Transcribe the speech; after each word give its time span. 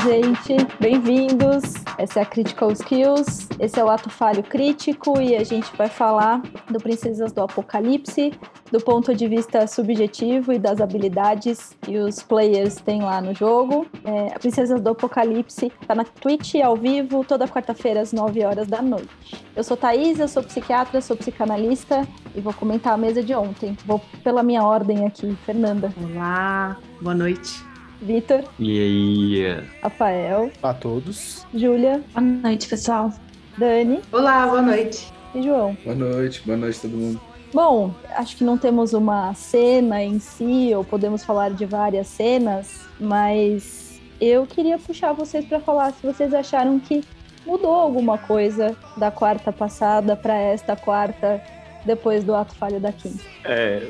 gente, 0.00 0.56
bem-vindos. 0.80 1.74
Essa 1.98 2.20
é 2.20 2.22
a 2.22 2.26
Critical 2.26 2.72
Skills, 2.72 3.48
esse 3.58 3.78
é 3.78 3.84
o 3.84 3.90
ato 3.90 4.08
falho 4.08 4.42
crítico 4.42 5.20
e 5.20 5.36
a 5.36 5.44
gente 5.44 5.70
vai 5.76 5.88
falar 5.88 6.40
do 6.70 6.78
Princesas 6.78 7.32
do 7.32 7.42
Apocalipse, 7.42 8.32
do 8.70 8.80
ponto 8.80 9.14
de 9.14 9.28
vista 9.28 9.66
subjetivo 9.66 10.52
e 10.52 10.58
das 10.58 10.80
habilidades 10.80 11.76
que 11.82 11.98
os 11.98 12.22
players 12.22 12.76
têm 12.76 13.02
lá 13.02 13.20
no 13.20 13.34
jogo. 13.34 13.86
É, 14.04 14.34
a 14.34 14.38
Princesas 14.38 14.80
do 14.80 14.90
Apocalipse 14.90 15.70
está 15.80 15.94
na 15.94 16.04
Twitch 16.04 16.54
ao 16.56 16.76
vivo 16.76 17.24
toda 17.24 17.46
quarta-feira 17.46 18.00
às 18.00 18.12
9 18.12 18.44
horas 18.44 18.66
da 18.66 18.80
noite. 18.80 19.10
Eu 19.54 19.62
sou 19.62 19.76
Thaís, 19.76 20.18
eu 20.18 20.28
sou 20.28 20.42
psiquiatra, 20.42 21.00
sou 21.00 21.16
psicanalista 21.16 22.06
e 22.34 22.40
vou 22.40 22.54
comentar 22.54 22.94
a 22.94 22.96
mesa 22.96 23.22
de 23.22 23.34
ontem. 23.34 23.76
Vou 23.84 24.00
pela 24.24 24.42
minha 24.42 24.62
ordem 24.62 25.06
aqui, 25.06 25.36
Fernanda. 25.44 25.92
Olá, 26.02 26.78
boa 27.00 27.14
noite. 27.14 27.71
Vitor. 28.02 28.44
E 28.58 28.80
aí? 28.80 29.64
Rafael. 29.80 30.50
A 30.60 30.74
todos. 30.74 31.46
Júlia. 31.54 32.02
Boa 32.12 32.20
noite, 32.20 32.68
pessoal. 32.68 33.12
Dani. 33.56 34.00
Olá, 34.10 34.46
boa 34.46 34.60
noite. 34.60 35.12
E 35.34 35.42
João. 35.42 35.76
Boa 35.84 35.94
noite, 35.94 36.42
boa 36.44 36.58
noite 36.58 36.80
todo 36.80 36.96
mundo. 36.96 37.20
Bom, 37.54 37.94
acho 38.16 38.36
que 38.36 38.44
não 38.44 38.58
temos 38.58 38.92
uma 38.92 39.32
cena 39.34 40.02
em 40.02 40.18
si, 40.18 40.72
ou 40.74 40.82
podemos 40.82 41.24
falar 41.24 41.50
de 41.50 41.64
várias 41.64 42.08
cenas, 42.08 42.80
mas 42.98 44.00
eu 44.20 44.46
queria 44.46 44.78
puxar 44.78 45.12
vocês 45.12 45.44
para 45.44 45.60
falar 45.60 45.92
se 45.92 46.04
vocês 46.04 46.32
acharam 46.34 46.80
que 46.80 47.04
mudou 47.46 47.72
alguma 47.72 48.18
coisa 48.18 48.76
da 48.96 49.10
quarta 49.10 49.52
passada 49.52 50.16
para 50.16 50.34
esta 50.34 50.74
quarta, 50.74 51.42
depois 51.84 52.24
do 52.24 52.34
ato 52.34 52.54
falho 52.54 52.80
da 52.80 52.90
quinta. 52.90 53.22
É, 53.44 53.86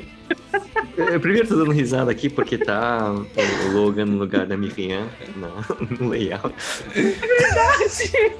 eu 0.97 1.19
primeiro 1.19 1.47
tô 1.47 1.55
dando 1.55 1.71
risada 1.71 2.11
aqui 2.11 2.29
porque 2.29 2.57
tá 2.57 3.11
o 3.11 3.71
Logan 3.71 4.05
no 4.05 4.17
lugar 4.17 4.45
da 4.45 4.55
Miriam 4.57 5.07
no 5.99 6.09
layout. 6.09 6.53
É 6.95 7.01
verdade! 7.01 8.33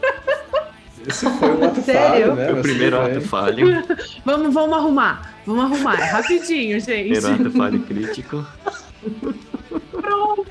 Esse 1.07 1.29
foi 1.37 1.49
um 1.49 1.65
ato 1.65 1.81
Sério? 1.81 2.27
falho, 2.27 2.35
né? 2.35 2.53
O 2.53 2.61
primeiro 2.61 2.99
ato 2.99 3.21
falho. 3.21 3.85
Vamos, 4.23 4.53
vamos 4.53 4.77
arrumar. 4.77 5.33
Vamos 5.45 5.65
arrumar. 5.65 5.99
É 5.99 6.05
rapidinho, 6.05 6.79
gente. 6.79 7.19
Primeiro 7.19 7.27
ato 7.27 7.51
falho 7.51 7.79
crítico. 7.81 8.45
Pronto! 9.91 10.45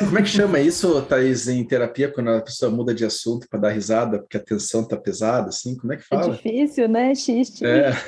Como 0.00 0.18
é 0.18 0.22
que 0.22 0.28
chama 0.28 0.58
isso, 0.58 1.00
Thaís, 1.02 1.46
em 1.46 1.62
terapia, 1.64 2.10
quando 2.10 2.30
a 2.30 2.40
pessoa 2.40 2.70
muda 2.72 2.92
de 2.94 3.04
assunto 3.04 3.46
para 3.48 3.60
dar 3.60 3.68
risada, 3.70 4.18
porque 4.18 4.36
a 4.36 4.40
tensão 4.40 4.82
tá 4.86 4.96
pesada, 4.96 5.48
assim? 5.50 5.76
Como 5.76 5.92
é 5.92 5.96
que 5.96 6.02
É 6.02 6.06
fala? 6.06 6.32
difícil, 6.34 6.88
né? 6.88 7.14
Xiste. 7.14 7.64
É. 7.66 7.92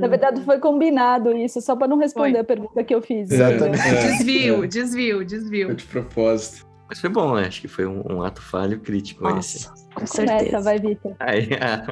Na 0.00 0.08
verdade, 0.08 0.42
foi 0.44 0.58
combinado 0.58 1.34
isso, 1.34 1.60
só 1.62 1.74
para 1.74 1.88
não 1.88 1.96
responder 1.96 2.32
Foi. 2.32 2.40
a 2.40 2.44
pergunta 2.44 2.84
que 2.84 2.94
eu 2.94 3.00
fiz. 3.00 3.30
Exatamente. 3.30 3.78
entendeu? 3.78 3.98
É, 3.98 4.02
Desvio, 4.10 4.64
é. 4.64 4.66
desvio, 4.66 5.16
Foi 5.16 5.24
desvio. 5.24 5.74
de 5.74 5.84
propósito. 5.86 6.66
Mas 6.88 7.00
foi 7.00 7.08
bom, 7.10 7.34
né? 7.34 7.46
Acho 7.46 7.62
que 7.62 7.68
foi 7.68 7.86
um, 7.86 8.02
um 8.08 8.22
ato 8.22 8.40
falho 8.42 8.78
crítico 8.80 9.26
esse. 9.38 9.66
Nossa, 9.66 9.84
com 9.86 9.94
Começa, 9.94 10.14
certeza. 10.14 10.60
vai, 10.60 10.78
Vitor. 10.78 11.16
Aí, 11.18 11.48
ah, 11.60 11.86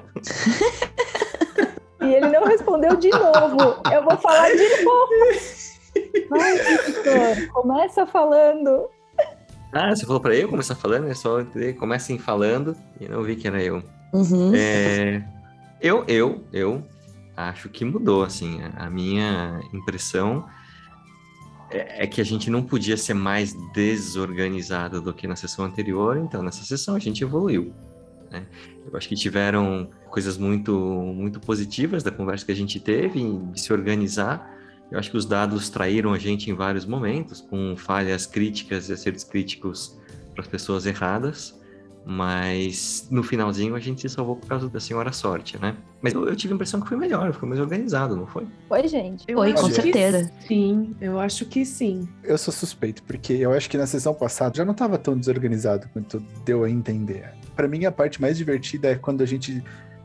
E 2.02 2.14
ele 2.14 2.28
não 2.28 2.44
respondeu 2.44 2.94
de 2.96 3.08
novo. 3.10 3.80
Eu 3.92 4.04
vou 4.04 4.16
falar 4.18 4.50
de 4.50 4.82
novo. 4.84 5.08
Vai, 6.28 6.58
Vitor, 6.58 7.52
começa 7.52 8.06
falando. 8.06 8.88
ah, 9.72 9.94
você 9.94 10.04
falou 10.06 10.20
pra 10.20 10.34
eu 10.34 10.48
começar 10.48 10.74
falando? 10.74 11.08
É 11.08 11.14
só 11.14 11.40
entender. 11.40 11.74
Comecem 11.74 12.18
falando 12.18 12.76
e 13.00 13.08
não 13.08 13.22
vi 13.22 13.36
que 13.36 13.46
era 13.46 13.62
eu. 13.62 13.82
Uhum. 14.12 14.52
É, 14.54 15.22
eu, 15.80 16.04
eu, 16.06 16.44
eu 16.52 16.82
acho 17.36 17.68
que 17.68 17.84
mudou, 17.84 18.22
assim, 18.22 18.60
a, 18.76 18.88
minha 18.88 19.60
impressão 19.72 20.46
é, 21.70 22.04
é 22.04 22.06
que 22.06 22.20
a 22.20 22.24
gente 22.24 22.48
não 22.50 22.62
podia 22.62 22.96
ser 22.96 23.14
mais 23.14 23.52
desorganizado 23.72 25.00
do 25.00 25.12
que 25.12 25.26
na 25.26 25.34
sessão 25.36 25.64
anterior, 25.64 26.16
então 26.16 26.42
nessa 26.42 26.64
sessão 26.64 26.94
a 26.94 26.98
gente 27.00 27.22
evoluiu. 27.24 27.72
né? 28.30 28.44
Eu 28.90 28.96
acho 28.96 29.08
que 29.08 29.16
tiveram 29.16 29.88
coisas 30.10 30.38
muito, 30.38 30.72
muito 30.72 31.40
positivas 31.40 32.02
da 32.04 32.10
conversa 32.12 32.46
que 32.46 32.52
a 32.52 32.56
gente 32.56 32.78
teve, 32.78 33.20
em- 33.20 33.50
de 33.50 33.60
se 33.60 33.72
organizar. 33.72 34.53
Eu 34.90 34.98
acho 34.98 35.10
que 35.10 35.16
os 35.16 35.24
dados 35.24 35.68
traíram 35.68 36.12
a 36.12 36.18
gente 36.18 36.50
em 36.50 36.54
vários 36.54 36.84
momentos, 36.84 37.40
com 37.40 37.74
falhas 37.76 38.26
críticas 38.26 38.88
e 38.88 38.92
acertos 38.92 39.24
críticos 39.24 39.98
para 40.32 40.42
as 40.42 40.48
pessoas 40.48 40.86
erradas. 40.86 41.58
Mas 42.06 43.08
no 43.10 43.22
finalzinho 43.22 43.74
a 43.74 43.80
gente 43.80 44.02
se 44.02 44.10
salvou 44.10 44.36
por 44.36 44.46
causa 44.46 44.68
da 44.68 44.78
senhora 44.78 45.10
sorte, 45.10 45.58
né? 45.58 45.74
Mas 46.02 46.12
eu, 46.12 46.28
eu 46.28 46.36
tive 46.36 46.52
a 46.52 46.56
impressão 46.56 46.78
que 46.80 46.88
foi 46.88 46.98
melhor, 46.98 47.32
ficou 47.32 47.48
mais 47.48 47.58
organizado, 47.58 48.14
não 48.14 48.26
foi? 48.26 48.46
Oi, 48.68 48.88
gente. 48.88 49.24
Eu 49.26 49.38
Foi, 49.38 49.54
com 49.54 49.70
certeza. 49.70 50.30
Sim, 50.46 50.94
eu 51.00 51.18
acho 51.18 51.46
que 51.46 51.64
sim. 51.64 52.06
Eu 52.22 52.36
sou 52.36 52.52
suspeito, 52.52 53.02
porque 53.04 53.32
eu 53.32 53.52
acho 53.52 53.70
que 53.70 53.78
na 53.78 53.86
sessão 53.86 54.12
passada 54.12 54.54
já 54.54 54.66
não 54.66 54.72
estava 54.72 54.98
tão 54.98 55.16
desorganizado 55.16 55.88
quanto 55.94 56.20
deu 56.44 56.64
a 56.64 56.68
entender. 56.68 57.32
Pra 57.56 57.66
mim, 57.66 57.86
a 57.86 57.92
parte 57.92 58.20
mais 58.20 58.36
divertida 58.36 58.88
é 58.88 58.96
quando 58.96 59.22
a 59.22 59.26
gente 59.26 59.64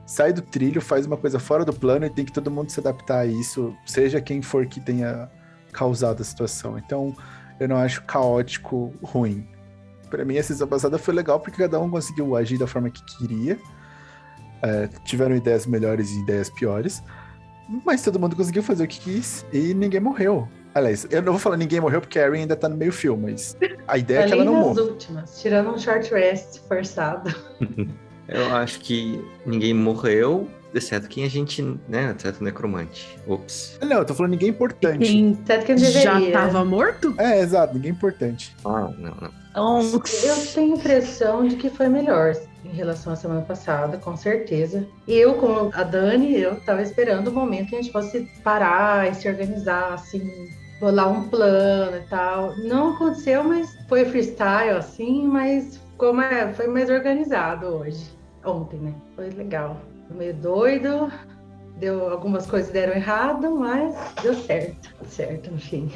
sai 0.09 0.34
do 0.34 0.42
trilho, 0.42 0.81
faz 0.81 1.06
uma 1.06 1.16
coisa 1.16 1.38
fora 1.38 1.64
do 1.64 1.72
plano 1.72 2.03
e 2.03 2.09
tem 2.09 2.25
que 2.25 2.31
todo 2.31 2.50
mundo 2.50 2.72
se 2.72 2.80
adaptar 2.80 3.20
a 3.20 3.25
isso, 3.28 3.75
seja 3.86 4.20
quem 4.20 4.42
for 4.42 4.66
que 4.66 4.80
tenha 4.80 5.30
causado 5.72 6.22
a 6.22 6.24
situação. 6.24 6.80
Então, 6.80 7.16
eu 7.59 7.68
não 7.68 7.78
acho 7.78 8.02
caótico 8.06 8.92
ruim. 9.03 9.47
Pra 10.09 10.25
mim, 10.25 10.40
a 10.40 10.42
sessão 10.44 10.68
passada 10.68 10.97
foi 10.97 11.14
legal 11.14 11.40
porque 11.40 11.62
cada 11.62 11.80
um 11.80 11.88
conseguiu 11.92 12.36
agir 12.36 12.58
da 12.58 12.66
forma 12.66 12.90
que 12.90 13.06
queria. 13.06 13.59
É, 14.64 14.90
tiveram 15.06 15.36
ideias 15.36 15.68
melhores 15.68 16.09
e 16.09 16.20
ideias 16.22 16.50
piores. 16.50 17.03
Mas 17.86 18.02
todo 18.02 18.20
mundo 18.20 18.36
conseguiu 18.36 18.64
fazer 18.64 18.86
o 18.86 18.88
que 18.88 19.00
quis 19.00 19.46
e 19.53 19.76
ninguém 19.76 20.00
morreu. 20.00 20.47
Aliás, 20.74 21.06
eu 21.12 21.22
não 21.22 21.34
vou 21.34 21.40
falar 21.40 21.56
ninguém 21.56 21.80
morreu 21.80 22.02
porque 22.02 22.18
a 22.18 22.26
Erin 22.26 22.41
ainda 22.41 22.56
tá 22.56 22.68
no 22.68 22.76
meio 22.76 22.91
fio, 22.91 23.16
mas 23.16 23.56
a 23.88 23.96
ideia 23.96 24.22
é 24.22 24.26
que 24.26 24.34
ela 24.34 24.44
não 24.44 24.56
nas 24.56 24.66
morra. 24.66 24.81
últimas, 24.81 25.40
tirando 25.40 25.70
um 25.70 25.78
short 25.78 26.12
rest 26.12 26.62
forçado. 26.68 27.30
Eu 28.29 28.56
acho 28.56 28.79
que 28.79 29.23
ninguém 29.45 29.73
morreu, 29.73 30.47
exceto 30.73 31.07
quem 31.07 31.23
a 31.23 31.29
gente, 31.29 31.62
né? 31.88 32.16
Exceto 32.17 32.41
o 32.41 32.44
necromante. 32.44 33.17
Ops. 33.28 33.78
Não, 33.81 33.97
eu 33.97 34.06
tô 34.06 34.13
falando 34.13 34.31
ninguém 34.31 34.50
importante. 34.50 35.00
Quem 35.00 35.38
Certo 35.45 35.66
que 35.66 35.72
eu 35.72 35.78
já 35.78 36.13
deveria. 36.13 36.31
tava 36.34 36.63
morto? 36.63 37.16
É, 37.17 37.40
exato, 37.41 37.73
ninguém 37.73 37.91
importante. 37.91 38.56
Ah, 38.63 38.90
não, 38.97 39.16
não. 39.19 39.40
Eu 40.23 40.35
tenho 40.53 40.73
a 40.73 40.78
impressão 40.78 41.47
de 41.47 41.56
que 41.56 41.69
foi 41.69 41.90
melhor 41.90 42.34
em 42.63 42.69
relação 42.69 43.13
à 43.13 43.16
semana 43.16 43.41
passada, 43.41 43.97
com 43.97 44.16
certeza. 44.16 44.85
E 45.07 45.16
eu, 45.16 45.34
como 45.35 45.72
a 45.73 45.84
Dani, 45.84 46.40
eu 46.40 46.59
tava 46.61 46.81
esperando 46.81 47.29
o 47.29 47.31
momento 47.31 47.69
que 47.69 47.75
a 47.75 47.81
gente 47.81 47.91
fosse 47.91 48.29
parar 48.44 49.11
e 49.11 49.16
se 49.16 49.28
organizar, 49.28 49.94
assim, 49.94 50.31
bolar 50.79 51.11
um 51.11 51.28
plano 51.29 51.97
e 51.97 52.07
tal. 52.09 52.56
Não 52.57 52.94
aconteceu, 52.94 53.44
mas 53.44 53.75
foi 53.88 54.06
freestyle, 54.06 54.78
assim, 54.78 55.25
mas 55.25 55.79
como 56.00 56.22
é, 56.22 56.52
foi 56.54 56.68
mais 56.68 56.90
organizado 56.90 57.68
hoje. 57.68 58.10
Ontem, 58.44 58.80
né? 58.80 58.96
Foi 59.16 59.30
legal. 59.30 59.80
Foi 60.08 60.18
meio 60.18 60.34
doido. 60.34 61.12
Deu, 61.78 62.10
algumas 62.10 62.48
coisas 62.48 62.72
deram 62.72 62.94
errado, 62.94 63.54
mas 63.56 63.94
deu 64.24 64.34
certo. 64.34 64.90
Certo, 65.06 65.52
no 65.52 65.59
fim. 65.59 65.92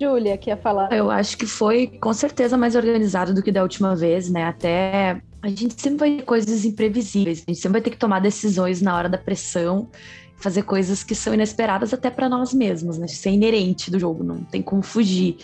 Júlia, 0.00 0.38
quer 0.38 0.60
falar? 0.60 0.92
eu 0.92 1.10
acho 1.10 1.36
que 1.36 1.46
foi 1.46 1.98
com 2.00 2.12
certeza 2.12 2.56
mais 2.56 2.76
organizado 2.76 3.34
do 3.34 3.42
que 3.42 3.50
da 3.50 3.62
última 3.62 3.96
vez, 3.96 4.30
né? 4.30 4.44
Até 4.44 5.20
a 5.42 5.48
gente 5.48 5.80
sempre 5.80 5.98
vai 5.98 6.16
ter 6.18 6.22
coisas 6.22 6.64
imprevisíveis, 6.64 7.42
a 7.46 7.50
gente 7.50 7.60
sempre 7.60 7.80
vai 7.80 7.80
ter 7.80 7.90
que 7.90 7.96
tomar 7.96 8.20
decisões 8.20 8.80
na 8.80 8.94
hora 8.94 9.08
da 9.08 9.18
pressão, 9.18 9.90
fazer 10.36 10.62
coisas 10.62 11.02
que 11.02 11.16
são 11.16 11.34
inesperadas 11.34 11.92
até 11.92 12.10
para 12.10 12.28
nós 12.28 12.54
mesmos, 12.54 12.96
né? 12.96 13.06
Isso 13.06 13.28
é 13.28 13.32
inerente 13.32 13.90
do 13.90 13.98
jogo, 13.98 14.22
não 14.22 14.44
tem 14.44 14.62
como 14.62 14.82
fugir. 14.82 15.36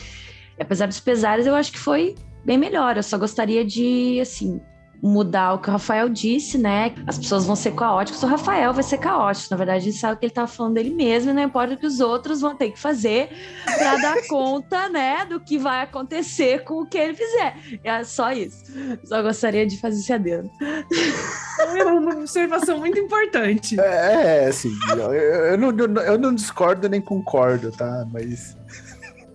E 0.57 0.63
apesar 0.63 0.87
dos 0.87 1.01
pesares, 1.01 1.47
eu 1.47 1.55
acho 1.57 1.73
que 1.73 1.79
foi 1.79 2.15
bem 2.45 2.59
melhor. 2.59 2.97
Eu 2.97 3.03
só 3.03 3.17
gostaria 3.19 3.65
de, 3.65 4.19
assim, 4.21 4.61
mudar 5.03 5.53
o 5.53 5.59
que 5.59 5.69
o 5.69 5.73
Rafael 5.73 6.09
disse, 6.09 6.57
né? 6.57 6.95
As 7.07 7.19
pessoas 7.19 7.45
vão 7.45 7.55
ser 7.55 7.75
caóticas, 7.75 8.23
o 8.23 8.27
Rafael 8.27 8.73
vai 8.73 8.83
ser 8.83 8.97
caótico. 8.97 9.49
Na 9.51 9.57
verdade, 9.59 9.79
a 9.79 9.83
gente 9.91 9.99
sabe 9.99 10.19
que 10.19 10.25
ele 10.25 10.33
tava 10.33 10.47
falando 10.47 10.75
dele 10.75 10.95
mesmo, 10.95 11.31
e 11.31 11.35
não 11.35 11.43
importa 11.43 11.75
o 11.75 11.77
que 11.77 11.85
os 11.87 12.01
outros 12.01 12.41
vão 12.41 12.57
ter 12.57 12.71
que 12.71 12.81
fazer 12.81 13.29
para 13.67 13.97
dar 13.99 14.17
conta, 14.29 14.89
né, 14.89 15.27
do 15.27 15.39
que 15.41 15.59
vai 15.59 15.83
acontecer 15.83 16.65
com 16.65 16.81
o 16.81 16.87
que 16.87 16.97
ele 16.97 17.13
fizer. 17.15 17.55
É 17.85 18.03
só 18.03 18.33
isso. 18.33 18.65
Só 19.05 19.21
gostaria 19.23 19.67
de 19.67 19.79
fazer 19.79 20.01
esse 20.01 20.13
adendo. 20.13 20.51
É 21.77 21.85
uma 21.85 22.15
observação 22.17 22.79
muito 22.79 22.99
importante. 22.99 23.79
É, 23.79 24.45
é 24.45 24.47
assim, 24.49 24.73
eu, 24.91 25.13
eu 25.13 25.59
não, 25.59 25.69
eu 25.71 25.89
não- 25.89 26.03
eu 26.03 26.19
não 26.19 26.35
discordo 26.35 26.89
nem 26.89 27.01
concordo, 27.03 27.71
tá? 27.71 28.07
Mas 28.11 28.57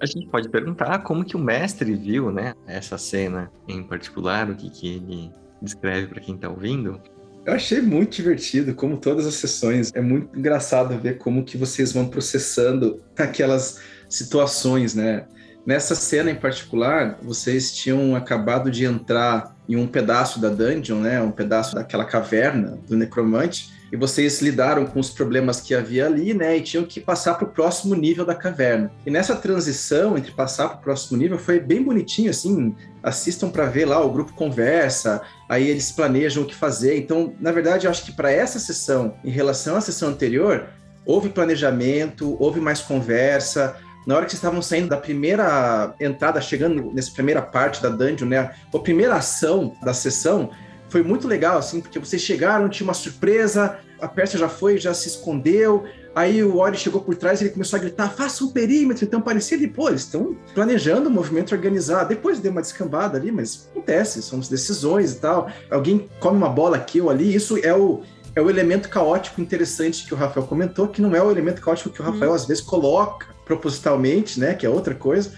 A 0.01 0.05
gente 0.05 0.27
pode 0.27 0.47
perguntar 0.49 0.99
como 0.99 1.25
que 1.25 1.35
o 1.35 1.39
mestre 1.39 1.93
viu, 1.93 2.31
né? 2.31 2.53
Essa 2.65 2.97
cena 2.97 3.51
em 3.67 3.83
particular, 3.83 4.49
o 4.49 4.55
que, 4.55 4.69
que 4.69 4.95
ele 4.95 5.31
descreve 5.61 6.07
para 6.07 6.21
quem 6.21 6.37
tá 6.37 6.49
ouvindo. 6.49 7.01
Eu 7.45 7.53
achei 7.53 7.81
muito 7.81 8.15
divertido, 8.15 8.73
como 8.73 8.97
todas 8.97 9.25
as 9.25 9.35
sessões. 9.35 9.91
É 9.93 10.01
muito 10.01 10.37
engraçado 10.37 10.97
ver 10.97 11.17
como 11.17 11.43
que 11.43 11.57
vocês 11.57 11.91
vão 11.91 12.07
processando 12.07 13.01
aquelas 13.17 13.81
situações, 14.07 14.95
né? 14.95 15.25
Nessa 15.65 15.95
cena 15.95 16.31
em 16.31 16.35
particular, 16.35 17.19
vocês 17.21 17.73
tinham 17.75 18.15
acabado 18.15 18.71
de 18.71 18.85
entrar 18.85 19.55
em 19.67 19.75
um 19.75 19.85
pedaço 19.85 20.39
da 20.39 20.49
dungeon, 20.49 20.99
né? 20.99 21.21
Um 21.21 21.31
pedaço 21.31 21.75
daquela 21.75 22.05
caverna 22.05 22.79
do 22.87 22.95
necromante. 22.95 23.69
E 23.91 23.97
vocês 23.97 24.41
lidaram 24.41 24.85
com 24.85 24.99
os 24.99 25.09
problemas 25.09 25.59
que 25.59 25.73
havia 25.73 26.05
ali, 26.05 26.33
né? 26.33 26.57
E 26.57 26.61
tinham 26.61 26.85
que 26.85 26.99
passar 26.99 27.35
para 27.35 27.45
o 27.45 27.51
próximo 27.51 27.95
nível 27.95 28.25
da 28.25 28.35
caverna. 28.35 28.91
E 29.05 29.09
nessa 29.09 29.35
transição 29.35 30.17
entre 30.17 30.31
passar 30.31 30.69
para 30.69 30.77
o 30.77 30.81
próximo 30.81 31.17
nível 31.17 31.37
foi 31.37 31.59
bem 31.59 31.81
bonitinho, 31.81 32.29
assim. 32.29 32.75
Assistam 33.01 33.49
para 33.49 33.65
ver 33.65 33.85
lá, 33.85 34.03
o 34.03 34.11
grupo 34.11 34.33
conversa, 34.33 35.21
aí 35.47 35.67
eles 35.67 35.91
planejam 35.91 36.43
o 36.43 36.45
que 36.45 36.55
fazer. 36.55 36.97
Então, 36.97 37.33
na 37.39 37.51
verdade, 37.51 37.87
eu 37.87 37.91
acho 37.91 38.05
que 38.05 38.11
para 38.11 38.31
essa 38.31 38.59
sessão, 38.59 39.15
em 39.23 39.31
relação 39.31 39.75
à 39.75 39.81
sessão 39.81 40.09
anterior, 40.09 40.67
houve 41.05 41.29
planejamento, 41.29 42.37
houve 42.39 42.59
mais 42.59 42.81
conversa. 42.81 43.75
Na 44.05 44.15
hora 44.15 44.25
que 44.25 44.31
vocês 44.31 44.39
estavam 44.39 44.61
saindo 44.61 44.89
da 44.89 44.97
primeira 44.97 45.93
entrada, 45.99 46.39
chegando 46.41 46.91
nessa 46.93 47.11
primeira 47.11 47.41
parte 47.41 47.81
da 47.81 47.89
dungeon, 47.89 48.27
né? 48.27 48.51
A 48.73 48.79
primeira 48.79 49.15
ação 49.15 49.75
da 49.83 49.93
sessão 49.93 50.51
foi 50.89 51.03
muito 51.03 51.27
legal, 51.27 51.57
assim, 51.57 51.81
porque 51.81 51.99
vocês 51.99 52.21
chegaram, 52.21 52.67
tinha 52.67 52.85
uma 52.85 52.93
surpresa, 52.93 53.77
a 54.01 54.07
Pérsia 54.07 54.39
já 54.39 54.49
foi, 54.49 54.77
já 54.77 54.93
se 54.93 55.07
escondeu, 55.07 55.85
aí 56.15 56.43
o 56.43 56.57
Ori 56.57 56.77
chegou 56.77 57.01
por 57.01 57.15
trás 57.15 57.39
e 57.39 57.45
ele 57.45 57.51
começou 57.51 57.77
a 57.77 57.79
gritar, 57.79 58.09
faça 58.09 58.43
um 58.43 58.49
perímetro, 58.49 59.05
então 59.05 59.21
parecia 59.21 59.57
ali, 59.57 59.67
pô, 59.67 59.89
eles 59.89 60.01
estão 60.01 60.35
planejando 60.53 61.07
o 61.07 61.11
um 61.11 61.13
movimento 61.13 61.53
organizado, 61.53 62.09
depois 62.09 62.39
deu 62.39 62.51
uma 62.51 62.61
descambada 62.61 63.17
ali, 63.17 63.31
mas 63.31 63.69
acontece, 63.71 64.21
são 64.21 64.39
decisões 64.39 65.13
e 65.13 65.15
tal, 65.19 65.49
alguém 65.69 66.09
come 66.19 66.37
uma 66.37 66.49
bola 66.49 66.77
aqui 66.77 66.99
ou 66.99 67.09
ali, 67.09 67.33
isso 67.33 67.57
é 67.63 67.73
o, 67.73 68.01
é 68.35 68.41
o 68.41 68.49
elemento 68.49 68.89
caótico 68.89 69.39
interessante 69.39 70.05
que 70.05 70.13
o 70.13 70.17
Rafael 70.17 70.45
comentou, 70.45 70.87
que 70.87 71.01
não 71.01 71.15
é 71.15 71.21
o 71.21 71.29
elemento 71.29 71.61
caótico 71.61 71.91
que 71.91 72.01
o 72.01 72.05
Rafael 72.05 72.31
hum. 72.31 72.35
às 72.35 72.45
vezes 72.45 72.63
coloca 72.63 73.27
propositalmente, 73.45 74.39
né, 74.39 74.53
que 74.53 74.65
é 74.65 74.69
outra 74.69 74.95
coisa, 74.95 75.31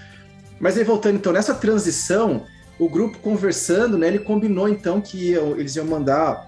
mas 0.60 0.78
aí 0.78 0.84
voltando, 0.84 1.16
então, 1.16 1.34
nessa 1.34 1.56
transição, 1.56 2.46
o 2.82 2.90
grupo 2.90 3.20
conversando, 3.20 3.96
né, 3.96 4.08
ele 4.08 4.18
combinou 4.18 4.68
então 4.68 5.00
que 5.00 5.34
eles 5.34 5.76
iam 5.76 5.86
mandar 5.86 6.48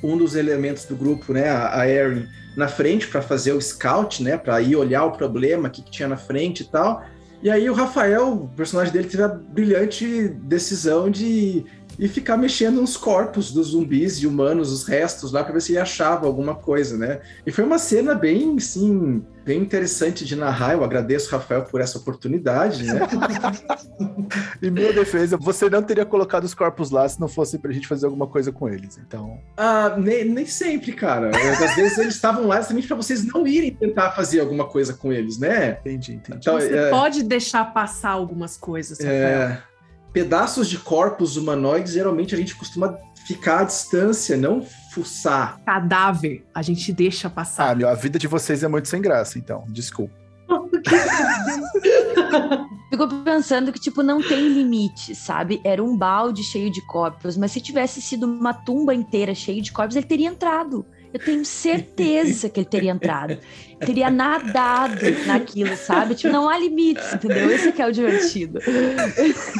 um 0.00 0.16
dos 0.16 0.36
elementos 0.36 0.84
do 0.84 0.94
grupo, 0.94 1.32
né, 1.32 1.50
a 1.50 1.88
Erin, 1.88 2.24
na 2.56 2.68
frente 2.68 3.08
para 3.08 3.20
fazer 3.20 3.52
o 3.52 3.60
scout, 3.60 4.22
né, 4.22 4.38
para 4.38 4.60
ir 4.62 4.76
olhar 4.76 5.04
o 5.04 5.10
problema, 5.10 5.66
o 5.66 5.70
que, 5.72 5.82
que 5.82 5.90
tinha 5.90 6.06
na 6.06 6.16
frente 6.16 6.60
e 6.60 6.66
tal. 6.66 7.02
E 7.42 7.50
aí 7.50 7.68
o 7.68 7.74
Rafael, 7.74 8.32
o 8.32 8.48
personagem 8.50 8.92
dele, 8.92 9.08
teve 9.08 9.24
a 9.24 9.28
brilhante 9.28 10.28
decisão 10.28 11.10
de 11.10 11.64
ir 11.98 12.08
ficar 12.08 12.36
mexendo 12.36 12.80
nos 12.80 12.96
corpos 12.96 13.52
dos 13.52 13.68
zumbis 13.68 14.18
e 14.18 14.26
humanos, 14.26 14.72
os 14.72 14.84
restos 14.84 15.32
lá, 15.32 15.42
para 15.44 15.52
ver 15.52 15.60
se 15.60 15.72
ele 15.72 15.78
achava 15.78 16.26
alguma 16.26 16.54
coisa, 16.54 16.96
né? 16.96 17.20
E 17.46 17.52
foi 17.52 17.64
uma 17.64 17.78
cena 17.78 18.14
bem, 18.14 18.56
assim, 18.56 19.24
bem 19.44 19.60
interessante 19.60 20.24
de 20.24 20.36
narrar. 20.36 20.72
Eu 20.72 20.84
agradeço, 20.84 21.30
Rafael, 21.30 21.64
por 21.64 21.80
essa 21.80 21.98
oportunidade, 21.98 22.84
né? 22.84 23.00
em 24.62 24.70
minha 24.70 24.92
defesa, 24.92 25.36
você 25.36 25.68
não 25.68 25.82
teria 25.82 26.04
colocado 26.04 26.44
os 26.44 26.54
corpos 26.54 26.90
lá 26.90 27.08
se 27.08 27.20
não 27.20 27.28
fosse 27.28 27.58
pra 27.58 27.72
gente 27.72 27.86
fazer 27.86 28.06
alguma 28.06 28.26
coisa 28.26 28.52
com 28.52 28.68
eles, 28.68 28.98
então... 28.98 29.38
Ah, 29.56 29.94
nem, 29.98 30.24
nem 30.24 30.46
sempre, 30.46 30.92
cara. 30.92 31.30
Às 31.30 31.76
vezes 31.76 31.98
eles 31.98 32.14
estavam 32.14 32.46
lá 32.46 32.58
exatamente 32.58 32.86
pra 32.86 32.96
vocês 32.96 33.24
não 33.24 33.46
irem 33.46 33.74
tentar 33.74 34.12
fazer 34.12 34.40
alguma 34.40 34.66
coisa 34.66 34.94
com 34.94 35.12
eles, 35.12 35.38
né? 35.38 35.78
Entendi, 35.80 36.14
entendi. 36.14 36.38
Então, 36.38 36.60
você 36.60 36.74
é... 36.74 36.90
pode 36.90 37.22
deixar 37.22 37.72
passar 37.72 38.10
algumas 38.10 38.56
coisas, 38.56 39.00
é, 39.00 39.04
Rafael. 39.04 39.40
É... 39.40 39.71
Pedaços 40.12 40.68
de 40.68 40.78
corpos 40.78 41.36
humanoides, 41.36 41.92
geralmente 41.92 42.34
a 42.34 42.38
gente 42.38 42.54
costuma 42.54 42.98
ficar 43.26 43.60
à 43.60 43.64
distância, 43.64 44.36
não 44.36 44.62
fuçar. 44.92 45.58
Cadáver, 45.64 46.44
a 46.54 46.60
gente 46.60 46.92
deixa 46.92 47.30
passar. 47.30 47.70
Ah, 47.70 47.74
meu, 47.74 47.88
a 47.88 47.94
vida 47.94 48.18
de 48.18 48.26
vocês 48.26 48.62
é 48.62 48.68
muito 48.68 48.88
sem 48.88 49.00
graça, 49.00 49.38
então, 49.38 49.64
desculpa. 49.68 50.14
Fico 52.90 53.08
pensando 53.24 53.72
que, 53.72 53.80
tipo, 53.80 54.02
não 54.02 54.20
tem 54.20 54.48
limite, 54.48 55.14
sabe? 55.14 55.62
Era 55.64 55.82
um 55.82 55.96
balde 55.96 56.42
cheio 56.42 56.70
de 56.70 56.86
corpos, 56.86 57.38
mas 57.38 57.52
se 57.52 57.58
tivesse 57.58 58.02
sido 58.02 58.26
uma 58.26 58.52
tumba 58.52 58.94
inteira 58.94 59.34
cheia 59.34 59.62
de 59.62 59.72
corpos, 59.72 59.96
ele 59.96 60.04
teria 60.04 60.28
entrado. 60.28 60.84
Eu 61.12 61.20
tenho 61.20 61.44
certeza 61.44 62.48
que 62.48 62.60
ele 62.60 62.66
teria 62.66 62.90
entrado. 62.90 63.38
Teria 63.80 64.10
nadado 64.10 65.00
naquilo, 65.26 65.76
sabe? 65.76 66.14
Tipo, 66.14 66.32
não 66.32 66.48
há 66.48 66.56
limites, 66.56 67.12
entendeu? 67.12 67.50
Esse 67.50 67.72
que 67.72 67.82
é 67.82 67.86
o 67.86 67.92
divertido. 67.92 68.60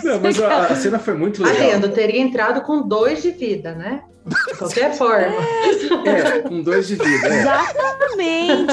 Não, 0.05 0.21
mas 0.21 0.41
a, 0.41 0.67
a 0.67 0.77
cena 0.77 0.99
foi 0.99 1.15
muito 1.15 1.43
legal. 1.43 1.71
Adendo, 1.71 1.89
teria 1.89 2.21
entrado 2.21 2.63
com 2.63 2.87
dois 2.87 3.23
de 3.23 3.33
vida, 3.33 3.75
né? 3.75 4.03
De 4.25 4.57
qualquer 4.57 4.95
forma. 4.95 5.35
É, 6.07 6.41
com 6.43 6.63
dois 6.63 6.87
de 6.87 6.95
vida. 6.95 7.29
É. 7.29 7.41
Exatamente. 7.41 8.73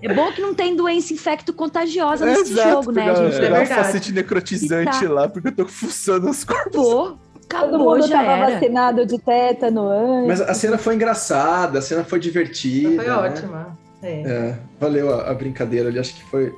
É 0.00 0.14
bom 0.14 0.30
que 0.32 0.40
não 0.40 0.54
tem 0.54 0.76
doença 0.76 1.12
infecto-contagiosa 1.12 2.24
nesse 2.24 2.52
Exato, 2.52 2.70
jogo, 2.70 2.92
né, 2.92 3.14
gente? 3.14 3.36
É 3.36 3.40
verdade. 3.40 3.68
facete 3.68 4.12
necrotizante 4.12 5.04
tá. 5.04 5.12
lá, 5.12 5.28
porque 5.28 5.48
eu 5.48 5.52
tô 5.52 5.66
fuçando 5.66 6.30
os 6.30 6.44
corpos. 6.44 6.66
Acabou. 6.66 7.18
Acabou, 7.56 7.70
Todo 7.70 7.84
mundo 7.84 8.08
já 8.08 8.18
tava 8.18 8.32
era. 8.32 8.54
vacinado 8.54 9.06
de 9.06 9.18
tétano 9.18 9.88
antes. 9.88 10.28
Mas 10.28 10.40
a 10.40 10.54
cena 10.54 10.78
foi 10.78 10.94
engraçada, 10.94 11.78
a 11.78 11.82
cena 11.82 12.04
foi 12.04 12.18
divertida. 12.18 13.02
Foi 13.02 13.06
né? 13.06 13.14
ótima. 13.14 13.78
É. 14.02 14.22
É, 14.22 14.58
valeu 14.80 15.14
a, 15.14 15.30
a, 15.30 15.34
brincadeira 15.34 15.88
ali, 15.88 15.98
acho 15.98 16.14
que 16.14 16.24
foi, 16.24 16.52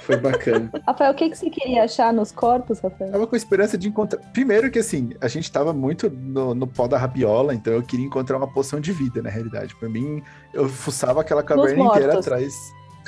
foi 0.00 0.16
bacana. 0.18 0.70
Rafael, 0.86 1.12
o 1.12 1.14
que, 1.14 1.30
que 1.30 1.38
você 1.38 1.48
queria 1.48 1.84
achar 1.84 2.12
nos 2.12 2.30
corpos, 2.30 2.78
Rafael? 2.78 3.10
Tava 3.10 3.26
com 3.26 3.34
a 3.34 3.38
esperança 3.38 3.78
de 3.78 3.88
encontrar. 3.88 4.20
Primeiro 4.32 4.70
que 4.70 4.78
assim, 4.78 5.10
a 5.18 5.26
gente 5.26 5.50
tava 5.50 5.72
muito 5.72 6.10
no, 6.10 6.54
no 6.54 6.66
pó 6.66 6.86
da 6.86 6.98
rabiola, 6.98 7.54
então 7.54 7.72
eu 7.72 7.82
queria 7.82 8.04
encontrar 8.04 8.36
uma 8.36 8.52
poção 8.52 8.80
de 8.80 8.92
vida, 8.92 9.22
na 9.22 9.30
realidade. 9.30 9.74
Por 9.76 9.88
mim, 9.88 10.22
eu 10.52 10.68
fuçava 10.68 11.22
aquela 11.22 11.42
caverna 11.42 11.84
inteira 11.84 12.18
atrás. 12.18 12.52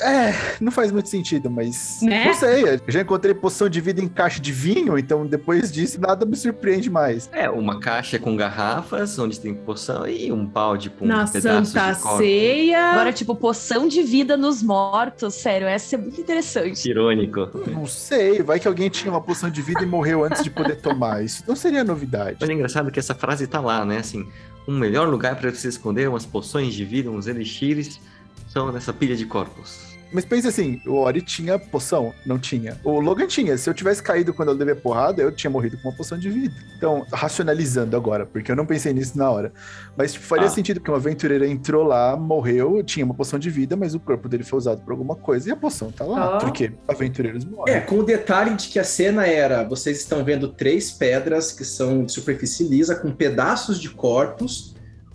É, 0.02 0.34
não 0.60 0.72
faz 0.72 0.90
muito 0.90 1.08
sentido, 1.08 1.50
mas. 1.50 2.00
Né? 2.02 2.26
Não 2.26 2.34
sei. 2.34 2.64
Eu 2.64 2.80
já 2.88 3.00
encontrei 3.00 3.32
poção 3.34 3.68
de 3.68 3.80
vida 3.80 4.00
em 4.00 4.08
caixa 4.08 4.40
de 4.40 4.52
vinho, 4.52 4.98
então 4.98 5.26
depois 5.26 5.70
disso 5.70 6.00
nada 6.00 6.26
me 6.26 6.36
surpreende 6.36 6.90
mais. 6.90 7.30
É, 7.32 7.48
uma 7.48 7.78
caixa 7.78 8.18
com 8.18 8.36
garrafas, 8.36 9.18
onde 9.18 9.38
tem 9.38 9.54
poção, 9.54 10.06
e 10.06 10.32
um 10.32 10.46
pau 10.46 10.76
de 10.76 10.92
um 11.00 11.06
Na 11.06 11.26
Santa 11.26 11.94
Ceia. 11.94 12.90
Agora, 12.90 13.12
tipo, 13.12 13.34
poção 13.34 13.86
de 13.86 14.02
vida 14.02 14.36
nos 14.36 14.62
mortos, 14.62 15.34
sério, 15.34 15.66
essa 15.66 15.94
é 15.94 15.98
muito 15.98 16.20
interessante. 16.20 16.88
Irônico. 16.88 17.50
Não 17.70 17.86
sei, 17.86 18.42
vai 18.42 18.58
que 18.58 18.68
alguém 18.68 18.90
tinha 18.90 19.12
uma 19.12 19.20
poção 19.20 19.50
de 19.50 19.62
vida 19.62 19.82
e 19.82 19.86
morreu 19.86 20.24
antes 20.24 20.42
de 20.42 20.50
poder 20.50 20.76
tomar. 20.76 21.24
Isso 21.24 21.44
não 21.46 21.54
seria 21.54 21.84
novidade. 21.84 22.38
Olha, 22.42 22.50
é 22.50 22.54
engraçado 22.54 22.90
que 22.90 22.98
essa 22.98 23.14
frase 23.14 23.46
tá 23.46 23.60
lá, 23.60 23.84
né? 23.84 23.98
Assim, 23.98 24.26
um 24.66 24.76
melhor 24.76 25.08
lugar 25.08 25.36
para 25.36 25.50
você 25.50 25.68
esconder 25.68 26.08
umas 26.08 26.26
poções 26.26 26.74
de 26.74 26.84
vida, 26.84 27.10
uns 27.10 27.26
elixires 27.26 28.00
são 28.48 28.70
nessa 28.70 28.92
pilha 28.92 29.16
de 29.16 29.26
corpos. 29.26 29.91
Mas 30.12 30.24
pensa 30.24 30.48
assim, 30.48 30.80
o 30.86 30.94
Ori 30.94 31.22
tinha 31.22 31.58
poção? 31.58 32.12
Não 32.26 32.38
tinha. 32.38 32.78
O 32.84 33.00
Logan 33.00 33.26
tinha. 33.26 33.56
Se 33.56 33.68
eu 33.68 33.74
tivesse 33.74 34.02
caído 34.02 34.34
quando 34.34 34.50
eu 34.50 34.54
levei 34.54 34.74
a 34.74 34.76
porrada, 34.76 35.22
eu 35.22 35.32
tinha 35.32 35.50
morrido 35.50 35.76
com 35.78 35.88
uma 35.88 35.96
poção 35.96 36.18
de 36.18 36.28
vida. 36.28 36.54
Então, 36.76 37.06
racionalizando 37.12 37.96
agora, 37.96 38.26
porque 38.26 38.52
eu 38.52 38.56
não 38.56 38.66
pensei 38.66 38.92
nisso 38.92 39.16
na 39.16 39.30
hora. 39.30 39.52
Mas 39.96 40.12
tipo, 40.12 40.24
faria 40.24 40.46
ah. 40.46 40.50
sentido 40.50 40.80
que 40.80 40.90
uma 40.90 40.96
aventureira 40.96 41.46
entrou 41.46 41.84
lá, 41.84 42.16
morreu, 42.16 42.82
tinha 42.82 43.04
uma 43.04 43.14
poção 43.14 43.38
de 43.38 43.50
vida, 43.50 43.76
mas 43.76 43.94
o 43.94 44.00
corpo 44.00 44.28
dele 44.28 44.44
foi 44.44 44.58
usado 44.58 44.82
por 44.82 44.92
alguma 44.92 45.14
coisa 45.14 45.48
e 45.48 45.52
a 45.52 45.56
poção 45.56 45.90
tá 45.90 46.04
lá. 46.04 46.36
Ah. 46.36 46.38
Porque 46.38 46.72
aventureiros 46.86 47.44
morrem. 47.44 47.74
É, 47.74 47.80
com 47.80 47.98
o 47.98 48.02
detalhe 48.02 48.54
de 48.54 48.68
que 48.68 48.78
a 48.78 48.84
cena 48.84 49.26
era: 49.26 49.64
vocês 49.64 49.98
estão 49.98 50.24
vendo 50.24 50.48
três 50.48 50.90
pedras 50.90 51.52
que 51.52 51.64
são 51.64 52.04
de 52.04 52.12
superfície 52.12 52.64
lisa, 52.68 52.94
com 52.94 53.10
pedaços 53.10 53.80
de 53.80 53.88
corpos 53.88 54.71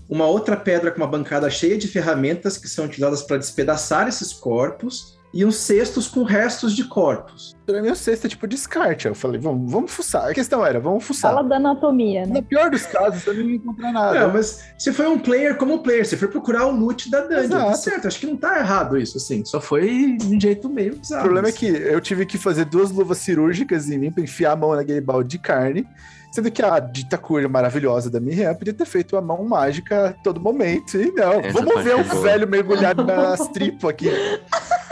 uma 0.10 0.26
outra 0.26 0.56
pedra 0.56 0.92
com 0.92 0.98
uma 0.98 1.08
bancada 1.08 1.50
cheia 1.50 1.78
de 1.78 1.88
ferramentas 1.88 2.58
que 2.58 2.68
são 2.68 2.86
utilizadas 2.86 3.22
para 3.22 3.38
despedaçar 3.38 4.08
esses 4.08 4.34
corpos, 4.34 5.18
e 5.34 5.46
uns 5.46 5.58
cestos 5.58 6.08
com 6.08 6.24
restos 6.24 6.76
de 6.76 6.86
corpos. 6.86 7.56
Pra 7.66 7.82
mim, 7.82 7.90
o 7.90 7.96
cesto 7.96 8.26
é 8.26 8.30
tipo 8.30 8.48
descarte. 8.48 9.08
Eu 9.08 9.14
falei, 9.14 9.40
vamos, 9.40 9.70
vamos 9.72 9.92
fuçar. 9.92 10.26
A 10.26 10.34
questão 10.34 10.66
era, 10.66 10.80
vamos 10.80 11.04
fuçar. 11.04 11.34
Fala 11.34 11.48
da 11.48 11.58
anatomia, 11.58 12.26
né? 12.26 12.36
No 12.36 12.44
pior 12.44 12.72
dos 12.72 12.86
casos, 12.86 13.24
você 13.24 13.34
não 13.34 13.42
ia 13.42 13.56
encontrar 13.58 13.92
nada. 13.92 14.20
Não, 14.22 14.34
mas 14.34 14.64
se 14.78 14.92
foi 14.94 15.06
um 15.08 15.20
player 15.20 15.58
como 15.58 15.84
player, 15.84 16.06
você 16.06 16.16
foi 16.16 16.30
procurar 16.30 16.66
o 16.66 16.72
loot 16.72 17.12
da 17.12 17.22
dungeon. 17.22 17.50
Tá 17.50 17.74
certo, 17.74 18.08
acho 18.08 18.20
que 18.20 18.26
não 18.26 18.38
tá 18.38 18.58
errado 18.58 18.98
isso, 18.98 19.18
assim. 19.18 19.44
Só 19.44 19.60
foi 19.60 20.18
de 20.18 20.36
um 20.36 20.40
jeito 20.40 20.70
meio 20.70 20.96
bizarro. 20.96 21.22
O 21.22 21.26
problema 21.26 21.50
é 21.50 21.52
que 21.52 21.68
eu 21.68 22.00
tive 22.00 22.26
que 22.26 22.38
fazer 22.38 22.66
duas 22.66 22.90
luvas 22.90 23.18
cirúrgicas 23.18 23.90
em 23.90 23.98
mim 23.98 24.12
pra 24.12 24.24
enfiar 24.24 24.54
a 24.54 24.56
mão 24.56 24.74
naquele 24.76 25.02
balde 25.02 25.30
de 25.30 25.40
carne. 25.40 25.86
Sendo 26.38 26.52
que 26.52 26.62
a 26.62 26.78
dita 26.78 27.18
cura 27.18 27.50
maravilhosa 27.50 28.12
da 28.12 28.20
Miriam 28.20 28.54
podia 28.54 28.72
ter 28.72 28.86
feito 28.86 29.18
a 29.18 29.22
mão 29.22 29.44
mágica 29.44 30.10
a 30.10 30.14
todo 30.14 30.40
momento. 30.40 30.96
E 30.96 31.12
não, 31.12 31.42
Essa 31.42 31.52
vamos 31.52 31.84
ver 31.84 31.96
o 31.96 32.02
um 32.02 32.22
velho 32.22 32.48
mergulhado 32.48 33.04
nas 33.04 33.40
tripas 33.50 33.90
aqui. 33.90 34.08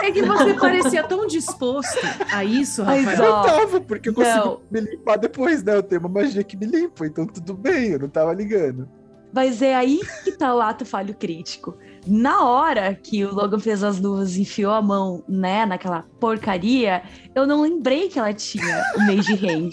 É 0.01 0.11
que 0.11 0.23
você 0.23 0.55
parecia 0.55 1.03
tão 1.03 1.27
disposto 1.27 1.99
a 2.33 2.43
isso, 2.43 2.81
Rafael. 2.81 3.23
Eu 3.23 3.43
tava, 3.43 3.79
porque 3.79 4.09
eu 4.09 4.15
consigo 4.15 4.43
não. 4.43 4.61
me 4.71 4.79
limpar 4.79 5.19
depois, 5.19 5.61
né? 5.61 5.75
Eu 5.75 5.83
tenho 5.83 6.01
uma 6.01 6.09
magia 6.09 6.43
que 6.43 6.57
me 6.57 6.65
limpa, 6.65 7.05
então 7.05 7.27
tudo 7.27 7.53
bem, 7.53 7.91
eu 7.91 7.99
não 7.99 8.09
tava 8.09 8.33
ligando. 8.33 8.89
Mas 9.31 9.61
é 9.61 9.75
aí 9.75 9.99
que 10.23 10.31
tá 10.31 10.55
o 10.55 10.59
ato 10.59 10.83
falho 10.83 11.13
crítico. 11.13 11.77
Na 12.07 12.43
hora 12.43 12.93
que 12.93 13.25
o 13.25 13.33
Logan 13.33 13.59
fez 13.59 13.83
as 13.83 13.99
luvas 13.99 14.35
e 14.35 14.41
enfiou 14.41 14.71
a 14.71 14.81
mão, 14.81 15.23
né, 15.27 15.65
naquela 15.65 16.05
porcaria, 16.19 17.03
eu 17.33 17.47
não 17.47 17.61
lembrei 17.61 18.09
que 18.09 18.19
ela 18.19 18.33
tinha 18.33 18.83
o 18.95 18.99
Mage 18.99 19.33
Hand. 19.33 19.71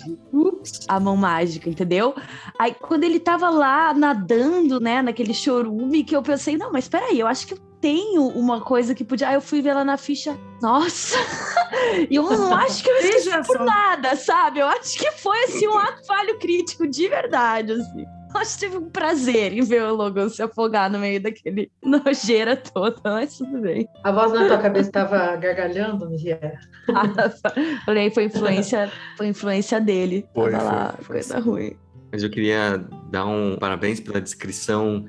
a 0.88 0.98
mão 0.98 1.16
mágica, 1.16 1.68
entendeu? 1.68 2.14
Aí 2.58 2.74
quando 2.74 3.04
ele 3.04 3.20
tava 3.20 3.50
lá 3.50 3.92
nadando, 3.92 4.80
né, 4.80 5.02
naquele 5.02 5.34
chorume, 5.34 6.04
que 6.04 6.16
eu 6.16 6.22
pensei, 6.22 6.56
não, 6.56 6.72
mas 6.72 6.88
peraí, 6.88 7.20
eu 7.20 7.26
acho 7.26 7.46
que 7.46 7.54
eu 7.54 7.58
tenho 7.82 8.28
uma 8.28 8.60
coisa 8.60 8.94
que 8.94 9.04
podia. 9.04 9.28
Aí 9.28 9.34
eu 9.34 9.40
fui 9.40 9.60
ver 9.60 9.74
lá 9.74 9.84
na 9.84 9.96
ficha, 9.96 10.38
nossa! 10.62 11.16
e 12.08 12.14
eu 12.14 12.22
não 12.22 12.54
acho 12.54 12.82
que 12.82 12.88
eu 12.88 12.96
esqueci 12.96 13.42
por 13.44 13.58
nada, 13.58 14.14
sabe? 14.16 14.60
Eu 14.60 14.68
acho 14.68 14.96
que 14.96 15.10
foi 15.10 15.44
assim 15.44 15.66
um 15.66 15.76
ato 15.76 16.06
falho 16.06 16.38
crítico 16.38 16.86
de 16.86 17.08
verdade, 17.08 17.72
assim. 17.72 18.04
Acho 18.36 18.58
que 18.58 18.66
tive 18.66 18.76
um 18.78 18.90
prazer 18.90 19.52
em 19.52 19.62
ver 19.62 19.82
o 19.82 19.94
Logan 19.94 20.28
se 20.28 20.42
afogar 20.42 20.90
no 20.90 20.98
meio 20.98 21.22
daquele 21.22 21.70
nojeira 21.84 22.56
toda, 22.56 23.00
mas 23.04 23.38
tudo 23.38 23.60
bem. 23.60 23.88
A 24.04 24.12
voz 24.12 24.32
na 24.32 24.46
tua 24.46 24.58
cabeça 24.58 24.88
estava 24.88 25.36
gargalhando, 25.36 26.08
Miguel? 26.08 26.38
Falei, 27.84 28.10
foi 28.10 28.24
influência, 28.24 28.90
foi 29.16 29.28
influência 29.28 29.80
dele. 29.80 30.26
Foi, 30.34 30.50
Tava 30.50 30.64
foi, 30.64 30.72
lá, 30.72 30.94
foi 31.00 31.16
coisa 31.16 31.36
sim. 31.36 31.40
ruim. 31.40 31.76
Mas 32.10 32.22
eu 32.22 32.30
queria 32.30 32.84
dar 33.10 33.24
um 33.26 33.56
parabéns 33.56 33.98
pela 33.98 34.20
descrição 34.20 35.06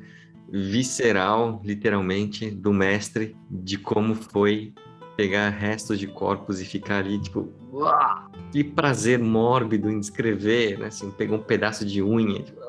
visceral, 0.49 1.59
literalmente, 1.63 2.49
do 2.49 2.71
mestre 2.71 3.35
de 3.49 3.77
como 3.77 4.15
foi 4.15 4.73
pegar 5.17 5.49
restos 5.49 5.99
de 5.99 6.07
corpos 6.07 6.61
e 6.61 6.65
ficar 6.65 6.99
ali, 6.99 7.19
tipo, 7.19 7.51
uau, 7.71 8.31
que 8.51 8.63
prazer 8.63 9.19
mórbido 9.19 9.89
em 9.89 9.99
descrever, 9.99 10.77
né? 10.79 10.87
Assim, 10.87 11.09
pegou 11.11 11.37
um 11.37 11.43
pedaço 11.43 11.85
de 11.85 12.01
unha, 12.01 12.41
tipo, 12.43 12.59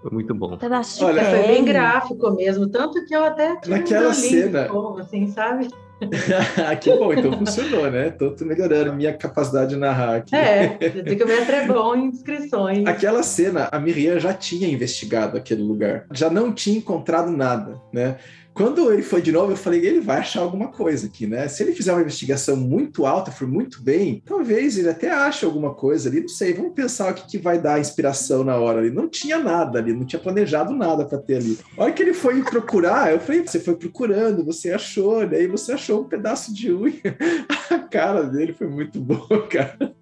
foi 0.00 0.10
muito 0.10 0.34
bom. 0.34 0.56
Pedaço 0.56 0.98
de 0.98 1.04
Olha, 1.04 1.24
Foi 1.24 1.42
bem 1.42 1.64
gráfico 1.64 2.30
mesmo, 2.32 2.68
tanto 2.68 3.04
que 3.06 3.14
eu 3.14 3.24
até 3.24 3.56
tive 3.56 3.74
Naquela 3.76 4.10
um 4.10 4.14
cena- 4.14 4.68
assim, 5.00 5.26
sabe? 5.28 5.68
que 6.80 6.92
bom, 6.96 7.12
então 7.12 7.32
funcionou, 7.32 7.90
né? 7.90 8.10
Tô, 8.10 8.30
tô 8.32 8.44
melhorando 8.44 8.92
minha 8.92 9.12
capacidade 9.16 9.70
de 9.70 9.76
narrar 9.76 10.16
aqui. 10.16 10.34
É, 10.34 10.76
dizer 10.76 11.16
que 11.16 11.22
o 11.22 11.26
mestre 11.28 11.56
é 11.56 11.66
bom 11.66 11.94
em 11.94 12.10
descrições. 12.10 12.86
Aquela 12.86 13.22
cena, 13.22 13.68
a 13.70 13.78
Miriam 13.78 14.18
já 14.18 14.32
tinha 14.34 14.68
investigado 14.68 15.36
aquele 15.36 15.62
lugar, 15.62 16.06
já 16.12 16.28
não 16.28 16.52
tinha 16.52 16.78
encontrado 16.78 17.30
nada, 17.30 17.80
né? 17.92 18.16
Quando 18.54 18.92
ele 18.92 19.02
foi 19.02 19.22
de 19.22 19.32
novo, 19.32 19.52
eu 19.52 19.56
falei, 19.56 19.84
ele 19.84 20.00
vai 20.00 20.18
achar 20.18 20.40
alguma 20.40 20.68
coisa 20.68 21.06
aqui, 21.06 21.26
né? 21.26 21.48
Se 21.48 21.62
ele 21.62 21.72
fizer 21.72 21.92
uma 21.92 22.02
investigação 22.02 22.56
muito 22.56 23.06
alta, 23.06 23.30
for 23.30 23.48
muito 23.48 23.82
bem, 23.82 24.22
talvez 24.24 24.76
ele 24.76 24.90
até 24.90 25.10
ache 25.10 25.44
alguma 25.44 25.74
coisa 25.74 26.08
ali, 26.08 26.20
não 26.20 26.28
sei, 26.28 26.52
vamos 26.52 26.74
pensar 26.74 27.10
o 27.10 27.14
que, 27.14 27.26
que 27.26 27.38
vai 27.38 27.58
dar 27.58 27.80
inspiração 27.80 28.44
na 28.44 28.56
hora 28.56 28.80
ali. 28.80 28.90
Não 28.90 29.08
tinha 29.08 29.38
nada 29.38 29.78
ali, 29.78 29.94
não 29.94 30.04
tinha 30.04 30.20
planejado 30.20 30.74
nada 30.74 31.04
para 31.04 31.18
ter 31.18 31.36
ali. 31.36 31.58
A 31.78 31.84
hora 31.84 31.92
que 31.92 32.02
ele 32.02 32.12
foi 32.12 32.42
procurar, 32.42 33.12
eu 33.12 33.20
falei, 33.20 33.42
você 33.42 33.58
foi 33.58 33.74
procurando, 33.74 34.44
você 34.44 34.72
achou, 34.72 35.26
daí 35.26 35.46
você 35.46 35.72
achou 35.72 36.02
um 36.02 36.08
pedaço 36.08 36.52
de 36.54 36.72
unha. 36.72 36.92
A 37.70 37.78
cara 37.78 38.24
dele 38.24 38.52
foi 38.52 38.68
muito 38.68 39.00
boa, 39.00 39.46
cara. 39.48 39.94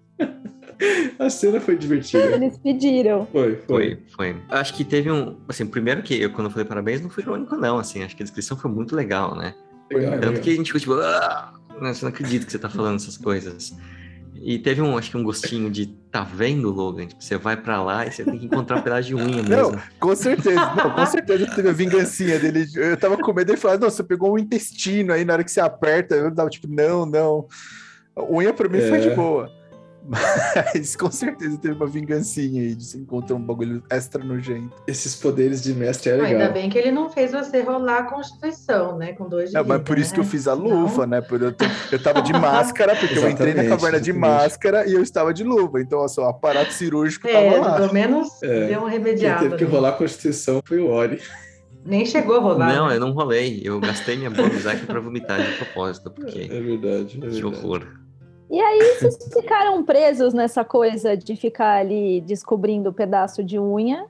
A 1.19 1.29
cena 1.29 1.59
foi 1.59 1.77
divertida. 1.77 2.23
Eles 2.35 2.57
pediram. 2.57 3.27
Foi, 3.31 3.55
foi. 3.67 3.97
Foi, 4.15 4.33
foi. 4.33 4.35
Acho 4.49 4.73
que 4.73 4.83
teve 4.83 5.11
um. 5.11 5.37
Assim, 5.47 5.65
primeiro 5.65 6.01
que 6.01 6.19
eu, 6.21 6.31
quando 6.31 6.47
eu 6.47 6.51
falei 6.51 6.65
parabéns, 6.65 7.01
não 7.01 7.09
fui 7.09 7.23
irônico, 7.23 7.55
não. 7.55 7.77
Assim, 7.77 8.03
acho 8.03 8.15
que 8.15 8.23
a 8.23 8.25
descrição 8.25 8.57
foi 8.57 8.69
muito 8.71 8.95
legal, 8.95 9.35
né? 9.35 9.53
Legal, 9.91 10.11
Tanto 10.13 10.25
legal. 10.27 10.41
que 10.43 10.49
a 10.49 10.55
gente 10.55 10.67
ficou 10.73 10.79
tipo, 10.79 10.93
ah, 11.05 11.53
né, 11.81 11.93
você 11.93 12.05
não 12.05 12.09
acredita 12.09 12.45
que 12.45 12.51
você 12.51 12.59
tá 12.59 12.69
falando 12.69 12.95
essas 12.95 13.17
coisas. 13.17 13.73
E 14.43 14.57
teve 14.57 14.81
um, 14.81 14.97
acho 14.97 15.11
que 15.11 15.17
um 15.17 15.23
gostinho 15.23 15.69
de 15.69 15.85
tá 16.09 16.23
vendo, 16.23 16.71
Logan? 16.71 17.05
Tipo, 17.05 17.23
você 17.23 17.37
vai 17.37 17.55
pra 17.55 17.83
lá 17.83 18.07
e 18.07 18.11
você 18.11 18.23
tem 18.23 18.39
que 18.39 18.45
encontrar 18.45 18.77
um 18.77 18.81
pedaço 18.81 19.07
de 19.09 19.13
unha 19.13 19.43
Não, 19.43 19.71
mesmo. 19.71 19.81
com 19.99 20.15
certeza. 20.15 20.55
Não, 20.75 20.89
com 20.95 21.05
certeza 21.05 21.45
teve 21.53 21.69
a 21.69 21.73
vingancinha 21.73 22.39
dele. 22.39 22.65
Eu 22.75 22.97
tava 22.97 23.17
com 23.17 23.31
medo, 23.33 23.51
ele 23.51 23.57
falou, 23.59 23.77
não, 23.77 23.89
você 23.91 24.01
pegou 24.03 24.33
um 24.33 24.39
intestino 24.39 25.13
aí 25.13 25.23
na 25.23 25.33
hora 25.33 25.43
que 25.43 25.51
você 25.51 25.59
aperta. 25.59 26.15
Eu 26.15 26.33
tava 26.33 26.49
tipo, 26.49 26.67
não, 26.67 27.05
não. 27.05 27.45
A 28.15 28.23
unha 28.23 28.51
pra 28.51 28.67
mim 28.67 28.81
foi 28.81 28.99
de 28.99 29.09
É. 29.09 29.15
boa. 29.15 29.47
Mas 30.03 30.95
com 30.95 31.11
certeza 31.11 31.57
teve 31.57 31.75
uma 31.75 31.85
vingancinha 31.87 32.61
aí 32.63 32.73
de 32.75 32.83
se 32.83 32.97
encontrar 32.97 33.35
um 33.35 33.41
bagulho 33.41 33.83
extra 33.89 34.23
nojento. 34.23 34.71
Esses 34.87 35.15
poderes 35.15 35.61
de 35.61 35.73
mestre 35.73 36.09
é 36.09 36.13
legal. 36.13 36.31
Ainda 36.31 36.49
bem 36.49 36.69
que 36.69 36.77
ele 36.77 36.91
não 36.91 37.09
fez 37.09 37.31
você 37.31 37.61
rolar 37.61 37.99
a 37.99 38.03
Constituição, 38.03 38.97
né? 38.97 39.13
Com 39.13 39.29
dois 39.29 39.49
de 39.49 39.55
Não, 39.55 39.63
mas 39.63 39.81
por 39.83 39.97
isso 39.99 40.13
que 40.13 40.19
eu 40.19 40.23
né? 40.23 40.29
fiz 40.29 40.47
a 40.47 40.53
luva, 40.53 41.05
né? 41.05 41.21
Por 41.21 41.41
eu, 41.41 41.53
eu 41.91 42.01
tava 42.01 42.21
de 42.21 42.33
máscara, 42.33 42.95
porque 42.95 43.17
eu 43.17 43.29
entrei 43.29 43.53
na 43.53 43.65
caverna 43.65 43.99
de 43.99 44.11
máscara 44.11 44.87
e 44.87 44.93
eu 44.93 45.01
estava 45.03 45.33
de 45.33 45.43
luva. 45.43 45.79
Então, 45.81 45.99
ó, 45.99 46.07
só, 46.07 46.25
o 46.25 46.29
aparato 46.29 46.73
cirúrgico 46.73 47.27
É, 47.27 47.51
tava 47.59 47.67
lá. 47.69 47.75
pelo 47.77 47.93
menos 47.93 48.41
É. 48.41 48.67
deu 48.67 48.79
um 48.81 48.83
Quem 48.89 48.91
remediado. 48.91 49.43
teve 49.43 49.57
que 49.57 49.63
rolar 49.65 49.89
a 49.89 49.93
Constituição 49.93 50.61
foi 50.65 50.79
o 50.79 50.89
Ori. 50.89 51.19
Nem 51.85 52.05
chegou 52.05 52.37
a 52.37 52.39
rolar. 52.39 52.75
Não, 52.75 52.87
né? 52.89 52.95
eu 52.95 52.99
não 52.99 53.11
rolei. 53.11 53.61
Eu 53.63 53.79
gastei 53.79 54.15
minha 54.15 54.29
bonus 54.29 54.65
action 54.67 54.85
pra 54.85 54.99
vomitar 54.99 55.41
de 55.41 55.57
propósito, 55.57 56.11
porque. 56.11 56.41
É 56.51 56.59
verdade, 56.61 57.17
é 57.17 57.21
Que 57.21 57.27
verdade. 57.27 57.43
horror. 57.45 57.87
E 58.51 58.59
aí 58.59 58.97
vocês 58.99 59.17
ficaram 59.33 59.83
presos 59.83 60.33
nessa 60.33 60.65
coisa 60.65 61.15
de 61.15 61.37
ficar 61.37 61.77
ali 61.77 62.19
descobrindo 62.19 62.89
o 62.89 62.93
pedaço 62.93 63.41
de 63.41 63.57
unha, 63.57 64.05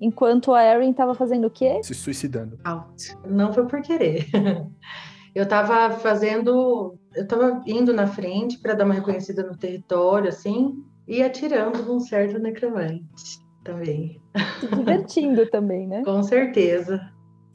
enquanto 0.00 0.54
a 0.54 0.64
Erin 0.64 0.92
tava 0.92 1.14
fazendo 1.14 1.48
o 1.48 1.50
quê? 1.50 1.80
Se 1.82 1.92
suicidando. 1.92 2.56
Out. 2.64 3.18
Não 3.26 3.52
foi 3.52 3.66
por 3.66 3.82
querer. 3.82 4.26
Eu 5.32 5.46
tava 5.46 5.96
fazendo, 5.96 6.98
eu 7.14 7.24
tava 7.24 7.62
indo 7.64 7.94
na 7.94 8.08
frente 8.08 8.58
para 8.58 8.74
dar 8.74 8.84
uma 8.84 8.94
reconhecida 8.94 9.44
no 9.44 9.56
território, 9.56 10.28
assim, 10.28 10.74
e 11.06 11.22
atirando 11.22 11.84
num 11.84 12.00
certo 12.00 12.36
necromante 12.40 13.38
também, 13.62 14.20
Se 14.58 14.66
divertindo 14.74 15.48
também, 15.48 15.86
né? 15.86 16.02
com 16.04 16.20
certeza. 16.24 17.00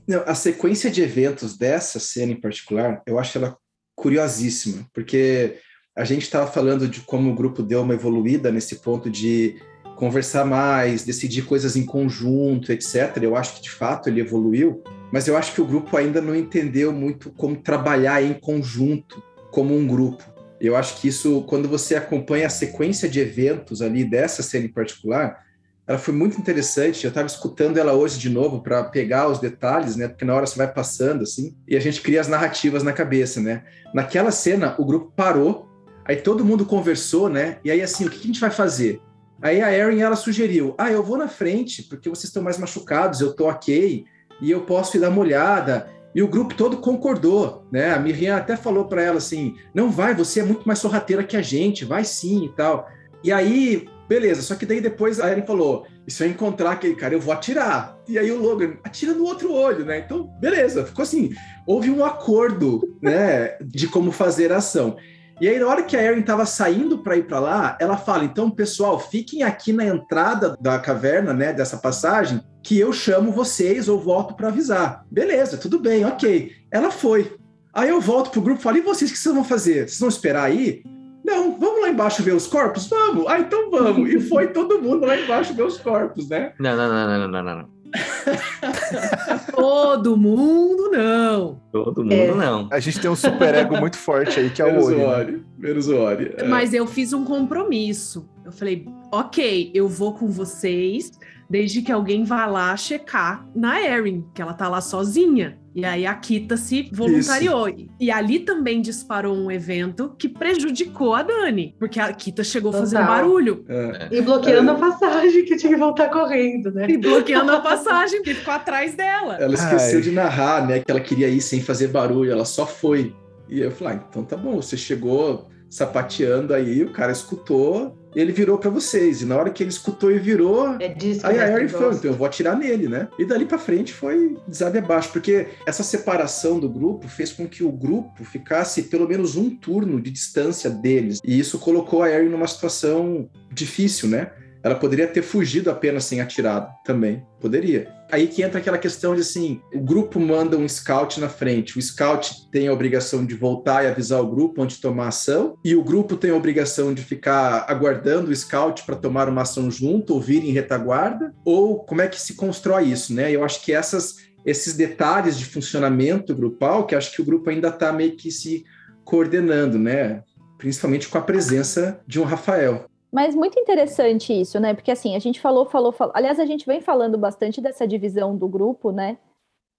Não, 0.07 0.21
a 0.25 0.33
sequência 0.33 0.89
de 0.89 1.01
eventos 1.01 1.57
dessa 1.57 1.99
cena 1.99 2.31
em 2.31 2.39
particular, 2.39 3.03
eu 3.05 3.19
acho 3.19 3.37
ela 3.37 3.57
curiosíssima, 3.93 4.85
porque 4.93 5.57
a 5.95 6.03
gente 6.03 6.23
estava 6.23 6.45
falando 6.45 6.87
de 6.87 6.99
como 7.01 7.31
o 7.31 7.35
grupo 7.35 7.63
deu 7.63 7.81
uma 7.81 7.93
evoluída 7.93 8.51
nesse 8.51 8.77
ponto 8.77 9.09
de 9.09 9.55
conversar 9.95 10.45
mais, 10.45 11.05
decidir 11.05 11.43
coisas 11.43 11.77
em 11.77 11.85
conjunto, 11.85 12.71
etc. 12.71 13.17
Eu 13.21 13.35
acho 13.35 13.55
que 13.55 13.61
de 13.61 13.71
fato 13.71 14.09
ele 14.09 14.19
evoluiu, 14.19 14.83
mas 15.09 15.27
eu 15.27 15.37
acho 15.37 15.53
que 15.53 15.61
o 15.61 15.65
grupo 15.65 15.95
ainda 15.95 16.21
não 16.21 16.35
entendeu 16.35 16.91
muito 16.91 17.31
como 17.31 17.55
trabalhar 17.55 18.21
em 18.21 18.33
conjunto, 18.33 19.23
como 19.51 19.73
um 19.73 19.87
grupo. 19.87 20.23
Eu 20.59 20.75
acho 20.75 20.99
que 20.99 21.07
isso, 21.07 21.43
quando 21.43 21.69
você 21.69 21.95
acompanha 21.95 22.47
a 22.47 22.49
sequência 22.49 23.07
de 23.07 23.21
eventos 23.21 23.81
ali 23.81 24.03
dessa 24.03 24.43
cena 24.43 24.65
em 24.65 24.71
particular, 24.71 25.45
ela 25.87 25.97
foi 25.97 26.13
muito 26.13 26.37
interessante. 26.37 27.05
Eu 27.05 27.09
estava 27.09 27.27
escutando 27.27 27.77
ela 27.77 27.93
hoje 27.93 28.19
de 28.19 28.29
novo 28.29 28.61
para 28.61 28.83
pegar 28.83 29.29
os 29.29 29.39
detalhes, 29.39 29.95
né? 29.95 30.07
Porque 30.09 30.25
na 30.25 30.33
hora 30.33 30.45
você 30.45 30.57
vai 30.57 30.71
passando 30.71 31.23
assim 31.23 31.55
e 31.67 31.77
a 31.77 31.79
gente 31.79 32.01
cria 32.01 32.19
as 32.19 32.27
narrativas 32.27 32.83
na 32.83 32.91
cabeça, 32.91 33.39
né? 33.39 33.63
Naquela 33.93 34.31
cena, 34.31 34.75
o 34.77 34.85
grupo 34.85 35.13
parou, 35.15 35.69
aí 36.05 36.17
todo 36.17 36.45
mundo 36.45 36.65
conversou, 36.65 37.27
né? 37.29 37.57
E 37.63 37.71
aí 37.71 37.81
assim, 37.81 38.05
o 38.05 38.09
que 38.09 38.19
a 38.19 38.27
gente 38.27 38.39
vai 38.39 38.51
fazer? 38.51 39.01
Aí 39.41 39.61
a 39.61 39.75
Erin 39.75 39.99
ela 39.99 40.15
sugeriu: 40.15 40.73
"Ah, 40.77 40.91
eu 40.91 41.03
vou 41.03 41.17
na 41.17 41.27
frente 41.27 41.83
porque 41.83 42.09
vocês 42.09 42.25
estão 42.25 42.43
mais 42.43 42.57
machucados, 42.57 43.19
eu 43.19 43.33
tô 43.33 43.49
OK 43.49 44.05
e 44.41 44.51
eu 44.51 44.61
posso 44.61 44.95
ir 44.95 44.99
dar 44.99 45.09
uma 45.09 45.21
olhada". 45.21 45.89
E 46.13 46.21
o 46.23 46.27
grupo 46.29 46.55
todo 46.55 46.77
concordou, 46.77 47.65
né? 47.69 47.93
A 47.93 47.99
Miriam 47.99 48.37
até 48.37 48.55
falou 48.55 48.85
para 48.85 49.01
ela 49.01 49.17
assim: 49.17 49.55
"Não 49.73 49.91
vai, 49.91 50.13
você 50.13 50.39
é 50.39 50.43
muito 50.43 50.65
mais 50.65 50.79
sorrateira 50.79 51.23
que 51.23 51.35
a 51.35 51.41
gente, 51.41 51.83
vai 51.83 52.05
sim" 52.05 52.45
e 52.45 52.49
tal. 52.49 52.87
E 53.23 53.31
aí 53.31 53.87
Beleza, 54.07 54.43
só 54.43 54.55
que 54.55 54.65
daí 54.65 54.79
depois 54.79 55.19
a 55.19 55.29
Eren 55.29 55.45
falou: 55.45 55.87
e 56.07 56.11
se 56.11 56.23
eu 56.23 56.29
encontrar 56.29 56.71
aquele 56.71 56.95
cara, 56.95 57.15
eu 57.15 57.19
vou 57.19 57.33
atirar. 57.33 57.97
E 58.07 58.19
aí 58.19 58.31
o 58.31 58.39
Logan 58.39 58.77
atira 58.83 59.13
no 59.13 59.23
outro 59.23 59.51
olho, 59.51 59.83
né? 59.83 59.99
Então, 59.99 60.27
beleza, 60.39 60.85
ficou 60.85 61.01
assim. 61.01 61.33
Houve 61.65 61.89
um 61.89 62.05
acordo, 62.05 62.81
né, 63.01 63.57
de 63.61 63.87
como 63.87 64.11
fazer 64.11 64.51
a 64.51 64.57
ação. 64.57 64.97
E 65.39 65.49
aí, 65.49 65.59
na 65.59 65.67
hora 65.67 65.83
que 65.83 65.97
a 65.97 66.01
Erin 66.01 66.21
estava 66.21 66.45
saindo 66.45 66.99
para 66.99 67.17
ir 67.17 67.27
para 67.27 67.39
lá, 67.39 67.77
ela 67.79 67.97
fala: 67.97 68.23
então, 68.23 68.49
pessoal, 68.49 68.99
fiquem 68.99 69.43
aqui 69.43 69.73
na 69.73 69.85
entrada 69.85 70.55
da 70.59 70.79
caverna, 70.79 71.33
né, 71.33 71.51
dessa 71.51 71.77
passagem, 71.77 72.41
que 72.63 72.79
eu 72.79 72.93
chamo 72.93 73.31
vocês 73.31 73.89
ou 73.89 73.99
volto 73.99 74.33
para 74.33 74.47
avisar. 74.47 75.05
Beleza, 75.11 75.57
tudo 75.57 75.79
bem, 75.79 76.05
ok. 76.05 76.51
Ela 76.71 76.89
foi. 76.89 77.35
Aí 77.73 77.89
eu 77.89 77.99
volto 77.99 78.31
pro 78.31 78.41
grupo 78.41 78.59
e 78.59 78.63
falo: 78.63 78.77
e 78.77 78.81
vocês, 78.81 79.11
o 79.11 79.13
que 79.13 79.19
vocês 79.19 79.35
vão 79.35 79.43
fazer? 79.43 79.89
Vocês 79.89 79.99
vão 79.99 80.09
esperar 80.09 80.45
aí? 80.45 80.81
Não, 81.25 81.59
vamos 81.59 81.81
lá 81.81 81.89
embaixo 81.89 82.21
ver 82.21 82.33
os 82.33 82.45
corpos? 82.45 82.87
Vamos! 82.87 83.25
Ah, 83.27 83.39
então 83.39 83.71
vamos! 83.71 84.09
E 84.13 84.19
foi 84.19 84.49
todo 84.49 84.81
mundo 84.81 85.05
lá 85.05 85.17
embaixo 85.17 85.55
ver 85.55 85.63
os 85.63 85.77
corpos, 85.77 86.29
né? 86.29 86.53
Não, 86.59 86.77
não, 86.77 86.87
não, 86.87 87.07
não, 87.07 87.27
não, 87.27 87.43
não, 87.43 87.57
não. 87.57 87.74
Todo 89.55 90.17
mundo 90.17 90.89
não. 90.91 91.61
Todo 91.71 92.03
mundo 92.03 92.13
É. 92.13 92.33
não. 92.33 92.67
A 92.71 92.79
gente 92.79 92.99
tem 92.99 93.09
um 93.09 93.15
super 93.15 93.53
ego 93.55 93.77
muito 93.77 93.97
forte 93.97 94.39
aí, 94.39 94.49
que 94.49 94.61
é 94.61 94.65
o 94.65 94.71
Menos 94.73 94.85
o 94.87 94.89
Ori. 94.91 94.97
né? 94.97 95.05
Ori. 95.07 95.45
Menos 95.57 95.87
o 95.87 95.95
Ori. 95.97 96.33
É. 96.37 96.43
Mas 96.47 96.73
eu 96.73 96.85
fiz 96.87 97.13
um 97.13 97.23
compromisso. 97.23 98.27
Eu 98.43 98.51
falei, 98.51 98.85
ok, 99.11 99.71
eu 99.73 99.87
vou 99.87 100.13
com 100.13 100.27
vocês, 100.27 101.11
desde 101.49 101.81
que 101.81 101.91
alguém 101.91 102.23
vá 102.23 102.45
lá 102.45 102.75
checar 102.77 103.45
na 103.55 103.81
Erin, 103.81 104.25
que 104.33 104.41
ela 104.41 104.53
tá 104.53 104.67
lá 104.69 104.81
sozinha. 104.81 105.57
E 105.75 105.83
aí 105.83 106.05
a 106.05 106.15
Kita 106.15 106.55
se 106.55 106.89
voluntariou. 106.93 107.67
E 107.99 108.09
ali 108.09 108.39
também 108.39 108.81
disparou 108.81 109.35
um 109.35 109.51
evento 109.51 110.15
que 110.17 110.29
prejudicou 110.29 111.13
a 111.13 111.21
Dani, 111.21 111.75
porque 111.77 111.99
a 111.99 112.13
Kita 112.13 112.45
chegou 112.45 112.71
Total. 112.71 112.87
fazendo 112.87 113.05
barulho 113.05 113.65
É. 113.67 114.07
E 114.09 114.21
bloqueando 114.21 114.71
a 114.71 114.75
passagem 114.75 115.43
que 115.43 115.57
tinha 115.57 115.73
que 115.73 115.77
voltar 115.77 116.09
correndo, 116.09 116.71
né? 116.71 116.87
e 116.89 116.97
bloqueando 116.97 117.51
a 117.51 117.59
passagem, 117.61 118.21
que 118.23 118.33
ficou 118.33 118.53
atrás 118.53 118.95
dela. 118.95 119.35
Ela 119.35 119.53
esqueceu 119.53 119.97
Ai. 119.97 120.01
de 120.01 120.11
narrar, 120.11 120.65
né? 120.65 120.79
Que 120.79 120.89
ela 120.89 121.01
queria 121.01 121.27
ir 121.27 121.41
sem 121.41 121.61
fazer 121.61 121.89
barulho, 121.89 122.31
ela 122.31 122.45
só 122.45 122.65
foi. 122.65 123.13
E 123.49 123.59
eu 123.59 123.69
falei, 123.69 123.97
ah, 123.97 124.05
então 124.09 124.23
tá 124.23 124.37
bom, 124.37 124.55
você 124.61 124.77
chegou 124.77 125.47
sapateando 125.69 126.53
aí, 126.53 126.83
o 126.83 126.91
cara 126.91 127.11
escutou, 127.11 127.97
ele 128.15 128.31
virou 128.31 128.57
pra 128.57 128.69
vocês. 128.69 129.21
E 129.21 129.25
na 129.25 129.35
hora 129.37 129.49
que 129.49 129.61
ele 129.61 129.69
escutou 129.69 130.11
e 130.11 130.17
virou, 130.17 130.75
É 130.79 130.87
disso 130.89 131.25
Aí 131.25 131.39
a 131.39 131.49
Erin 131.49 131.67
falou, 131.67 131.91
então 131.91 132.11
eu 132.11 132.17
vou 132.17 132.25
atirar 132.25 132.57
nele, 132.57 132.87
né? 132.87 133.07
E 133.19 133.25
dali 133.25 133.45
pra 133.45 133.57
frente 133.57 133.93
foi 133.93 134.37
desabe 134.47 134.77
abaixo, 134.77 135.09
porque 135.11 135.47
essa 135.65 135.83
separação 135.83 136.59
do 136.59 136.69
grupo 136.69 137.07
fez 137.07 137.31
com 137.31 137.47
que 137.47 137.63
o 137.63 137.71
grupo 137.71 138.23
ficasse 138.23 138.83
pelo 138.83 139.07
menos 139.07 139.35
um 139.35 139.49
turno 139.49 140.01
de 140.01 140.11
distância 140.11 140.69
deles. 140.69 141.19
E 141.23 141.37
isso 141.39 141.59
colocou 141.59 142.03
a 142.03 142.09
Erin 142.09 142.29
numa 142.29 142.47
situação 142.47 143.29
difícil, 143.51 144.09
né? 144.09 144.31
Ela 144.63 144.75
poderia 144.75 145.07
ter 145.07 145.21
fugido 145.21 145.69
apenas 145.69 146.05
sem 146.05 146.21
atirado 146.21 146.73
também. 146.83 147.23
Poderia. 147.39 147.94
Aí 148.11 148.27
que 148.27 148.43
entra 148.43 148.59
aquela 148.59 148.77
questão 148.77 149.15
de 149.15 149.21
assim: 149.21 149.61
o 149.73 149.79
grupo 149.79 150.19
manda 150.19 150.57
um 150.57 150.67
scout 150.67 151.19
na 151.19 151.29
frente, 151.29 151.77
o 151.77 151.81
scout 151.81 152.49
tem 152.51 152.67
a 152.67 152.73
obrigação 152.73 153.25
de 153.25 153.35
voltar 153.35 153.83
e 153.83 153.87
avisar 153.87 154.21
o 154.21 154.29
grupo 154.29 154.61
onde 154.61 154.79
tomar 154.79 155.07
ação, 155.07 155.57
e 155.63 155.75
o 155.75 155.83
grupo 155.83 156.15
tem 156.15 156.31
a 156.31 156.35
obrigação 156.35 156.93
de 156.93 157.03
ficar 157.03 157.65
aguardando 157.67 158.31
o 158.31 158.35
scout 158.35 158.83
para 158.83 158.95
tomar 158.95 159.27
uma 159.27 159.41
ação 159.41 159.71
junto, 159.71 160.13
ou 160.13 160.21
vir 160.21 160.43
em 160.43 160.51
retaguarda, 160.51 161.33
ou 161.43 161.79
como 161.79 162.01
é 162.01 162.07
que 162.07 162.21
se 162.21 162.35
constrói 162.35 162.85
isso, 162.85 163.13
né? 163.13 163.31
Eu 163.31 163.43
acho 163.43 163.63
que 163.63 163.73
essas, 163.73 164.17
esses 164.45 164.73
detalhes 164.75 165.37
de 165.37 165.45
funcionamento 165.45 166.35
grupal, 166.35 166.85
que 166.85 166.95
acho 166.95 167.11
que 167.11 167.21
o 167.21 167.25
grupo 167.25 167.49
ainda 167.49 167.69
está 167.69 167.91
meio 167.91 168.15
que 168.15 168.31
se 168.31 168.63
coordenando, 169.03 169.79
né? 169.79 170.21
Principalmente 170.57 171.07
com 171.07 171.17
a 171.17 171.21
presença 171.21 171.99
de 172.07 172.19
um 172.19 172.23
Rafael. 172.23 172.85
Mas 173.15 173.33
muito 173.33 173.57
interessante 173.57 174.33
isso, 174.33 174.59
né? 174.59 174.73
Porque 174.73 174.91
assim, 174.91 175.15
a 175.15 175.19
gente 175.19 175.39
falou, 175.39 175.65
falou, 175.65 175.93
falou. 175.93 176.11
Aliás, 176.13 176.37
a 176.37 176.45
gente 176.45 176.65
vem 176.65 176.81
falando 176.81 177.17
bastante 177.17 177.61
dessa 177.61 177.87
divisão 177.87 178.35
do 178.35 178.45
grupo, 178.45 178.91
né? 178.91 179.17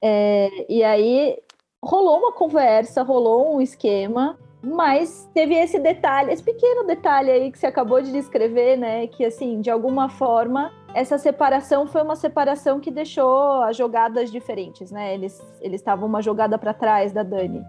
É, 0.03 0.49
e 0.73 0.83
aí 0.83 1.37
rolou 1.85 2.17
uma 2.17 2.33
conversa, 2.33 3.03
rolou 3.03 3.55
um 3.55 3.61
esquema, 3.61 4.39
mas 4.65 5.29
teve 5.35 5.55
esse 5.55 5.79
detalhe, 5.79 6.33
esse 6.33 6.43
pequeno 6.43 6.87
detalhe 6.87 7.31
aí 7.31 7.53
que 7.53 7.59
você 7.59 7.67
acabou 7.67 8.01
de 8.01 8.11
descrever, 8.11 8.79
né? 8.79 9.07
Que 9.07 9.27
assim, 9.27 9.61
de 9.61 9.71
alguma 9.71 10.09
forma, 10.09 10.73
essa 10.95 11.19
separação 11.19 11.87
foi 11.87 12.01
uma 12.01 12.17
separação 12.17 12.81
que 12.81 12.91
deixou 12.91 13.61
as 13.65 13.77
jogadas 13.77 14.33
diferentes, 14.33 14.91
né? 14.91 15.13
Eles 15.13 15.39
eles 15.61 15.83
estavam 15.83 16.09
uma 16.09 16.23
jogada 16.23 16.57
para 16.57 16.73
trás 16.73 17.13
da 17.13 17.23
Dani. 17.23 17.63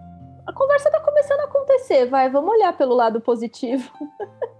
A 0.46 0.52
conversa 0.54 0.90
tá 0.90 0.98
começando 1.00 1.40
a 1.40 1.44
acontecer, 1.44 2.06
vai, 2.06 2.30
vamos 2.30 2.54
olhar 2.54 2.74
pelo 2.74 2.94
lado 2.94 3.20
positivo. 3.20 3.92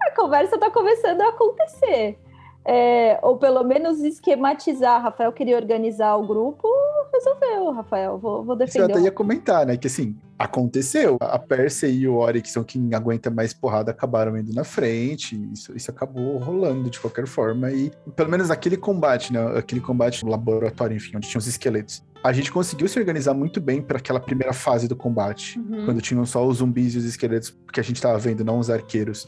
a 0.00 0.14
conversa 0.14 0.54
está 0.56 0.70
começando 0.70 1.20
a 1.22 1.28
acontecer. 1.28 2.18
É, 2.64 3.18
ou 3.22 3.38
pelo 3.38 3.64
menos 3.64 4.00
esquematizar. 4.00 5.02
Rafael 5.02 5.32
queria 5.32 5.56
organizar 5.56 6.14
o 6.16 6.26
grupo, 6.26 6.68
resolveu, 7.12 7.72
Rafael. 7.72 8.18
Vou, 8.18 8.44
vou 8.44 8.54
defender. 8.54 8.86
Você 8.86 8.92
até 8.92 9.00
ia 9.00 9.10
comentar, 9.10 9.64
né? 9.64 9.76
Que 9.76 9.86
assim, 9.86 10.14
aconteceu. 10.38 11.16
A 11.20 11.38
Percy 11.38 11.86
e 11.86 12.08
o 12.08 12.16
Ori, 12.16 12.42
que 12.42 12.50
são 12.50 12.62
quem 12.62 12.94
aguenta 12.94 13.30
mais 13.30 13.54
porrada, 13.54 13.90
acabaram 13.90 14.36
indo 14.36 14.52
na 14.52 14.62
frente. 14.64 15.40
Isso, 15.52 15.74
isso 15.74 15.90
acabou 15.90 16.36
rolando 16.36 16.90
de 16.90 17.00
qualquer 17.00 17.26
forma. 17.26 17.70
E 17.70 17.90
pelo 18.14 18.30
menos 18.30 18.48
naquele 18.48 18.76
combate, 18.76 19.32
né? 19.32 19.58
Aquele 19.58 19.80
combate 19.80 20.22
no 20.22 20.30
laboratório, 20.30 20.96
enfim, 20.96 21.16
onde 21.16 21.28
tinha 21.28 21.38
os 21.38 21.46
esqueletos. 21.46 22.04
A 22.22 22.32
gente 22.32 22.52
conseguiu 22.52 22.86
se 22.86 22.98
organizar 22.98 23.32
muito 23.32 23.62
bem 23.62 23.80
para 23.80 23.96
aquela 23.96 24.20
primeira 24.20 24.52
fase 24.52 24.86
do 24.86 24.94
combate, 24.94 25.58
uhum. 25.58 25.86
quando 25.86 26.02
tinham 26.02 26.26
só 26.26 26.46
os 26.46 26.58
zumbis 26.58 26.94
e 26.94 26.98
os 26.98 27.04
esqueletos 27.06 27.56
que 27.72 27.80
a 27.80 27.82
gente 27.82 27.96
estava 27.96 28.18
vendo, 28.18 28.44
não 28.44 28.58
os 28.58 28.68
arqueiros 28.68 29.26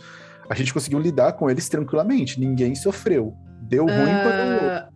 a 0.53 0.55
gente 0.55 0.75
conseguiu 0.75 0.99
lidar 0.99 1.33
com 1.33 1.49
eles 1.49 1.67
tranquilamente, 1.67 2.39
ninguém 2.39 2.75
sofreu. 2.75 3.35
Deu 3.63 3.87
ruim 3.87 3.95
uh, 3.95 4.23
quando. 4.23 4.93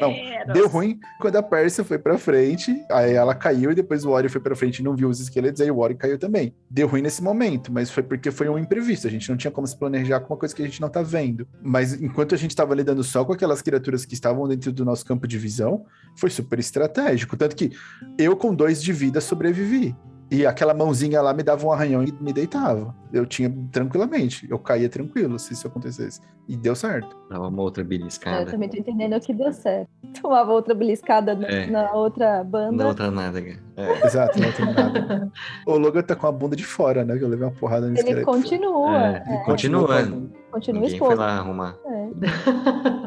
Não, 0.00 0.52
deu 0.52 0.68
ruim 0.68 1.00
quando 1.18 1.34
a 1.36 1.42
Pérsia 1.42 1.82
foi 1.82 1.98
pra 1.98 2.16
frente, 2.16 2.80
aí 2.90 3.14
ela 3.14 3.34
caiu 3.34 3.72
e 3.72 3.74
depois 3.74 4.04
o 4.04 4.10
Ori 4.10 4.28
foi 4.28 4.40
pra 4.40 4.54
frente 4.54 4.78
e 4.78 4.82
não 4.84 4.94
viu 4.94 5.08
os 5.08 5.18
esqueletos, 5.18 5.60
aí 5.60 5.70
o 5.70 5.78
Ori 5.78 5.96
caiu 5.96 6.16
também. 6.16 6.54
Deu 6.70 6.86
ruim 6.86 7.02
nesse 7.02 7.22
momento, 7.22 7.72
mas 7.72 7.90
foi 7.90 8.04
porque 8.04 8.30
foi 8.30 8.48
um 8.48 8.56
imprevisto, 8.56 9.08
a 9.08 9.10
gente 9.10 9.28
não 9.28 9.36
tinha 9.36 9.50
como 9.50 9.66
se 9.66 9.76
planejar 9.76 10.20
com 10.20 10.32
uma 10.32 10.38
coisa 10.38 10.54
que 10.54 10.62
a 10.62 10.66
gente 10.66 10.80
não 10.80 10.88
tá 10.88 11.02
vendo. 11.02 11.48
Mas 11.60 12.00
enquanto 12.00 12.34
a 12.34 12.38
gente 12.38 12.54
tava 12.54 12.72
lidando 12.72 13.02
só 13.02 13.24
com 13.24 13.32
aquelas 13.32 13.62
criaturas 13.62 14.04
que 14.04 14.14
estavam 14.14 14.46
dentro 14.46 14.70
do 14.70 14.84
nosso 14.84 15.04
campo 15.04 15.26
de 15.26 15.38
visão, 15.38 15.84
foi 16.14 16.30
super 16.30 16.58
estratégico. 16.60 17.36
Tanto 17.36 17.56
que 17.56 17.72
eu, 18.16 18.36
com 18.36 18.54
dois 18.54 18.80
de 18.80 18.92
vida, 18.92 19.20
sobrevivi. 19.20 19.96
E 20.30 20.46
aquela 20.46 20.72
mãozinha 20.72 21.20
lá 21.20 21.34
me 21.34 21.42
dava 21.42 21.66
um 21.66 21.72
arranhão 21.72 22.04
e 22.04 22.12
me 22.20 22.32
deitava. 22.32 22.94
Eu 23.12 23.26
tinha 23.26 23.52
tranquilamente, 23.72 24.48
eu 24.48 24.60
caía 24.60 24.88
tranquilo 24.88 25.38
se 25.40 25.52
isso 25.52 25.66
acontecesse. 25.66 26.20
E 26.48 26.56
deu 26.56 26.76
certo. 26.76 27.16
Dava 27.28 27.48
uma 27.48 27.62
outra 27.62 27.82
beliscada. 27.82 28.38
É, 28.38 28.42
eu 28.42 28.46
também 28.46 28.68
tô 28.68 28.76
entendendo 28.76 29.18
que 29.20 29.34
deu 29.34 29.52
certo. 29.52 29.88
Tomava 30.22 30.52
outra 30.52 30.72
beliscada 30.72 31.32
é. 31.32 31.66
na 31.66 31.92
outra 31.92 32.44
banda. 32.44 32.76
Na 32.76 32.88
outra 32.88 33.10
nádega. 33.10 33.58
É. 33.76 34.02
Exato, 34.06 34.38
na 34.38 34.46
outra 34.46 34.66
nádega. 34.66 35.32
o 35.66 35.76
Logan 35.76 36.02
tá 36.02 36.14
com 36.14 36.28
a 36.28 36.32
bunda 36.32 36.54
de 36.54 36.64
fora, 36.64 37.04
né? 37.04 37.18
Que 37.18 37.24
eu 37.24 37.28
levei 37.28 37.46
uma 37.46 37.54
porrada 37.54 37.86
no 37.86 37.92
Ele 37.92 37.98
esqueleto. 37.98 38.26
Continua. 38.26 39.06
É. 39.08 39.24
Ele 39.26 39.44
continua. 39.44 40.02
Continua. 40.02 40.30
Continua 40.50 40.80
Ninguém 40.80 40.94
exposto. 40.96 41.16
foi 41.16 41.24
lá 41.24 41.38
arrumar. 41.38 41.76
É. 41.86 42.08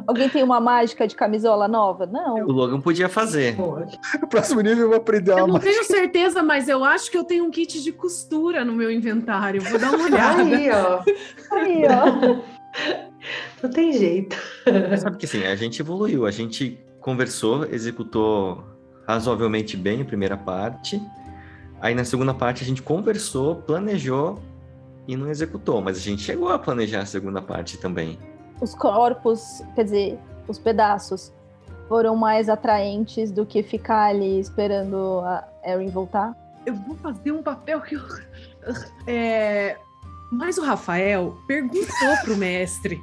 Alguém 0.08 0.30
tem 0.30 0.44
uma 0.44 0.60
mágica 0.60 1.08
de 1.08 1.16
camisola 1.16 1.68
nova? 1.68 2.06
Não. 2.06 2.36
O 2.46 2.52
Logan 2.52 2.80
podia 2.80 3.10
fazer. 3.10 3.56
O 3.60 4.28
próximo 4.28 4.62
nível 4.62 4.84
eu 4.84 4.88
vou 4.90 4.98
aprender 4.98 5.32
Eu 5.32 5.48
não 5.48 5.54
mágica. 5.56 5.72
tenho 5.72 5.84
certeza, 5.84 6.42
mas 6.42 6.70
eu 6.70 6.84
acho 6.84 7.12
que 7.12 7.18
eu 7.18 7.24
tenho 7.24 7.44
um 7.46 7.52
kit 7.52 7.82
de 7.84 7.92
costura 7.92 8.64
no 8.64 8.74
meu 8.74 8.90
inventário. 8.92 9.62
Vou 9.62 9.80
dar 9.80 9.92
uma 9.92 10.04
olhada. 10.06 10.42
Aí, 10.44 10.70
ó. 10.72 11.02
Aí, 11.52 11.84
ó. 11.86 12.40
Não 13.62 13.70
tem 13.70 13.94
jeito. 13.94 14.36
Sabe 15.00 15.18
que 15.18 15.26
assim, 15.26 15.44
a 15.46 15.56
gente 15.56 15.80
evoluiu, 15.82 16.26
a 16.26 16.32
gente 16.32 16.80
conversou, 17.00 17.66
executou 17.66 18.64
razoavelmente 19.08 19.76
bem 19.78 20.02
a 20.02 20.06
primeira 20.06 20.38
parte. 20.38 21.02
Aí 21.82 21.94
na 21.94 22.06
segunda 22.06 22.34
parte 22.34 22.64
a 22.64 22.66
gente 22.66 22.82
conversou, 22.82 23.58
planejou 23.58 24.40
e 25.08 25.16
não 25.16 25.30
executou, 25.30 25.82
mas 25.82 25.98
a 25.98 26.00
gente 26.00 26.22
chegou 26.22 26.50
a 26.50 26.60
planejar 26.60 27.02
a 27.02 27.06
segunda 27.06 27.42
parte 27.42 27.78
também. 27.78 28.18
Os 28.62 28.74
corpos, 28.74 29.62
quer 29.76 29.84
dizer, 29.84 30.20
os 30.48 30.58
pedaços, 30.58 31.34
foram 31.88 32.16
mais 32.16 32.50
atraentes 32.50 33.32
do 33.32 33.46
que 33.46 33.62
ficar 33.62 34.06
ali 34.10 34.40
esperando 34.40 35.20
a 35.20 35.48
Erin 35.66 35.90
voltar? 35.90 36.36
Eu 36.66 36.76
vou 36.76 36.96
fazer 36.96 37.32
um 37.32 37.44
papel 37.44 37.82
que 37.82 37.96
eu. 37.96 38.02
É... 39.06 39.78
Mas 40.32 40.58
o 40.58 40.64
Rafael 40.64 41.38
perguntou 41.46 42.18
pro 42.24 42.38
mestre 42.38 43.00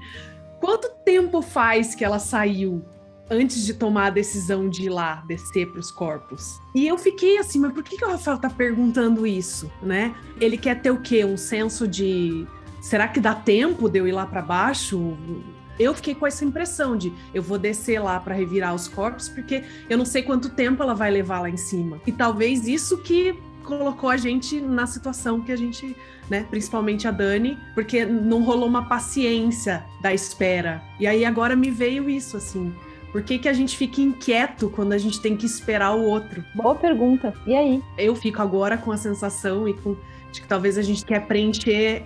quanto 0.58 0.88
tempo 1.04 1.42
faz 1.42 1.94
que 1.94 2.04
ela 2.04 2.18
saiu 2.18 2.82
antes 3.30 3.64
de 3.64 3.74
tomar 3.74 4.06
a 4.06 4.10
decisão 4.10 4.68
de 4.68 4.84
ir 4.84 4.88
lá 4.88 5.22
descer 5.26 5.70
para 5.70 5.78
os 5.78 5.90
corpos. 5.90 6.60
E 6.74 6.86
eu 6.86 6.98
fiquei 6.98 7.38
assim, 7.38 7.60
mas 7.60 7.72
por 7.72 7.82
que, 7.82 7.96
que 7.96 8.04
o 8.04 8.10
Rafael 8.10 8.38
tá 8.38 8.50
perguntando 8.50 9.26
isso, 9.26 9.70
né? 9.80 10.14
Ele 10.40 10.58
quer 10.58 10.82
ter 10.82 10.90
o 10.90 11.00
quê? 11.00 11.24
Um 11.24 11.36
senso 11.36 11.86
de 11.86 12.46
será 12.80 13.06
que 13.06 13.20
dá 13.20 13.34
tempo 13.34 13.88
de 13.88 13.98
eu 13.98 14.08
ir 14.08 14.12
lá 14.12 14.26
para 14.26 14.42
baixo? 14.42 15.16
Eu 15.78 15.94
fiquei 15.94 16.14
com 16.14 16.26
essa 16.26 16.44
impressão 16.44 16.96
de 16.96 17.12
eu 17.32 17.42
vou 17.42 17.56
descer 17.56 18.00
lá 18.00 18.18
para 18.18 18.34
revirar 18.34 18.74
os 18.74 18.88
corpos 18.88 19.28
porque 19.28 19.64
eu 19.88 19.96
não 19.96 20.04
sei 20.04 20.22
quanto 20.22 20.50
tempo 20.50 20.82
ela 20.82 20.94
vai 20.94 21.10
levar 21.10 21.40
lá 21.40 21.48
em 21.48 21.56
cima. 21.56 22.00
E 22.06 22.12
talvez 22.12 22.66
isso 22.66 22.98
que 22.98 23.38
colocou 23.62 24.10
a 24.10 24.16
gente 24.16 24.60
na 24.60 24.86
situação 24.86 25.40
que 25.40 25.52
a 25.52 25.56
gente, 25.56 25.96
né, 26.28 26.46
principalmente 26.50 27.06
a 27.06 27.10
Dani, 27.10 27.58
porque 27.74 28.04
não 28.04 28.42
rolou 28.42 28.68
uma 28.68 28.88
paciência 28.88 29.84
da 30.02 30.12
espera. 30.12 30.82
E 30.98 31.06
aí 31.06 31.24
agora 31.24 31.54
me 31.54 31.70
veio 31.70 32.10
isso 32.10 32.36
assim, 32.36 32.74
por 33.12 33.23
que, 33.23 33.38
que 33.38 33.49
a 33.49 33.53
gente 33.53 33.77
fica 33.77 34.01
inquieto 34.01 34.70
quando 34.70 34.92
a 34.92 34.99
gente 34.99 35.20
tem 35.20 35.37
que 35.37 35.46
esperar 35.46 35.94
o 35.94 36.03
outro? 36.03 36.44
Boa 36.55 36.75
pergunta. 36.75 37.35
E 37.46 37.55
aí? 37.55 37.83
Eu 37.99 38.14
fico 38.14 38.40
agora 38.40 38.79
com 38.79 38.92
a 38.92 38.96
sensação 38.96 39.68
e 39.68 39.75
com 39.75 39.96
de 40.31 40.40
que 40.40 40.46
talvez 40.46 40.79
a 40.79 40.83
gente 40.83 41.05
quer 41.05 41.27
preencher 41.27 42.05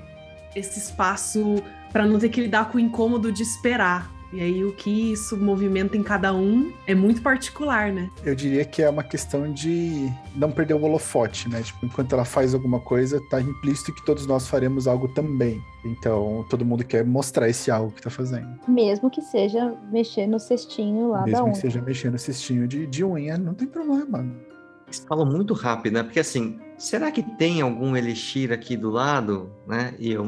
esse 0.57 0.79
espaço 0.79 1.63
para 1.93 2.07
não 2.07 2.19
ter 2.19 2.29
que 2.29 2.41
lidar 2.41 2.71
com 2.71 2.79
o 2.79 2.81
incômodo 2.81 3.31
de 3.31 3.43
esperar. 3.43 4.11
E 4.35 4.41
aí 4.41 4.65
o 4.65 4.73
que 4.73 5.13
isso 5.13 5.37
movimenta 5.37 5.97
em 5.97 6.03
cada 6.03 6.35
um 6.35 6.73
é 6.89 6.95
muito 6.95 7.23
particular, 7.23 7.93
né? 7.93 8.11
Eu 8.25 8.35
diria 8.35 8.65
que 8.65 8.83
é 8.83 8.91
uma 8.91 9.05
questão 9.05 9.53
de 9.53 10.11
não 10.35 10.51
perder 10.51 10.75
o 10.75 10.83
holofote, 10.83 11.49
né? 11.49 11.63
Tipo, 11.63 11.87
enquanto 11.87 12.13
ela 12.13 12.25
faz 12.25 12.53
alguma 12.53 12.81
coisa, 12.81 13.21
tá 13.31 13.41
implícito 13.41 13.95
que 13.95 14.05
todos 14.05 14.27
nós 14.27 14.49
faremos 14.49 14.89
algo 14.89 15.07
também. 15.07 15.63
Então, 15.85 16.45
todo 16.51 16.65
mundo 16.65 16.83
quer 16.85 17.05
mostrar 17.05 17.49
esse 17.49 17.71
algo 17.71 17.93
que 17.93 18.03
tá 18.03 18.11
fazendo. 18.11 18.59
Mesmo 18.67 19.09
que 19.09 19.23
seja 19.23 19.73
mexer 19.93 20.27
no 20.27 20.41
cestinho 20.41 21.11
lá 21.11 21.23
Mesmo 21.23 21.39
da 21.39 21.45
unha. 21.45 21.53
que 21.53 21.59
seja 21.61 21.81
mexer 21.81 22.11
no 22.11 22.19
cestinho 22.19 22.67
de, 22.67 22.89
de 22.89 23.05
unha, 23.05 23.39
não 23.39 23.55
tem 23.55 23.69
problema. 23.69 24.27
Você 24.91 25.07
falou 25.07 25.25
muito 25.25 25.55
rápido, 25.55 25.95
né? 25.95 26.03
Porque 26.03 26.21
assim, 26.21 26.59
será 26.77 27.13
que 27.13 27.23
tem 27.23 27.61
algum 27.61 27.97
elixir 27.97 28.53
aqui 28.53 28.77
do 28.77 28.91
lado, 28.91 29.51
né? 29.67 29.95
E 29.99 30.11
eu, 30.13 30.25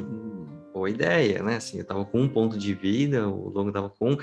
boa 0.76 0.90
ideia, 0.90 1.42
né? 1.42 1.56
Assim, 1.56 1.78
eu 1.78 1.84
tava 1.84 2.04
com 2.04 2.20
um 2.20 2.28
ponto 2.28 2.58
de 2.58 2.74
vida, 2.74 3.26
o 3.26 3.48
Longo 3.48 3.72
tava 3.72 3.88
com 3.88 4.12
um. 4.12 4.16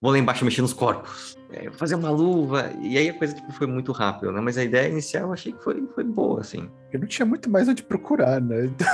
Vou 0.00 0.12
lá 0.12 0.18
embaixo 0.18 0.44
mexer 0.44 0.60
nos 0.60 0.74
corpos, 0.74 1.34
é, 1.50 1.70
fazer 1.70 1.94
uma 1.94 2.10
luva, 2.10 2.70
e 2.82 2.98
aí 2.98 3.08
a 3.08 3.14
coisa 3.14 3.34
tipo, 3.34 3.50
foi 3.52 3.66
muito 3.66 3.90
rápido, 3.90 4.30
né? 4.30 4.38
Mas 4.38 4.58
a 4.58 4.64
ideia 4.64 4.90
inicial 4.90 5.28
eu 5.28 5.32
achei 5.32 5.52
que 5.52 5.64
foi, 5.64 5.82
foi 5.94 6.04
boa, 6.04 6.42
assim. 6.42 6.68
Eu 6.92 7.00
não 7.00 7.06
tinha 7.06 7.24
muito 7.24 7.48
mais 7.48 7.66
onde 7.68 7.82
procurar, 7.82 8.38
né? 8.40 8.66
Então... 8.66 8.86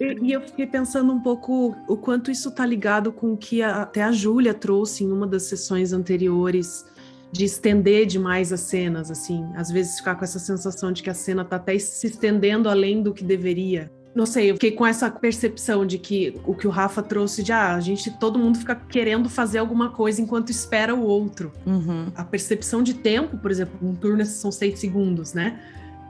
E, 0.00 0.28
e 0.28 0.32
eu 0.32 0.40
fiquei 0.40 0.66
pensando 0.66 1.12
um 1.12 1.20
pouco 1.20 1.76
o 1.88 1.96
quanto 1.96 2.30
isso 2.30 2.50
tá 2.50 2.66
ligado 2.66 3.12
com 3.12 3.32
o 3.32 3.36
que 3.36 3.62
a, 3.62 3.82
até 3.82 4.02
a 4.02 4.10
Júlia 4.10 4.54
trouxe 4.54 5.04
em 5.04 5.12
uma 5.12 5.26
das 5.26 5.44
sessões 5.44 5.92
anteriores, 5.92 6.84
de 7.30 7.44
estender 7.44 8.06
demais 8.06 8.52
as 8.52 8.60
cenas, 8.60 9.10
assim. 9.10 9.48
Às 9.54 9.70
vezes 9.70 9.98
ficar 9.98 10.16
com 10.16 10.24
essa 10.24 10.38
sensação 10.38 10.92
de 10.92 11.02
que 11.02 11.10
a 11.10 11.14
cena 11.14 11.44
tá 11.44 11.56
até 11.56 11.78
se 11.78 12.06
estendendo 12.06 12.68
além 12.68 13.02
do 13.02 13.14
que 13.14 13.24
deveria. 13.24 13.90
Não 14.14 14.26
sei, 14.26 14.50
eu 14.50 14.54
fiquei 14.54 14.72
com 14.72 14.84
essa 14.84 15.10
percepção 15.10 15.86
de 15.86 15.98
que 15.98 16.38
o 16.44 16.54
que 16.54 16.66
o 16.66 16.70
Rafa 16.70 17.02
trouxe 17.02 17.42
de 17.42 17.52
ah, 17.52 17.74
a 17.74 17.80
gente, 17.80 18.10
todo 18.18 18.38
mundo 18.38 18.58
fica 18.58 18.74
querendo 18.74 19.28
fazer 19.28 19.58
alguma 19.58 19.90
coisa 19.90 20.20
enquanto 20.20 20.50
espera 20.50 20.94
o 20.94 21.02
outro. 21.02 21.50
Uhum. 21.64 22.12
A 22.14 22.22
percepção 22.22 22.82
de 22.82 22.94
tempo, 22.94 23.38
por 23.38 23.50
exemplo, 23.50 23.78
um 23.82 23.94
turno 23.94 24.24
são 24.26 24.52
seis 24.52 24.78
segundos, 24.78 25.32
né? 25.32 25.58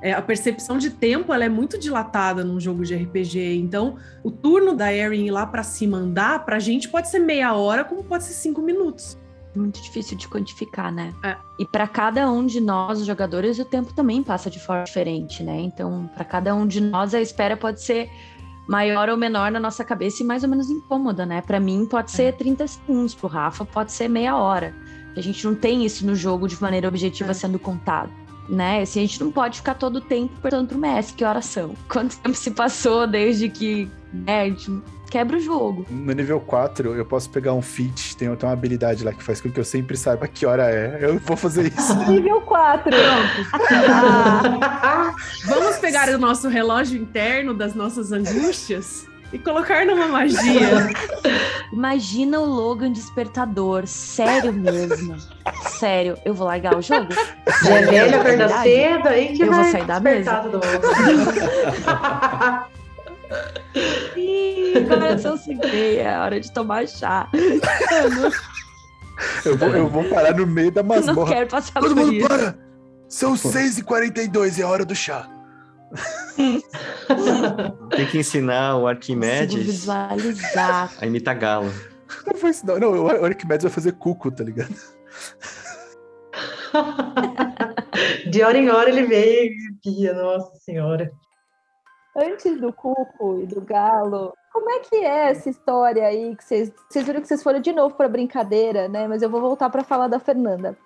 é, 0.03 0.13
a 0.13 0.21
percepção 0.21 0.77
de 0.77 0.91
tempo 0.91 1.33
ela 1.33 1.45
é 1.45 1.49
muito 1.49 1.79
dilatada 1.79 2.43
num 2.43 2.59
jogo 2.59 2.85
de 2.85 2.95
RPG. 2.95 3.55
Então, 3.57 3.97
o 4.23 4.31
turno 4.31 4.75
da 4.75 4.93
Erin 4.93 5.27
ir 5.27 5.31
lá 5.31 5.47
para 5.47 5.63
cima 5.63 5.97
andar, 5.97 6.45
pra 6.45 6.59
gente 6.59 6.89
pode 6.89 7.09
ser 7.09 7.21
meia 7.21 7.55
hora, 7.55 7.85
como 7.85 8.03
pode 8.03 8.25
ser 8.25 8.35
cinco 8.35 8.61
minutos. 8.61 9.17
Muito 9.55 9.83
difícil 9.83 10.17
de 10.17 10.27
quantificar, 10.29 10.91
né? 10.91 11.13
É. 11.23 11.37
E 11.59 11.67
para 11.67 11.87
cada 11.87 12.31
um 12.31 12.47
de 12.47 12.61
nós, 12.61 13.01
os 13.01 13.07
jogadores, 13.07 13.59
o 13.59 13.65
tempo 13.65 13.93
também 13.93 14.23
passa 14.23 14.49
de 14.49 14.59
forma 14.59 14.85
diferente, 14.85 15.43
né? 15.43 15.61
Então, 15.61 16.09
para 16.15 16.25
cada 16.25 16.55
um 16.55 16.67
de 16.67 16.81
nós, 16.81 17.15
a 17.15 17.21
espera 17.21 17.57
pode 17.57 17.83
ser 17.83 18.11
maior 18.67 19.09
ou 19.11 19.17
menor 19.17 19.51
na 19.51 19.61
nossa 19.61 19.85
cabeça 19.85 20.23
e 20.23 20.27
mais 20.27 20.43
ou 20.43 20.49
menos 20.49 20.71
incômoda, 20.71 21.27
né? 21.27 21.43
Para 21.43 21.61
mim 21.61 21.85
pode 21.85 22.11
ser 22.11 22.35
30 22.37 22.67
segundos, 22.67 23.15
pro 23.15 23.29
Rafa 23.29 23.65
pode 23.65 23.93
ser 23.93 24.09
meia 24.09 24.37
hora. 24.37 24.75
A 25.17 25.21
gente 25.21 25.45
não 25.45 25.55
tem 25.55 25.85
isso 25.85 26.07
no 26.07 26.15
jogo 26.15 26.49
de 26.49 26.61
maneira 26.61 26.89
objetiva 26.89 27.33
É. 27.33 27.35
sendo 27.35 27.59
contado. 27.59 28.11
Né? 28.49 28.81
Assim, 28.81 29.01
a 29.01 29.03
gente 29.03 29.21
não 29.23 29.31
pode 29.31 29.59
ficar 29.59 29.75
todo 29.75 29.97
o 29.97 30.01
tempo 30.01 30.33
perguntando 30.41 30.69
pro 30.71 30.79
Messi 30.79 31.15
que 31.15 31.25
horas 31.25 31.45
são. 31.45 31.75
Quanto 31.89 32.17
tempo 32.19 32.35
se 32.35 32.51
passou 32.51 33.07
desde 33.07 33.49
que 33.49 33.89
né, 34.13 34.43
a 34.43 34.49
gente 34.49 34.83
quebra 35.13 35.37
o 35.37 35.41
jogo. 35.41 35.85
No 35.91 36.11
nível 36.15 36.41
4, 36.41 36.95
eu 36.95 37.05
posso 37.05 37.29
pegar 37.29 37.53
um 37.53 37.61
feat, 37.61 38.17
tem, 38.17 38.35
tem 38.35 38.49
uma 38.49 38.55
habilidade 38.55 39.05
lá 39.05 39.13
que 39.13 39.23
faz 39.23 39.43
com 39.43 39.51
que 39.51 39.61
eu 39.61 39.65
sempre 39.65 39.95
saiba 39.95 40.27
que 40.27 40.47
hora 40.47 40.71
é. 40.71 41.01
Eu 41.03 41.19
vou 41.19 41.37
fazer 41.37 41.67
isso. 41.71 41.95
Nível 42.11 42.41
4. 42.41 42.91
Ah, 43.91 45.15
Vamos 45.45 45.77
pegar 45.77 46.09
o 46.09 46.19
nosso 46.19 46.49
relógio 46.49 46.99
interno 46.99 47.53
das 47.53 47.75
nossas 47.75 48.11
angústias 48.11 49.07
e 49.35 49.39
colocar 49.39 49.85
numa 49.85 50.09
magia. 50.09 50.89
imagina 51.71 52.41
o 52.41 52.47
Logan 52.47 52.91
despertador. 52.91 53.87
Sério 53.87 54.51
mesmo. 54.51 55.15
Sério, 55.79 56.17
eu 56.25 56.33
vou 56.33 56.47
largar 56.47 56.75
o 56.75 56.81
jogo? 56.81 57.13
Já 57.63 57.71
é 57.71 57.83
velha, 57.83 58.17
acorda 58.17 58.37
Verdade. 58.49 58.63
cedo, 58.63 59.09
aí 59.09 59.37
que 59.37 59.43
Eu 59.43 59.49
vou 59.49 59.57
vai 59.57 59.71
sair 59.71 59.85
da 59.85 60.01
mundo. 60.01 60.61
Ih, 64.17 64.85
coração 64.89 65.37
se 65.37 65.53
é 65.99 66.19
hora 66.19 66.41
de 66.41 66.51
tomar 66.53 66.87
chá. 66.89 67.29
Eu 67.33 68.11
não, 68.11 68.31
Eu 69.45 69.57
vou, 69.57 69.69
eu 69.71 69.89
vou 69.89 70.05
parar 70.05 70.35
no 70.37 70.47
meio 70.47 70.71
da 70.71 70.83
não 70.83 70.89
masmorra. 70.97 71.33
quero 71.35 71.49
passar 71.49 71.81
Todo 71.81 71.95
por 71.95 72.05
mundo 72.05 72.13
isso. 72.15 72.29
para! 72.29 72.59
São 73.09 73.35
6h42 73.35 74.59
e 74.59 74.63
é 74.63 74.65
a 74.65 74.69
hora 74.69 74.85
do 74.85 74.95
chá. 74.95 75.29
Tem 77.95 78.07
que 78.07 78.19
ensinar 78.19 78.79
o 78.79 78.87
Arquimedes 78.89 79.65
visualizar. 79.67 80.91
a 81.01 81.07
imitar 81.07 81.37
galo. 81.39 81.71
Não 82.27 82.35
foi 82.35 82.51
isso, 82.51 82.67
não. 82.67 82.79
Não, 82.79 83.05
o 83.05 83.25
Arquimedes 83.25 83.65
vai 83.65 83.73
fazer 83.73 83.93
cuco, 83.93 84.31
tá 84.31 84.43
ligado? 84.43 84.75
De 88.31 88.43
hora 88.43 88.57
em 88.57 88.71
hora 88.71 88.89
ele 88.89 89.03
veio 89.05 89.53
e 89.53 89.91
via, 89.91 90.15
nossa 90.15 90.55
senhora. 90.57 91.13
Antes 92.15 92.61
do 92.61 92.73
Cuco 92.73 93.41
e 93.41 93.47
do 93.47 93.63
Galo, 93.63 94.35
como 94.53 94.71
é 94.71 94.81
que 94.81 94.97
é 94.97 95.31
essa 95.31 95.49
história 95.49 96.07
aí 96.07 96.37
que 96.37 96.45
vocês, 96.45 96.71
vocês 96.89 97.07
viram 97.07 97.23
que 97.23 97.27
vocês 97.27 97.43
foram 97.43 97.59
de 97.59 97.73
novo 97.73 97.95
para 97.95 98.07
brincadeira, 98.07 98.87
né? 98.87 99.09
Mas 99.09 99.23
eu 99.23 99.31
vou 99.31 99.41
voltar 99.41 99.71
para 99.71 99.83
falar 99.83 100.09
da 100.09 100.19
Fernanda. 100.19 100.77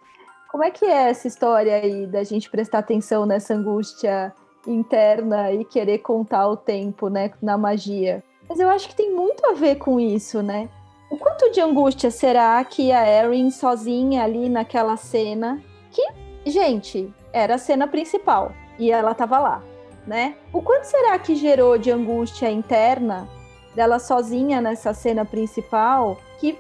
Como 0.49 0.63
é 0.63 0.71
que 0.71 0.85
é 0.85 1.11
essa 1.11 1.27
história 1.27 1.75
aí 1.75 2.07
da 2.07 2.23
gente 2.23 2.49
prestar 2.49 2.79
atenção 2.79 3.27
nessa 3.27 3.55
angústia 3.55 4.33
interna 4.69 5.53
e 5.53 5.65
querer 5.65 5.99
contar 5.99 6.47
o 6.49 6.57
tempo, 6.57 7.09
né, 7.09 7.33
na 7.43 7.59
magia? 7.59 8.23
Mas 8.49 8.61
eu 8.61 8.69
acho 8.71 8.89
que 8.89 8.95
tem 8.95 9.13
muito 9.13 9.45
a 9.47 9.53
ver 9.53 9.77
com 9.77 9.99
isso, 9.99 10.41
né? 10.43 10.69
O 11.11 11.17
quanto 11.17 11.51
de 11.51 11.61
angústia 11.61 12.11
será 12.11 12.63
que 12.65 12.93
a 12.93 13.05
Erin 13.05 13.51
sozinha 13.51 14.23
ali 14.23 14.49
naquela 14.49 14.97
cena, 14.97 15.61
que, 15.91 16.03
gente, 16.49 17.13
era 17.33 17.57
a 17.57 17.59
cena 17.59 17.89
principal 17.89 18.53
e 18.79 18.93
ela 18.93 19.15
tava 19.15 19.39
lá, 19.39 19.63
né? 20.07 20.37
O 20.53 20.63
quanto 20.63 20.85
será 20.85 21.19
que 21.19 21.35
gerou 21.35 21.77
de 21.77 21.91
angústia 21.91 22.51
interna 22.51 23.29
dela 23.75 23.99
sozinha 23.99 24.61
nessa 24.61 24.95
cena 24.95 25.25
principal 25.25 26.19
que 26.39 26.59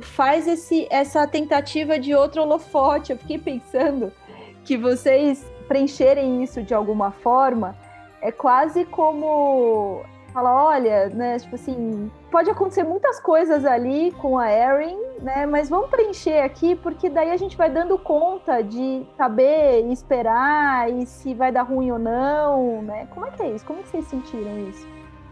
faz 0.00 0.46
esse, 0.46 0.86
essa 0.90 1.26
tentativa 1.26 1.98
de 1.98 2.14
outro 2.14 2.42
holofote? 2.42 3.12
Eu 3.12 3.18
fiquei 3.18 3.38
pensando 3.38 4.12
que 4.64 4.76
vocês 4.76 5.44
preencherem 5.66 6.42
isso 6.42 6.62
de 6.62 6.74
alguma 6.74 7.10
forma 7.10 7.76
é 8.20 8.32
quase 8.32 8.84
como 8.84 10.02
falar, 10.32 10.64
olha, 10.64 11.08
né, 11.08 11.38
tipo 11.38 11.54
assim, 11.54 12.10
pode 12.30 12.50
acontecer 12.50 12.84
muitas 12.84 13.20
coisas 13.20 13.64
ali 13.64 14.12
com 14.12 14.38
a 14.38 14.50
Erin, 14.50 14.98
né, 15.20 15.46
mas 15.46 15.68
vamos 15.68 15.90
preencher 15.90 16.42
aqui 16.42 16.74
porque 16.76 17.08
daí 17.08 17.30
a 17.30 17.36
gente 17.36 17.56
vai 17.56 17.70
dando 17.70 17.98
conta 17.98 18.62
de 18.62 19.06
saber 19.16 19.86
e 19.86 19.92
esperar 19.92 20.90
e 20.90 21.06
se 21.06 21.34
vai 21.34 21.50
dar 21.50 21.62
ruim 21.62 21.90
ou 21.90 21.98
não, 21.98 22.82
né? 22.82 23.06
Como 23.10 23.26
é 23.26 23.30
que 23.30 23.42
é 23.42 23.50
isso? 23.50 23.64
Como 23.64 23.82
que 23.82 23.88
vocês 23.88 24.06
sentiram 24.06 24.68
isso? 24.68 24.86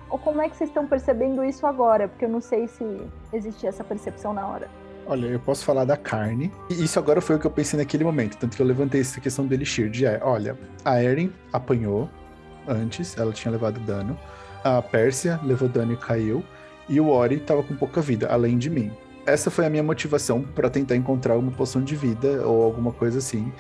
Ou 0.09 0.19
como 0.19 0.41
é 0.41 0.49
que 0.49 0.57
vocês 0.57 0.71
estão 0.71 0.87
percebendo 0.87 1.45
isso 1.45 1.67
agora? 1.67 2.09
Porque 2.09 2.25
eu 2.25 2.29
não 2.29 2.41
sei 2.41 2.69
se 2.69 2.85
existia 3.33 3.69
essa 3.69 3.83
percepção 3.83 4.33
na 4.33 4.47
hora. 4.47 4.69
Olha, 5.09 5.27
eu 5.27 5.39
posso 5.39 5.65
falar 5.65 5.85
da 5.85 5.97
carne. 5.97 6.53
E 6.69 6.83
isso 6.83 6.99
agora 6.99 7.21
foi 7.21 7.37
o 7.37 7.39
que 7.39 7.47
eu 7.47 7.51
pensei 7.51 7.79
naquele 7.79 8.05
momento. 8.05 8.37
Tanto 8.37 8.57
que 8.57 8.63
eu 8.63 8.67
levantei 8.67 9.01
essa 9.01 9.21
questão 9.21 9.47
do 9.47 9.55
Elixir. 9.55 9.89
De, 9.89 10.05
é, 10.07 10.21
olha, 10.23 10.57
a 10.85 11.03
Erin 11.03 11.33
apanhou 11.53 12.09
antes, 12.67 13.17
ela 13.17 13.33
tinha 13.33 13.53
levado 13.53 13.79
dano. 13.81 14.19
A 14.65 14.83
Pérsia 14.83 15.39
levou 15.45 15.69
dano 15.69 15.93
e 15.93 15.97
caiu. 15.97 16.45
E 16.89 17.01
o 17.01 17.09
Ori 17.09 17.39
tava 17.39 17.63
com 17.63 17.75
pouca 17.75 18.01
vida, 18.01 18.29
além 18.29 18.59
de 18.59 18.71
mim. 18.71 18.91
Essa 19.27 19.51
foi 19.51 19.67
a 19.67 19.71
minha 19.71 19.83
motivação 19.83 20.43
para 20.43 20.71
tentar 20.71 20.95
encontrar 20.95 21.37
uma 21.37 21.51
poção 21.51 21.83
de 21.83 21.97
vida 21.97 22.47
ou 22.47 22.63
alguma 22.63 22.93
coisa 22.93 23.19
assim. 23.19 23.53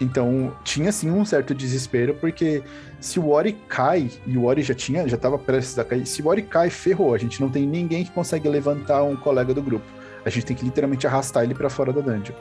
Então, 0.00 0.52
tinha 0.64 0.90
sim 0.90 1.10
um 1.10 1.24
certo 1.24 1.54
desespero, 1.54 2.14
porque 2.14 2.62
se 2.98 3.20
o 3.20 3.30
Ori 3.30 3.52
cai, 3.68 4.10
e 4.26 4.36
o 4.36 4.44
Ori 4.46 4.62
já 4.62 4.74
tinha, 4.74 5.06
já 5.06 5.16
tava 5.16 5.38
prestes 5.38 5.78
a 5.78 5.84
cair, 5.84 6.06
se 6.06 6.22
o 6.22 6.26
Ori 6.26 6.42
cai, 6.42 6.70
ferrou. 6.70 7.14
A 7.14 7.18
gente 7.18 7.40
não 7.40 7.48
tem 7.48 7.66
ninguém 7.66 8.04
que 8.04 8.10
consegue 8.10 8.48
levantar 8.48 9.02
um 9.04 9.14
colega 9.14 9.54
do 9.54 9.62
grupo. 9.62 9.84
A 10.24 10.30
gente 10.30 10.46
tem 10.46 10.56
que 10.56 10.64
literalmente 10.64 11.06
arrastar 11.06 11.44
ele 11.44 11.54
para 11.54 11.68
fora 11.68 11.92
da 11.92 12.00
dungeon. 12.00 12.34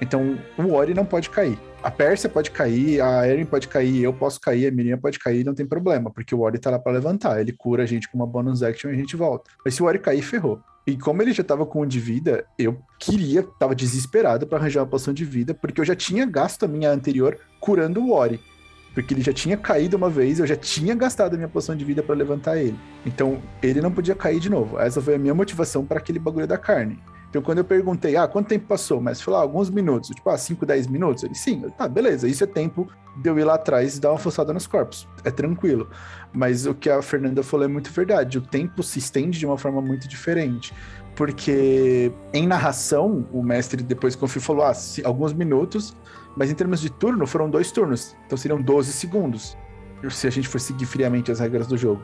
Então, 0.00 0.38
o 0.58 0.72
Ori 0.72 0.94
não 0.94 1.04
pode 1.04 1.30
cair. 1.30 1.58
A 1.82 1.90
Pérsia 1.90 2.28
pode 2.28 2.50
cair, 2.50 3.00
a 3.00 3.28
Erin 3.28 3.44
pode 3.44 3.68
cair, 3.68 4.02
eu 4.02 4.12
posso 4.12 4.40
cair, 4.40 4.66
a 4.66 4.70
menina 4.70 4.96
pode 4.96 5.18
cair, 5.18 5.44
não 5.44 5.54
tem 5.54 5.66
problema, 5.66 6.10
porque 6.10 6.34
o 6.34 6.40
Ori 6.40 6.58
tá 6.58 6.70
lá 6.70 6.78
para 6.78 6.92
levantar. 6.92 7.40
Ele 7.40 7.52
cura 7.52 7.84
a 7.84 7.86
gente 7.86 8.08
com 8.08 8.16
uma 8.16 8.26
bonus 8.26 8.62
action 8.62 8.90
e 8.90 8.94
a 8.94 8.96
gente 8.96 9.16
volta. 9.16 9.50
Mas 9.64 9.74
se 9.74 9.82
o 9.82 9.86
Ori 9.86 9.98
cair, 9.98 10.22
ferrou. 10.22 10.60
E 10.86 10.96
como 10.96 11.20
ele 11.20 11.32
já 11.32 11.44
tava 11.44 11.66
com 11.66 11.82
um 11.82 11.86
de 11.86 12.00
vida, 12.00 12.46
eu 12.58 12.80
queria, 12.98 13.42
tava 13.58 13.74
desesperado 13.74 14.46
para 14.46 14.58
arranjar 14.58 14.80
uma 14.80 14.86
poção 14.86 15.12
de 15.12 15.24
vida, 15.24 15.52
porque 15.52 15.80
eu 15.80 15.84
já 15.84 15.94
tinha 15.94 16.24
gasto 16.24 16.64
a 16.64 16.68
minha 16.68 16.90
anterior 16.90 17.38
curando 17.60 18.00
o 18.00 18.12
Ori. 18.12 18.40
Porque 18.94 19.12
ele 19.12 19.20
já 19.20 19.32
tinha 19.32 19.56
caído 19.56 19.96
uma 19.96 20.08
vez, 20.08 20.40
eu 20.40 20.46
já 20.46 20.56
tinha 20.56 20.94
gastado 20.94 21.34
a 21.34 21.36
minha 21.36 21.48
poção 21.48 21.76
de 21.76 21.84
vida 21.84 22.02
para 22.02 22.14
levantar 22.14 22.56
ele. 22.56 22.76
Então, 23.04 23.40
ele 23.62 23.80
não 23.80 23.92
podia 23.92 24.14
cair 24.14 24.40
de 24.40 24.48
novo. 24.48 24.78
Essa 24.78 25.00
foi 25.00 25.14
a 25.14 25.18
minha 25.18 25.34
motivação 25.34 25.84
para 25.84 25.98
aquele 25.98 26.18
bagulho 26.18 26.46
da 26.46 26.56
carne. 26.56 26.98
Então, 27.28 27.42
quando 27.42 27.58
eu 27.58 27.64
perguntei, 27.64 28.16
ah, 28.16 28.26
quanto 28.26 28.48
tempo 28.48 28.66
passou? 28.66 29.00
Mas 29.00 29.20
falou, 29.20 29.38
ah, 29.38 29.42
alguns 29.42 29.68
minutos. 29.68 30.10
Tipo, 30.10 30.30
ah, 30.30 30.38
5, 30.38 30.64
10 30.64 30.86
minutos? 30.86 31.24
Ele, 31.24 31.34
sim, 31.34 31.60
tá, 31.76 31.86
beleza. 31.86 32.26
Isso 32.26 32.42
é 32.42 32.46
tempo 32.46 32.88
de 33.16 33.28
eu 33.28 33.38
ir 33.38 33.44
lá 33.44 33.54
atrás 33.54 33.96
e 33.96 34.00
dar 34.00 34.10
uma 34.10 34.18
forçada 34.18 34.52
nos 34.52 34.66
corpos. 34.66 35.06
É 35.24 35.30
tranquilo. 35.30 35.90
Mas 36.32 36.66
o 36.66 36.74
que 36.74 36.88
a 36.88 37.02
Fernanda 37.02 37.42
falou 37.42 37.66
é 37.66 37.68
muito 37.68 37.90
verdade. 37.90 38.38
O 38.38 38.40
tempo 38.40 38.82
se 38.82 38.98
estende 38.98 39.38
de 39.38 39.44
uma 39.44 39.58
forma 39.58 39.82
muito 39.82 40.08
diferente. 40.08 40.72
Porque 41.14 42.12
em 42.32 42.46
narração, 42.46 43.26
o 43.32 43.42
mestre 43.42 43.82
depois 43.82 44.14
confio 44.14 44.40
falou, 44.40 44.64
ah, 44.64 44.72
alguns 45.04 45.32
minutos, 45.32 45.94
mas 46.36 46.50
em 46.50 46.54
termos 46.54 46.80
de 46.80 46.88
turno, 46.88 47.26
foram 47.26 47.50
dois 47.50 47.70
turnos. 47.70 48.16
Então 48.24 48.38
seriam 48.38 48.62
12 48.62 48.92
segundos. 48.92 49.56
Se 50.10 50.28
a 50.28 50.30
gente 50.30 50.46
for 50.46 50.60
seguir 50.60 50.86
friamente 50.86 51.30
as 51.30 51.40
regras 51.40 51.66
do 51.66 51.76
jogo. 51.76 52.00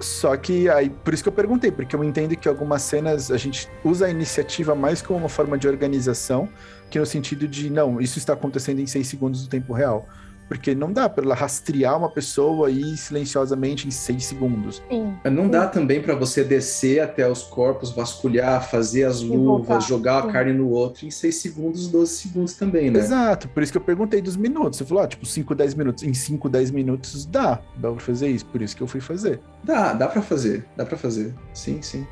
Só 0.00 0.34
que 0.34 0.68
aí, 0.68 0.88
por 0.88 1.12
isso 1.12 1.22
que 1.22 1.28
eu 1.28 1.32
perguntei, 1.32 1.70
porque 1.70 1.94
eu 1.94 2.02
entendo 2.02 2.34
que 2.34 2.48
algumas 2.48 2.82
cenas 2.82 3.30
a 3.30 3.36
gente 3.36 3.68
usa 3.84 4.06
a 4.06 4.10
iniciativa 4.10 4.74
mais 4.74 5.02
como 5.02 5.18
uma 5.18 5.28
forma 5.28 5.58
de 5.58 5.68
organização, 5.68 6.48
que 6.90 6.98
no 6.98 7.04
sentido 7.04 7.46
de, 7.46 7.68
não, 7.68 8.00
isso 8.00 8.18
está 8.18 8.32
acontecendo 8.32 8.80
em 8.80 8.86
seis 8.86 9.08
segundos 9.08 9.42
do 9.42 9.48
tempo 9.48 9.74
real. 9.74 10.08
Porque 10.50 10.74
não 10.74 10.92
dá 10.92 11.08
para 11.08 11.24
ela 11.24 11.34
rastrear 11.36 11.96
uma 11.96 12.10
pessoa 12.10 12.66
aí 12.66 12.96
silenciosamente 12.96 13.86
em 13.86 13.90
seis 13.92 14.24
segundos. 14.24 14.82
Sim. 14.90 15.14
Não 15.30 15.48
dá 15.48 15.68
também 15.68 16.02
para 16.02 16.16
você 16.16 16.42
descer 16.42 16.98
até 16.98 17.30
os 17.30 17.44
corpos, 17.44 17.92
vasculhar, 17.92 18.68
fazer 18.68 19.04
as 19.04 19.22
luvas, 19.22 19.68
voltar. 19.68 19.80
jogar 19.80 20.22
Sim. 20.22 20.28
a 20.28 20.32
carne 20.32 20.52
no 20.52 20.68
outro 20.70 21.06
em 21.06 21.10
6 21.10 21.36
segundos, 21.36 21.86
12 21.86 22.12
segundos 22.12 22.54
também, 22.54 22.90
né? 22.90 22.98
Exato, 22.98 23.48
por 23.50 23.62
isso 23.62 23.70
que 23.70 23.78
eu 23.78 23.82
perguntei 23.82 24.20
dos 24.20 24.36
minutos. 24.36 24.78
Você 24.78 24.84
falou, 24.84 25.04
ah, 25.04 25.06
tipo, 25.06 25.24
5, 25.24 25.54
10 25.54 25.74
minutos. 25.74 26.02
Em 26.02 26.12
5, 26.12 26.48
10 26.48 26.72
minutos 26.72 27.24
dá, 27.26 27.60
dá 27.76 27.92
pra 27.92 28.00
fazer 28.00 28.28
isso, 28.28 28.46
por 28.46 28.60
isso 28.60 28.76
que 28.76 28.82
eu 28.82 28.88
fui 28.88 29.00
fazer. 29.00 29.38
Dá, 29.62 29.92
dá 29.92 30.08
para 30.08 30.20
fazer, 30.20 30.66
dá 30.76 30.84
para 30.84 30.98
fazer. 30.98 31.32
Sim, 31.54 31.80
sim. 31.80 32.04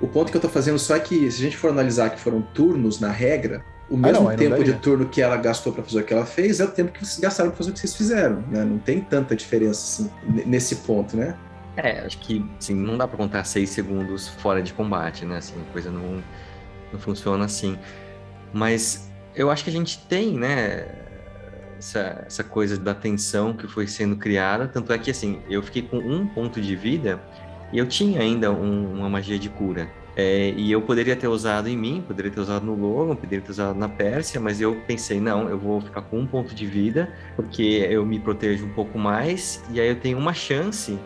O 0.00 0.08
ponto 0.08 0.32
que 0.32 0.36
eu 0.36 0.42
tô 0.42 0.48
fazendo 0.48 0.78
só 0.80 0.96
é 0.96 1.00
que, 1.00 1.30
se 1.30 1.38
a 1.40 1.44
gente 1.44 1.56
for 1.56 1.70
analisar 1.70 2.10
que 2.10 2.18
foram 2.18 2.42
turnos 2.42 2.98
na 2.98 3.12
regra, 3.12 3.64
o 3.88 3.96
mesmo 3.96 4.28
Ah, 4.28 4.30
não, 4.30 4.36
tempo 4.36 4.62
de 4.62 4.72
turno 4.74 5.08
que 5.08 5.22
ela 5.22 5.36
gastou 5.36 5.72
para 5.72 5.82
fazer 5.82 6.00
o 6.00 6.04
que 6.04 6.12
ela 6.12 6.26
fez 6.26 6.60
é 6.60 6.64
o 6.64 6.70
tempo 6.70 6.92
que 6.92 7.04
vocês 7.04 7.18
gastaram 7.18 7.50
para 7.50 7.58
fazer 7.58 7.70
o 7.70 7.72
que 7.72 7.80
vocês 7.80 7.94
fizeram, 7.94 8.42
né? 8.48 8.64
Não 8.64 8.78
tem 8.78 9.00
tanta 9.00 9.36
diferença 9.36 10.04
assim 10.04 10.10
nesse 10.46 10.76
ponto, 10.76 11.16
né? 11.16 11.36
É, 11.76 12.00
acho 12.00 12.18
que 12.18 12.44
assim, 12.58 12.74
não 12.74 12.96
dá 12.96 13.06
pra 13.06 13.16
contar 13.16 13.44
seis 13.44 13.70
segundos 13.70 14.28
fora 14.28 14.62
de 14.62 14.72
combate, 14.72 15.24
né? 15.24 15.38
Assim, 15.38 15.54
a 15.68 15.72
coisa 15.72 15.90
não, 15.90 16.22
não 16.92 16.98
funciona 16.98 17.44
assim. 17.44 17.78
Mas 18.52 19.10
eu 19.34 19.50
acho 19.50 19.62
que 19.62 19.70
a 19.70 19.72
gente 19.72 19.98
tem, 20.06 20.32
né? 20.38 20.86
essa, 21.78 22.24
essa 22.26 22.44
coisa 22.44 22.76
da 22.78 22.94
tensão 22.94 23.52
que 23.52 23.66
foi 23.66 23.86
sendo 23.86 24.16
criada. 24.16 24.66
Tanto 24.66 24.92
é 24.92 24.98
que, 24.98 25.10
assim, 25.10 25.40
eu 25.48 25.62
fiquei 25.62 25.82
com 25.82 25.98
um 25.98 26.26
ponto 26.26 26.60
de 26.60 26.74
vida 26.74 27.20
e 27.72 27.78
eu 27.78 27.86
tinha 27.86 28.20
ainda 28.20 28.50
um, 28.50 28.94
uma 28.94 29.08
magia 29.08 29.38
de 29.38 29.48
cura. 29.48 29.88
É, 30.16 30.54
e 30.56 30.72
eu 30.72 30.80
poderia 30.80 31.14
ter 31.14 31.28
usado 31.28 31.68
em 31.68 31.76
mim, 31.76 32.02
poderia 32.06 32.30
ter 32.30 32.40
usado 32.40 32.64
no 32.64 32.74
Logan, 32.74 33.14
poderia 33.14 33.44
ter 33.44 33.50
usado 33.50 33.78
na 33.78 33.86
Pérsia, 33.86 34.40
mas 34.40 34.62
eu 34.62 34.74
pensei, 34.86 35.20
não, 35.20 35.50
eu 35.50 35.58
vou 35.58 35.78
ficar 35.82 36.00
com 36.00 36.20
um 36.20 36.26
ponto 36.26 36.54
de 36.54 36.64
vida, 36.64 37.12
porque 37.36 37.86
eu 37.90 38.04
me 38.06 38.18
protejo 38.18 38.64
um 38.64 38.70
pouco 38.70 38.98
mais, 38.98 39.62
e 39.70 39.78
aí 39.78 39.88
eu 39.88 39.96
tenho 39.96 40.16
uma 40.16 40.32
chance 40.32 40.98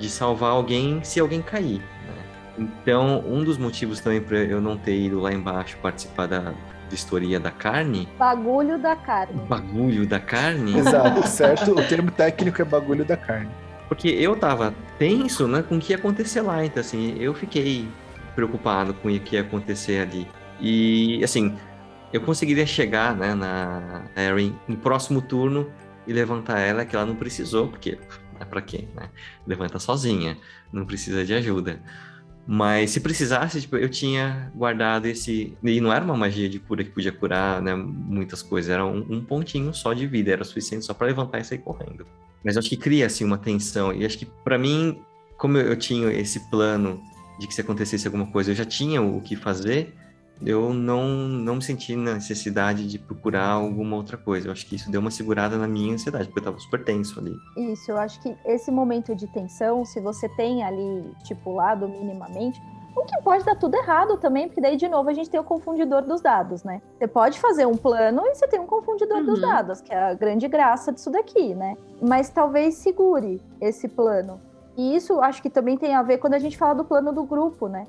de 0.00 0.10
salvar 0.10 0.50
alguém 0.50 0.98
se 1.04 1.20
alguém 1.20 1.40
cair. 1.40 1.78
Né? 1.78 2.68
Então, 2.82 3.22
um 3.24 3.44
dos 3.44 3.56
motivos 3.56 4.00
também 4.00 4.20
para 4.20 4.38
eu 4.38 4.60
não 4.60 4.76
ter 4.76 4.98
ido 4.98 5.20
lá 5.20 5.32
embaixo 5.32 5.76
participar 5.80 6.26
da 6.26 6.52
vistoria 6.90 7.38
da 7.38 7.52
carne. 7.52 8.08
Bagulho 8.18 8.76
da 8.78 8.96
carne. 8.96 9.40
Bagulho 9.48 10.06
da 10.08 10.18
carne? 10.18 10.76
Exato, 10.76 11.24
certo. 11.28 11.70
O 11.70 11.84
termo 11.86 12.10
técnico 12.10 12.60
é 12.60 12.64
bagulho 12.64 13.04
da 13.04 13.16
carne. 13.16 13.48
Porque 13.88 14.08
eu 14.08 14.34
tava 14.34 14.74
tenso 14.98 15.46
né, 15.46 15.62
com 15.62 15.76
o 15.76 15.78
que 15.78 15.92
ia 15.92 15.96
acontecer 15.96 16.40
lá. 16.40 16.64
Então, 16.64 16.80
assim, 16.80 17.16
eu 17.18 17.32
fiquei 17.32 17.88
preocupado 18.34 18.94
com 18.94 19.08
o 19.08 19.20
que 19.20 19.36
ia 19.36 19.42
acontecer 19.42 20.00
ali. 20.00 20.26
E, 20.60 21.22
assim, 21.24 21.56
eu 22.12 22.20
conseguiria 22.20 22.66
chegar 22.66 23.16
né, 23.16 23.34
na 23.34 24.04
Erin 24.16 24.54
no 24.66 24.76
próximo 24.76 25.22
turno 25.22 25.70
e 26.06 26.12
levantar 26.12 26.58
ela, 26.58 26.84
que 26.84 26.96
ela 26.96 27.06
não 27.06 27.14
precisou, 27.14 27.68
porque 27.68 27.98
é 28.38 28.44
para 28.44 28.60
quê, 28.62 28.88
né? 28.94 29.10
Levanta 29.46 29.78
sozinha, 29.78 30.36
não 30.72 30.84
precisa 30.84 31.24
de 31.24 31.34
ajuda. 31.34 31.80
Mas 32.46 32.90
se 32.90 33.00
precisasse, 33.00 33.60
tipo, 33.60 33.76
eu 33.76 33.88
tinha 33.88 34.50
guardado 34.54 35.06
esse. 35.06 35.56
E 35.62 35.80
não 35.80 35.92
era 35.92 36.04
uma 36.04 36.16
magia 36.16 36.48
de 36.48 36.58
cura 36.58 36.82
que 36.82 36.90
podia 36.90 37.12
curar 37.12 37.62
né, 37.62 37.74
muitas 37.76 38.42
coisas, 38.42 38.70
era 38.70 38.84
um, 38.84 39.06
um 39.08 39.24
pontinho 39.24 39.72
só 39.72 39.92
de 39.92 40.06
vida, 40.06 40.32
era 40.32 40.42
suficiente 40.42 40.84
só 40.84 40.94
para 40.94 41.06
levantar 41.06 41.38
e 41.38 41.44
sair 41.44 41.58
correndo. 41.58 42.06
Mas 42.42 42.56
acho 42.56 42.68
que 42.68 42.76
cria 42.76 43.06
assim, 43.06 43.24
uma 43.24 43.38
tensão. 43.38 43.92
E 43.92 44.04
acho 44.04 44.18
que 44.18 44.26
para 44.26 44.58
mim, 44.58 45.00
como 45.36 45.58
eu 45.58 45.76
tinha 45.76 46.10
esse 46.12 46.50
plano 46.50 47.00
de 47.40 47.48
que 47.48 47.54
se 47.54 47.60
acontecesse 47.62 48.06
alguma 48.06 48.26
coisa 48.26 48.50
eu 48.50 48.54
já 48.54 48.64
tinha 48.64 49.00
o 49.00 49.20
que 49.20 49.34
fazer, 49.34 49.94
eu 50.44 50.72
não, 50.72 51.08
não 51.08 51.56
me 51.56 51.62
senti 51.62 51.96
na 51.96 52.14
necessidade 52.14 52.86
de 52.86 52.98
procurar 52.98 53.48
alguma 53.48 53.96
outra 53.96 54.16
coisa. 54.16 54.48
Eu 54.48 54.52
acho 54.52 54.66
que 54.66 54.76
isso 54.76 54.90
deu 54.90 55.00
uma 55.00 55.10
segurada 55.10 55.56
na 55.56 55.66
minha 55.66 55.94
ansiedade, 55.94 56.26
porque 56.26 56.38
eu 56.38 56.42
estava 56.42 56.58
super 56.58 56.84
tenso 56.84 57.18
ali. 57.18 57.34
Isso, 57.56 57.90
eu 57.90 57.98
acho 57.98 58.20
que 58.22 58.34
esse 58.44 58.70
momento 58.70 59.14
de 59.14 59.26
tensão, 59.26 59.84
se 59.84 60.00
você 60.00 60.28
tem 60.30 60.62
ali 60.62 61.12
estipulado 61.18 61.88
minimamente, 61.88 62.60
o 62.96 63.04
que 63.04 63.20
pode 63.22 63.44
dar 63.44 63.54
tudo 63.56 63.76
errado 63.76 64.16
também, 64.16 64.48
porque 64.48 64.60
daí, 64.60 64.76
de 64.76 64.88
novo, 64.88 65.08
a 65.08 65.12
gente 65.12 65.30
tem 65.30 65.38
o 65.38 65.44
confundidor 65.44 66.02
dos 66.02 66.20
dados, 66.20 66.64
né? 66.64 66.82
Você 66.98 67.06
pode 67.06 67.38
fazer 67.38 67.66
um 67.66 67.76
plano 67.76 68.22
e 68.26 68.34
você 68.34 68.48
tem 68.48 68.58
um 68.58 68.66
confundidor 68.66 69.18
uhum. 69.18 69.26
dos 69.26 69.40
dados, 69.40 69.80
que 69.80 69.92
é 69.92 70.10
a 70.10 70.14
grande 70.14 70.48
graça 70.48 70.92
disso 70.92 71.10
daqui, 71.10 71.54
né? 71.54 71.76
Mas 72.00 72.30
talvez 72.30 72.74
segure 72.76 73.40
esse 73.60 73.88
plano. 73.88 74.40
E 74.80 74.96
isso 74.96 75.20
acho 75.20 75.42
que 75.42 75.50
também 75.50 75.76
tem 75.76 75.94
a 75.94 76.02
ver 76.02 76.16
quando 76.16 76.32
a 76.32 76.38
gente 76.38 76.56
fala 76.56 76.74
do 76.74 76.86
plano 76.86 77.12
do 77.12 77.22
grupo, 77.22 77.68
né? 77.68 77.86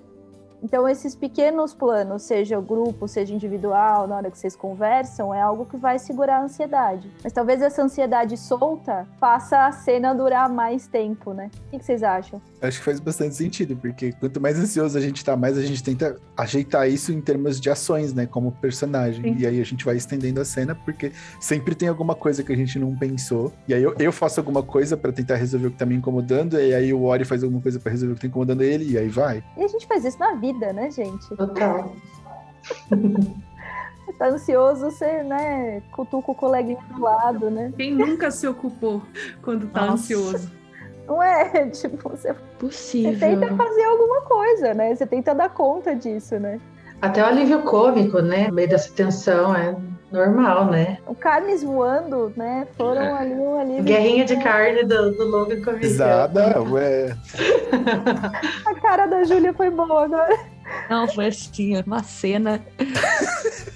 Então, 0.64 0.88
esses 0.88 1.16
pequenos 1.16 1.74
planos, 1.74 2.24
seja 2.24 2.60
grupo, 2.62 3.08
seja 3.08 3.34
individual, 3.34 4.08
na 4.08 4.16
hora 4.18 4.32
que 4.32 4.38
vocês 4.38 4.56
conversam, 4.56 5.34
é 5.34 5.42
algo 5.42 5.66
que 5.66 5.78
vai 5.78 5.98
segurar 5.98 6.38
a 6.38 6.44
ansiedade. 6.44 7.12
Mas 7.24 7.34
talvez 7.34 7.62
essa 7.62 7.82
ansiedade 7.82 8.38
solta 8.38 9.08
faça 9.20 9.66
a 9.66 9.72
cena 9.72 10.14
durar 10.14 10.50
mais 10.50 10.88
tempo, 10.88 11.34
né? 11.34 11.50
O 11.68 11.78
que 11.78 11.84
vocês 11.84 12.04
acham? 12.04 12.42
Acho 12.62 12.78
que 12.78 12.86
faz 12.86 13.00
bastante 13.00 13.36
sentido, 13.36 13.76
porque 13.76 14.12
quanto 14.14 14.40
mais 14.40 14.60
ansioso 14.60 14.98
a 14.98 15.02
gente 15.02 15.26
tá, 15.26 15.36
mais 15.36 15.58
a 15.58 15.64
gente 15.64 15.82
tenta 15.84 16.16
ajeitar 16.38 16.88
isso 16.88 17.12
em 17.12 17.20
termos 17.20 17.60
de 17.60 17.70
ações, 17.70 18.14
né? 18.14 18.28
Como 18.28 18.52
personagem. 18.52 19.24
Sim. 19.24 19.40
E 19.40 19.48
aí 19.48 19.60
a 19.60 19.66
gente 19.66 19.84
vai 19.84 19.96
estendendo 19.96 20.40
a 20.40 20.46
cena, 20.46 20.76
porque 20.76 21.12
sempre 21.40 21.74
tem 21.74 21.90
alguma 21.90 22.14
coisa 22.14 22.44
que 22.44 22.52
a 22.52 22.56
gente 22.56 22.78
não 22.78 22.96
pensou. 22.96 23.52
E 23.68 23.74
aí 23.74 23.82
eu, 23.82 23.96
eu 23.98 24.12
faço 24.12 24.40
alguma 24.40 24.62
coisa 24.62 24.96
para 24.96 25.12
tentar 25.12 25.36
resolver 25.36 25.68
o 25.68 25.72
que 25.72 25.78
tá 25.78 25.86
me 25.86 25.96
incomodando, 25.96 26.60
e 26.60 26.74
aí 26.74 26.94
o 26.94 27.04
Ori 27.04 27.26
faz 27.26 27.44
alguma 27.44 27.62
coisa 27.62 27.80
para 27.80 27.92
resolver 27.92 28.14
o 28.14 28.16
que 28.16 28.22
tá 28.22 28.28
incomodando 28.28 28.62
ele, 28.62 28.92
e 28.92 28.98
aí 28.98 29.10
vai. 29.10 29.44
E 29.58 29.64
a 29.64 29.68
gente 29.68 29.88
faz 29.88 30.06
isso 30.06 30.20
na 30.20 30.36
vida, 30.36 30.51
né, 30.54 30.90
gente? 30.92 31.36
Total. 31.36 31.94
tá 34.18 34.28
ansioso, 34.28 34.92
você, 34.92 35.24
né, 35.24 35.82
cutuca 35.92 36.32
o 36.32 36.36
coleguinha 36.36 36.80
do 36.90 37.02
lado, 37.02 37.50
né? 37.50 37.74
Quem 37.76 37.94
nunca 37.94 38.30
se 38.32 38.48
ocupou 38.48 39.02
quando 39.42 39.68
tá 39.68 39.82
Nossa. 39.82 39.94
ansioso? 39.94 40.52
Não 41.08 41.22
é, 41.22 41.68
tipo, 41.72 42.10
você, 42.10 42.34
Possível. 42.60 43.14
você 43.14 43.20
tenta 43.20 43.56
fazer 43.56 43.84
alguma 43.84 44.22
coisa, 44.22 44.74
né? 44.74 44.96
Você 44.96 45.06
tenta 45.06 45.34
dar 45.34 45.50
conta 45.50 45.96
disso, 45.96 46.40
né? 46.40 46.60
Até 47.02 47.24
o 47.24 47.26
alívio 47.26 47.64
cômico, 47.64 48.20
né? 48.20 48.48
No 48.48 48.54
meio 48.54 48.70
dessa 48.70 48.94
tensão, 48.94 49.56
é 49.56 49.76
normal, 50.12 50.66
né? 50.66 50.98
O 51.08 51.16
carnes 51.16 51.64
voando, 51.64 52.34
né? 52.36 52.68
Foram 52.78 53.02
é. 53.02 53.12
ali 53.12 53.34
um 53.34 53.60
alívio. 53.60 53.84
Guerrinha 53.84 54.26
de 54.26 54.36
carne 54.38 54.84
do, 54.84 55.12
do 55.12 55.26
Logan 55.26 55.62
com 55.62 55.72
Exada, 55.72 56.62
ué. 56.62 57.16
a 58.66 58.76
cara 58.76 59.06
da 59.08 59.24
Júlia 59.24 59.54
foi 59.54 59.70
boa 59.70 60.06
agora. 60.06 60.38
Não, 60.90 61.08
foi 61.08 61.28
assim, 61.28 61.82
uma 61.86 62.04
cena. 62.04 62.64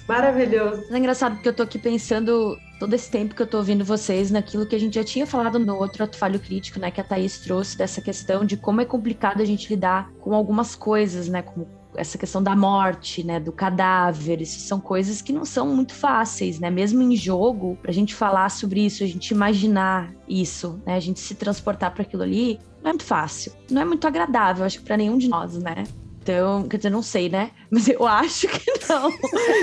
Maravilhoso. 0.08 0.84
É 0.90 0.98
engraçado 0.98 1.34
porque 1.34 1.48
eu 1.48 1.54
tô 1.54 1.62
aqui 1.62 1.78
pensando 1.78 2.56
todo 2.78 2.94
esse 2.94 3.10
tempo 3.10 3.34
que 3.34 3.42
eu 3.42 3.46
tô 3.46 3.58
ouvindo 3.58 3.84
vocês 3.84 4.30
naquilo 4.30 4.66
que 4.66 4.76
a 4.76 4.78
gente 4.78 4.94
já 4.94 5.04
tinha 5.04 5.26
falado 5.26 5.58
no 5.58 5.76
outro 5.76 6.04
ato 6.04 6.16
falho 6.16 6.38
crítico, 6.38 6.78
né, 6.78 6.90
que 6.90 7.00
a 7.00 7.04
Thaís 7.04 7.38
trouxe 7.38 7.76
dessa 7.76 8.00
questão 8.00 8.44
de 8.44 8.56
como 8.56 8.80
é 8.80 8.84
complicado 8.84 9.40
a 9.40 9.44
gente 9.44 9.68
lidar 9.68 10.10
com 10.20 10.34
algumas 10.34 10.74
coisas, 10.74 11.28
né, 11.28 11.42
como 11.42 11.66
essa 11.96 12.18
questão 12.18 12.42
da 12.42 12.54
morte, 12.54 13.24
né, 13.24 13.40
do 13.40 13.52
cadáver, 13.52 14.40
isso 14.40 14.60
são 14.60 14.80
coisas 14.80 15.20
que 15.20 15.32
não 15.32 15.44
são 15.44 15.74
muito 15.74 15.94
fáceis, 15.94 16.58
né? 16.58 16.70
Mesmo 16.70 17.02
em 17.02 17.16
jogo, 17.16 17.76
pra 17.82 17.92
gente 17.92 18.14
falar 18.14 18.50
sobre 18.50 18.84
isso, 18.84 19.02
a 19.02 19.06
gente 19.06 19.30
imaginar 19.30 20.12
isso, 20.28 20.80
né, 20.86 20.96
a 20.96 21.00
gente 21.00 21.20
se 21.20 21.34
transportar 21.34 21.92
para 21.92 22.02
aquilo 22.02 22.22
ali, 22.22 22.58
não 22.82 22.90
é 22.90 22.92
muito 22.92 23.04
fácil, 23.04 23.52
não 23.70 23.82
é 23.82 23.84
muito 23.84 24.06
agradável, 24.06 24.64
acho 24.64 24.78
que 24.78 24.84
para 24.84 24.96
nenhum 24.96 25.18
de 25.18 25.28
nós, 25.28 25.56
né? 25.58 25.84
Então, 26.22 26.66
quer 26.66 26.78
dizer, 26.78 26.90
não 26.90 27.02
sei, 27.02 27.28
né? 27.28 27.52
Mas 27.70 27.88
eu 27.88 28.04
acho 28.04 28.48
que 28.48 28.72
não. 28.88 29.12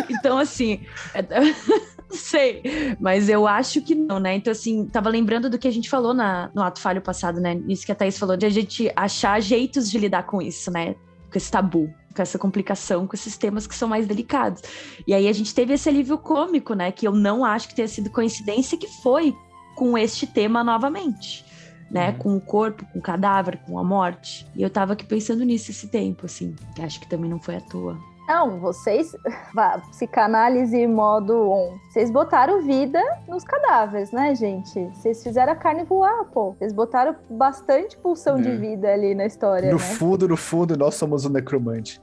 Então, 0.09 0.37
assim, 0.37 0.79
é... 1.13 1.21
não 2.09 2.17
sei, 2.17 2.61
mas 2.99 3.27
eu 3.27 3.47
acho 3.47 3.81
que 3.81 3.95
não, 3.95 4.19
né? 4.19 4.35
Então, 4.35 4.51
assim, 4.51 4.85
tava 4.85 5.09
lembrando 5.09 5.49
do 5.49 5.57
que 5.57 5.67
a 5.67 5.71
gente 5.71 5.89
falou 5.89 6.13
na, 6.13 6.51
no 6.53 6.61
ato 6.61 6.79
falho 6.79 7.01
passado, 7.01 7.41
né? 7.41 7.59
Isso 7.67 7.85
que 7.85 7.91
a 7.91 7.95
Thaís 7.95 8.19
falou, 8.19 8.37
de 8.37 8.45
a 8.45 8.49
gente 8.49 8.91
achar 8.95 9.41
jeitos 9.41 9.89
de 9.89 9.97
lidar 9.97 10.23
com 10.23 10.41
isso, 10.41 10.69
né? 10.69 10.93
Com 11.31 11.37
esse 11.37 11.49
tabu, 11.49 11.91
com 12.15 12.21
essa 12.21 12.37
complicação, 12.37 13.07
com 13.07 13.15
esses 13.15 13.37
temas 13.37 13.65
que 13.65 13.75
são 13.75 13.87
mais 13.87 14.07
delicados. 14.07 14.61
E 15.07 15.13
aí 15.13 15.27
a 15.27 15.33
gente 15.33 15.53
teve 15.53 15.73
esse 15.73 15.89
alívio 15.89 16.17
cômico, 16.17 16.73
né? 16.73 16.91
Que 16.91 17.07
eu 17.07 17.13
não 17.13 17.43
acho 17.43 17.67
que 17.67 17.75
tenha 17.75 17.87
sido 17.87 18.09
coincidência 18.09 18.77
que 18.77 18.87
foi 18.87 19.35
com 19.75 19.97
este 19.97 20.27
tema 20.27 20.63
novamente 20.63 21.45
né? 21.93 22.09
Uhum. 22.09 22.17
Com 22.17 22.37
o 22.37 22.41
corpo, 22.41 22.85
com 22.91 22.99
o 22.99 23.01
cadáver, 23.01 23.59
com 23.67 23.77
a 23.77 23.83
morte. 23.83 24.47
E 24.55 24.63
eu 24.63 24.69
tava 24.69 24.93
aqui 24.93 25.05
pensando 25.05 25.45
nisso 25.45 25.69
esse 25.69 25.87
tempo, 25.87 26.25
assim. 26.25 26.55
Que 26.75 26.81
acho 26.81 26.99
que 26.99 27.07
também 27.07 27.29
não 27.29 27.39
foi 27.39 27.55
à 27.55 27.61
toa. 27.61 27.97
Não, 28.27 28.59
vocês, 28.59 29.15
psicanálise 29.91 30.87
modo 30.87 31.49
on, 31.49 31.77
vocês 31.89 32.09
botaram 32.09 32.61
vida 32.61 33.01
nos 33.27 33.43
cadáveres, 33.43 34.11
né, 34.11 34.33
gente? 34.33 34.79
Vocês 34.93 35.21
fizeram 35.21 35.51
a 35.53 35.55
carne 35.55 35.83
voar, 35.83 36.25
pô. 36.25 36.51
Vocês 36.53 36.71
botaram 36.71 37.15
bastante 37.29 37.97
pulsão 37.97 38.37
é. 38.37 38.41
de 38.41 38.55
vida 38.55 38.91
ali 38.91 39.13
na 39.13 39.25
história, 39.25 39.69
No 39.71 39.77
né? 39.77 39.83
fundo, 39.83 40.27
no 40.27 40.37
fundo, 40.37 40.77
nós 40.77 40.95
somos 40.95 41.25
o 41.25 41.29
necromante. 41.29 42.01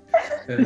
É. 0.48 0.56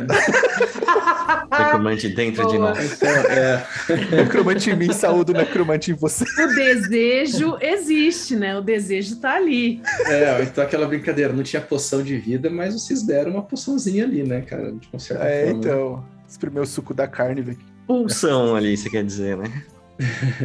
necromante 1.63 2.09
dentro 2.09 2.43
Boa. 2.43 2.53
de 2.53 2.59
nós. 2.59 2.93
Então, 2.93 3.09
é. 3.09 3.65
necromante 4.23 4.69
em 4.69 4.75
mim, 4.75 4.91
saúde 4.91 5.31
o 5.31 5.33
necromante 5.35 5.91
em 5.91 5.93
você. 5.93 6.23
O 6.41 6.47
desejo 6.47 7.57
existe, 7.61 8.35
né? 8.35 8.57
O 8.57 8.61
desejo 8.61 9.17
tá 9.17 9.35
ali. 9.35 9.81
É, 10.05 10.41
então 10.43 10.63
aquela 10.63 10.87
brincadeira, 10.87 11.33
não 11.33 11.43
tinha 11.43 11.61
poção 11.61 12.01
de 12.01 12.17
vida, 12.17 12.49
mas 12.49 12.73
vocês 12.73 13.03
deram 13.03 13.31
uma 13.31 13.43
poçãozinha 13.43 14.03
ali, 14.03 14.23
né, 14.23 14.41
cara? 14.41 14.71
De 14.71 14.87
consertar 14.87 15.27
é, 15.27 15.49
então. 15.49 16.03
Espremer 16.27 16.63
o 16.63 16.65
suco 16.65 16.93
da 16.93 17.07
carne, 17.07 17.41
velho. 17.41 17.59
Pulsão 17.87 18.55
ali, 18.55 18.75
você 18.75 18.89
quer 18.89 19.03
dizer, 19.03 19.37
né? 19.37 19.63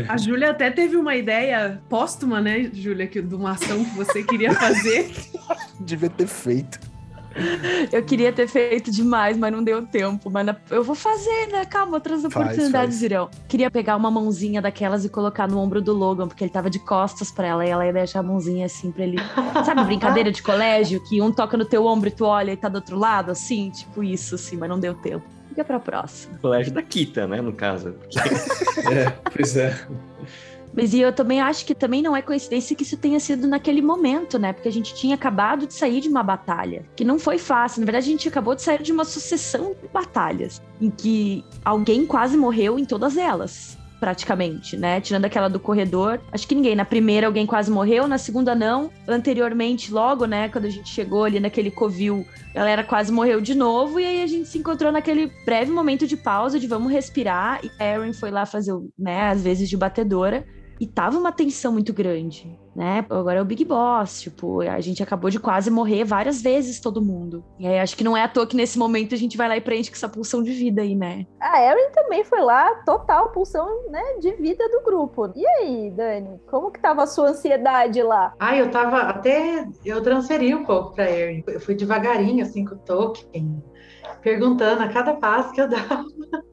A 0.08 0.16
Júlia 0.16 0.50
até 0.50 0.70
teve 0.70 0.96
uma 0.96 1.16
ideia 1.16 1.80
póstuma, 1.88 2.40
né, 2.40 2.70
Júlia, 2.72 3.06
de 3.06 3.34
uma 3.34 3.52
ação 3.52 3.84
que 3.84 3.96
você 3.96 4.22
queria 4.22 4.52
fazer. 4.54 5.10
Devia 5.80 6.10
ter 6.10 6.26
feito. 6.26 6.78
Eu 7.92 8.02
queria 8.02 8.32
ter 8.32 8.46
feito 8.46 8.90
demais, 8.90 9.36
mas 9.36 9.52
não 9.52 9.62
deu 9.62 9.86
tempo. 9.86 10.30
Mas 10.30 10.46
eu 10.70 10.82
vou 10.82 10.94
fazer, 10.94 11.48
né? 11.50 11.64
Calma, 11.64 11.94
outras 11.94 12.24
oportunidades 12.24 12.70
faz. 12.72 13.00
virão. 13.00 13.30
Queria 13.48 13.70
pegar 13.70 13.96
uma 13.96 14.10
mãozinha 14.10 14.60
daquelas 14.60 15.04
e 15.04 15.08
colocar 15.08 15.48
no 15.48 15.58
ombro 15.58 15.80
do 15.80 15.92
Logan, 15.92 16.28
porque 16.28 16.44
ele 16.44 16.50
tava 16.50 16.68
de 16.68 16.78
costas 16.78 17.30
pra 17.30 17.46
ela, 17.46 17.66
e 17.66 17.70
ela 17.70 17.86
ia 17.86 17.92
deixar 17.92 18.20
a 18.20 18.22
mãozinha 18.22 18.66
assim 18.66 18.90
pra 18.90 19.04
ele. 19.04 19.16
Sabe, 19.64 19.84
brincadeira 19.84 20.30
de 20.30 20.42
colégio, 20.42 21.02
que 21.04 21.20
um 21.20 21.32
toca 21.32 21.56
no 21.56 21.64
teu 21.64 21.84
ombro 21.86 22.08
e 22.08 22.12
tu 22.12 22.24
olha 22.24 22.52
e 22.52 22.56
tá 22.56 22.68
do 22.68 22.76
outro 22.76 22.98
lado, 22.98 23.30
assim? 23.30 23.70
Tipo 23.70 24.02
isso, 24.02 24.34
assim, 24.34 24.56
mas 24.56 24.68
não 24.68 24.78
deu 24.78 24.94
tempo. 24.94 25.24
Fica 25.48 25.64
pra 25.64 25.80
próxima. 25.80 26.38
Colégio 26.38 26.72
da 26.72 26.82
Kita, 26.82 27.26
né, 27.26 27.40
no 27.40 27.52
caso. 27.52 27.94
é, 28.90 29.10
pois 29.32 29.56
é. 29.56 29.76
Mas 30.72 30.94
e 30.94 31.00
eu 31.00 31.12
também 31.12 31.40
acho 31.40 31.66
que 31.66 31.74
também 31.74 32.02
não 32.02 32.16
é 32.16 32.22
coincidência 32.22 32.76
que 32.76 32.82
isso 32.82 32.96
tenha 32.96 33.18
sido 33.18 33.46
naquele 33.48 33.82
momento, 33.82 34.38
né? 34.38 34.52
Porque 34.52 34.68
a 34.68 34.72
gente 34.72 34.94
tinha 34.94 35.14
acabado 35.14 35.66
de 35.66 35.74
sair 35.74 36.00
de 36.00 36.08
uma 36.08 36.22
batalha, 36.22 36.84
que 36.94 37.04
não 37.04 37.18
foi 37.18 37.38
fácil. 37.38 37.80
Na 37.80 37.86
verdade, 37.86 38.08
a 38.08 38.12
gente 38.12 38.28
acabou 38.28 38.54
de 38.54 38.62
sair 38.62 38.82
de 38.82 38.92
uma 38.92 39.04
sucessão 39.04 39.74
de 39.82 39.88
batalhas, 39.88 40.62
em 40.80 40.90
que 40.90 41.44
alguém 41.64 42.06
quase 42.06 42.36
morreu 42.36 42.78
em 42.78 42.84
todas 42.84 43.16
elas. 43.16 43.76
praticamente, 44.00 44.76
né? 44.76 45.00
Tirando 45.00 45.26
aquela 45.26 45.48
do 45.48 45.60
corredor. 45.60 46.20
Acho 46.32 46.48
que 46.48 46.54
ninguém. 46.54 46.74
Na 46.74 46.84
primeira 46.86 47.26
alguém 47.26 47.46
quase 47.46 47.70
morreu, 47.70 48.08
na 48.08 48.16
segunda 48.16 48.54
não. 48.54 48.90
Anteriormente, 49.06 49.92
logo, 49.92 50.24
né, 50.24 50.48
quando 50.48 50.64
a 50.64 50.70
gente 50.70 50.88
chegou 50.88 51.24
ali 51.24 51.38
naquele 51.38 51.70
covil, 51.70 52.26
a 52.52 52.54
galera 52.54 52.82
quase 52.82 53.12
morreu 53.12 53.40
de 53.40 53.54
novo. 53.54 54.00
E 54.00 54.06
aí 54.06 54.22
a 54.22 54.26
gente 54.26 54.48
se 54.48 54.58
encontrou 54.58 54.90
naquele 54.90 55.30
breve 55.44 55.70
momento 55.70 56.06
de 56.06 56.16
pausa, 56.16 56.58
de 56.58 56.66
vamos 56.66 56.90
respirar. 56.90 57.60
E 57.62 57.70
Erin 57.82 58.14
foi 58.14 58.30
lá 58.30 58.46
fazer, 58.46 58.72
né, 58.98 59.28
às 59.28 59.42
vezes 59.42 59.68
de 59.68 59.76
batedora. 59.76 60.44
E 60.80 60.86
tava 60.86 61.18
uma 61.18 61.30
tensão 61.30 61.74
muito 61.74 61.92
grande, 61.92 62.58
né? 62.74 63.04
Agora 63.10 63.38
é 63.38 63.42
o 63.42 63.44
Big 63.44 63.66
Boss, 63.66 64.22
tipo, 64.22 64.62
a 64.62 64.80
gente 64.80 65.02
acabou 65.02 65.28
de 65.28 65.38
quase 65.38 65.70
morrer 65.70 66.04
várias 66.04 66.40
vezes 66.40 66.80
todo 66.80 67.02
mundo. 67.02 67.44
E 67.58 67.66
aí 67.66 67.78
acho 67.78 67.94
que 67.94 68.02
não 68.02 68.16
é 68.16 68.22
à 68.22 68.28
toa 68.28 68.46
que 68.46 68.56
nesse 68.56 68.78
momento 68.78 69.14
a 69.14 69.18
gente 69.18 69.36
vai 69.36 69.46
lá 69.46 69.58
e 69.58 69.60
preenche 69.60 69.90
com 69.90 69.96
essa 69.96 70.08
pulsão 70.08 70.42
de 70.42 70.50
vida 70.52 70.80
aí, 70.80 70.94
né? 70.94 71.26
A 71.38 71.62
Erin 71.62 71.92
também 71.92 72.24
foi 72.24 72.40
lá, 72.40 72.76
total 72.86 73.28
pulsão, 73.28 73.90
né, 73.90 74.02
de 74.20 74.32
vida 74.36 74.66
do 74.70 74.82
grupo. 74.82 75.30
E 75.36 75.46
aí, 75.46 75.90
Dani, 75.90 76.40
como 76.50 76.70
que 76.70 76.80
tava 76.80 77.02
a 77.02 77.06
sua 77.06 77.28
ansiedade 77.28 78.02
lá? 78.02 78.32
Ah, 78.40 78.56
eu 78.56 78.70
tava 78.70 79.00
até 79.02 79.68
eu 79.84 80.02
transferi 80.02 80.54
um 80.54 80.64
pouco 80.64 80.94
para 80.94 81.10
Erin. 81.10 81.44
Eu 81.46 81.60
fui 81.60 81.74
devagarinho 81.74 82.42
assim 82.42 82.64
com 82.64 82.74
o 82.74 82.78
Tolkien, 82.78 83.62
perguntando 84.22 84.82
a 84.82 84.88
cada 84.88 85.12
passo 85.12 85.52
que 85.52 85.60
eu 85.60 85.68
dava. 85.68 86.06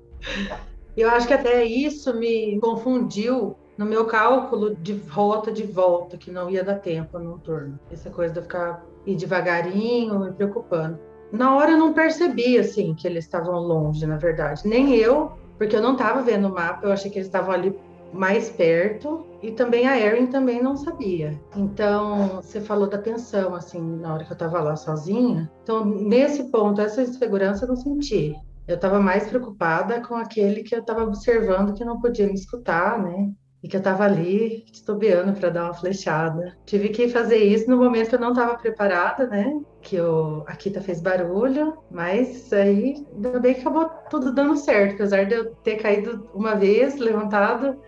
Eu 0.98 1.12
acho 1.12 1.28
que 1.28 1.34
até 1.34 1.63
isso 1.63 2.12
me 2.18 2.60
confundiu 2.60 3.56
no 3.78 3.86
meu 3.86 4.06
cálculo 4.06 4.76
de 4.76 4.94
rota 5.10 5.52
de 5.52 5.63
volta, 5.63 6.18
que 6.18 6.32
não 6.32 6.50
ia 6.50 6.63
dar 6.63 6.80
tempo 6.80 7.20
no 7.20 7.38
turno. 7.38 7.80
Essa 7.92 8.10
coisa 8.10 8.34
de 8.34 8.40
eu 8.40 8.44
ficar 8.44 8.84
ir 9.06 9.16
devagarinho, 9.16 10.20
me 10.20 10.32
preocupando. 10.34 11.00
Na 11.32 11.56
hora 11.56 11.72
eu 11.72 11.78
não 11.78 11.94
percebi, 11.94 12.58
assim, 12.58 12.94
que 12.96 13.08
eles 13.08 13.26
estavam 13.26 13.60
longe, 13.60 14.06
na 14.06 14.18
verdade. 14.18 14.68
Nem 14.68 14.96
eu, 14.96 15.32
porque 15.58 15.76
eu 15.76 15.82
não 15.82 15.94
estava 15.94 16.22
vendo 16.22 16.48
o 16.48 16.54
mapa, 16.54 16.86
eu 16.86 16.92
achei 16.92 17.12
que 17.12 17.18
eles 17.18 17.28
estavam 17.28 17.52
ali 17.52 17.78
mais 18.13 18.50
perto. 18.50 19.26
E 19.42 19.52
também 19.52 19.88
a 19.88 20.00
Erin 20.00 20.28
também 20.28 20.62
não 20.62 20.76
sabia. 20.76 21.40
Então, 21.56 22.42
você 22.42 22.60
falou 22.60 22.88
da 22.88 22.98
tensão, 22.98 23.54
assim, 23.54 23.80
na 23.80 24.13
hora 24.13 24.24
que 24.24 24.32
eu 24.32 24.36
estava 24.36 24.60
lá 24.62 24.76
sozinha. 24.76 25.52
Então, 25.63 25.86
nesse 25.86 26.50
ponto, 26.50 26.82
essa 26.82 27.02
insegurança 27.02 27.66
eu 27.66 27.70
não 27.70 27.76
senti. 27.76 28.34
Eu 28.68 28.76
estava 28.76 29.00
mais 29.00 29.30
preocupada 29.30 30.02
com 30.02 30.16
aquele 30.16 30.63
que 30.63 30.76
eu 30.76 30.80
estava 30.80 31.04
observando 31.04 31.74
que 31.74 31.86
não 31.86 32.02
podia 32.02 32.28
me 32.28 32.34
escutar, 32.34 33.02
né? 33.02 33.32
E 33.63 33.67
que 33.67 33.76
eu 33.76 33.80
estava 33.80 34.04
ali 34.04 34.62
titubeando 34.72 35.34
para 35.34 35.50
dar 35.50 35.65
uma 35.65 35.74
flechada. 35.74 36.58
Tive 36.65 36.89
que 36.89 37.10
fazer 37.10 37.38
isso 37.38 37.70
no 37.70 37.78
momento 37.78 38.10
que 38.10 38.15
eu 38.15 38.20
não 38.20 38.30
estava 38.30 38.56
preparada, 38.56 39.28
né? 39.28 39.60
Que 39.82 40.00
o, 40.00 40.43
a 40.48 40.56
Kita 40.56 40.82
fez 40.82 41.02
barulho, 41.02 41.78
mas 41.89 42.52
aí 42.54 43.06
ainda 43.13 43.39
bem 43.39 43.54
que 43.54 43.62
acabou 43.62 43.89
tudo 44.10 44.34
dando 44.34 44.56
certo, 44.56 44.96
apesar 44.96 45.26
de 45.26 45.36
eu 45.36 45.56
ter 45.56 45.78
caído 45.78 46.30
uma 46.34 46.56
vez, 46.56 46.98
levantado, 46.98 47.80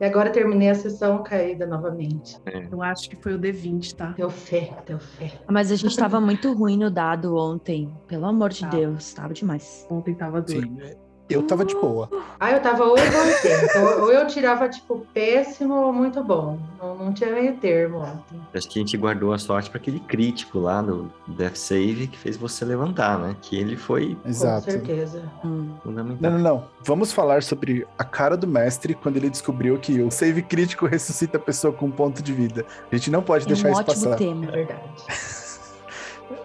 e 0.00 0.04
agora 0.04 0.30
terminei 0.30 0.68
a 0.70 0.74
sessão 0.74 1.22
caída 1.22 1.66
novamente. 1.66 2.36
É. 2.46 2.66
Eu 2.70 2.82
acho 2.82 3.08
que 3.08 3.16
foi 3.16 3.34
o 3.34 3.38
D20, 3.38 3.94
tá? 3.94 4.08
Deu 4.16 4.28
fé, 4.28 4.76
deu 4.84 4.98
fé. 4.98 5.32
Mas 5.48 5.70
a 5.70 5.76
gente 5.76 5.96
tava 5.96 6.20
muito 6.20 6.52
ruim 6.52 6.76
no 6.76 6.90
dado 6.90 7.36
ontem. 7.36 7.90
Pelo 8.08 8.26
amor 8.26 8.50
de 8.50 8.66
Deus, 8.66 9.14
tava 9.14 9.32
demais. 9.32 9.86
Ontem 9.88 10.14
tava 10.14 10.42
doido. 10.42 10.66
Sim, 10.66 10.96
eu 11.28 11.42
tava 11.42 11.64
de 11.64 11.74
boa. 11.74 12.08
Ah, 12.38 12.50
eu 12.52 12.60
tava 12.60 12.84
ou 12.84 12.98
igual 12.98 13.24
você. 13.24 13.78
ou 14.00 14.12
eu 14.12 14.26
tirava, 14.26 14.68
tipo, 14.68 15.06
péssimo 15.14 15.74
ou 15.74 15.92
muito 15.92 16.22
bom. 16.22 16.58
Não, 16.78 16.94
não 16.96 17.12
tinha 17.12 17.30
meio 17.30 17.56
termo 17.56 17.98
ontem. 17.98 18.40
Acho 18.54 18.68
que 18.68 18.78
a 18.78 18.82
gente 18.82 18.96
guardou 18.96 19.32
a 19.32 19.38
sorte 19.38 19.70
para 19.70 19.78
aquele 19.78 20.00
crítico 20.00 20.58
lá 20.58 20.82
no 20.82 21.10
Death 21.26 21.56
Save 21.56 22.08
que 22.08 22.18
fez 22.18 22.36
você 22.36 22.64
levantar, 22.64 23.18
né? 23.18 23.34
Que 23.40 23.56
ele 23.58 23.76
foi 23.76 24.16
Exato. 24.24 24.66
Com 24.66 24.70
certeza. 24.72 25.22
Hum. 25.44 25.70
fundamental. 25.82 26.18
Não, 26.20 26.30
não, 26.30 26.38
não. 26.38 26.64
Vamos 26.84 27.12
falar 27.12 27.42
sobre 27.42 27.86
a 27.98 28.04
cara 28.04 28.36
do 28.36 28.46
mestre 28.46 28.94
quando 28.94 29.16
ele 29.16 29.30
descobriu 29.30 29.78
que 29.78 30.00
o 30.02 30.10
save 30.10 30.42
crítico 30.42 30.86
ressuscita 30.86 31.38
a 31.38 31.40
pessoa 31.40 31.72
com 31.72 31.86
um 31.86 31.90
ponto 31.90 32.22
de 32.22 32.32
vida. 32.32 32.66
A 32.92 32.96
gente 32.96 33.10
não 33.10 33.22
pode 33.22 33.44
É 33.44 33.48
deixar 33.48 33.68
um 33.68 33.72
isso 33.72 33.80
ótimo 33.80 33.94
passar. 33.94 34.14
É 34.14 34.16
tema. 34.16 34.46
verdade. 34.50 34.82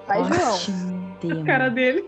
Vai, 0.08 0.24
João. 0.24 0.54
Ótimo 0.54 1.16
tema. 1.20 1.42
A 1.42 1.46
cara 1.46 1.70
dele. 1.70 2.06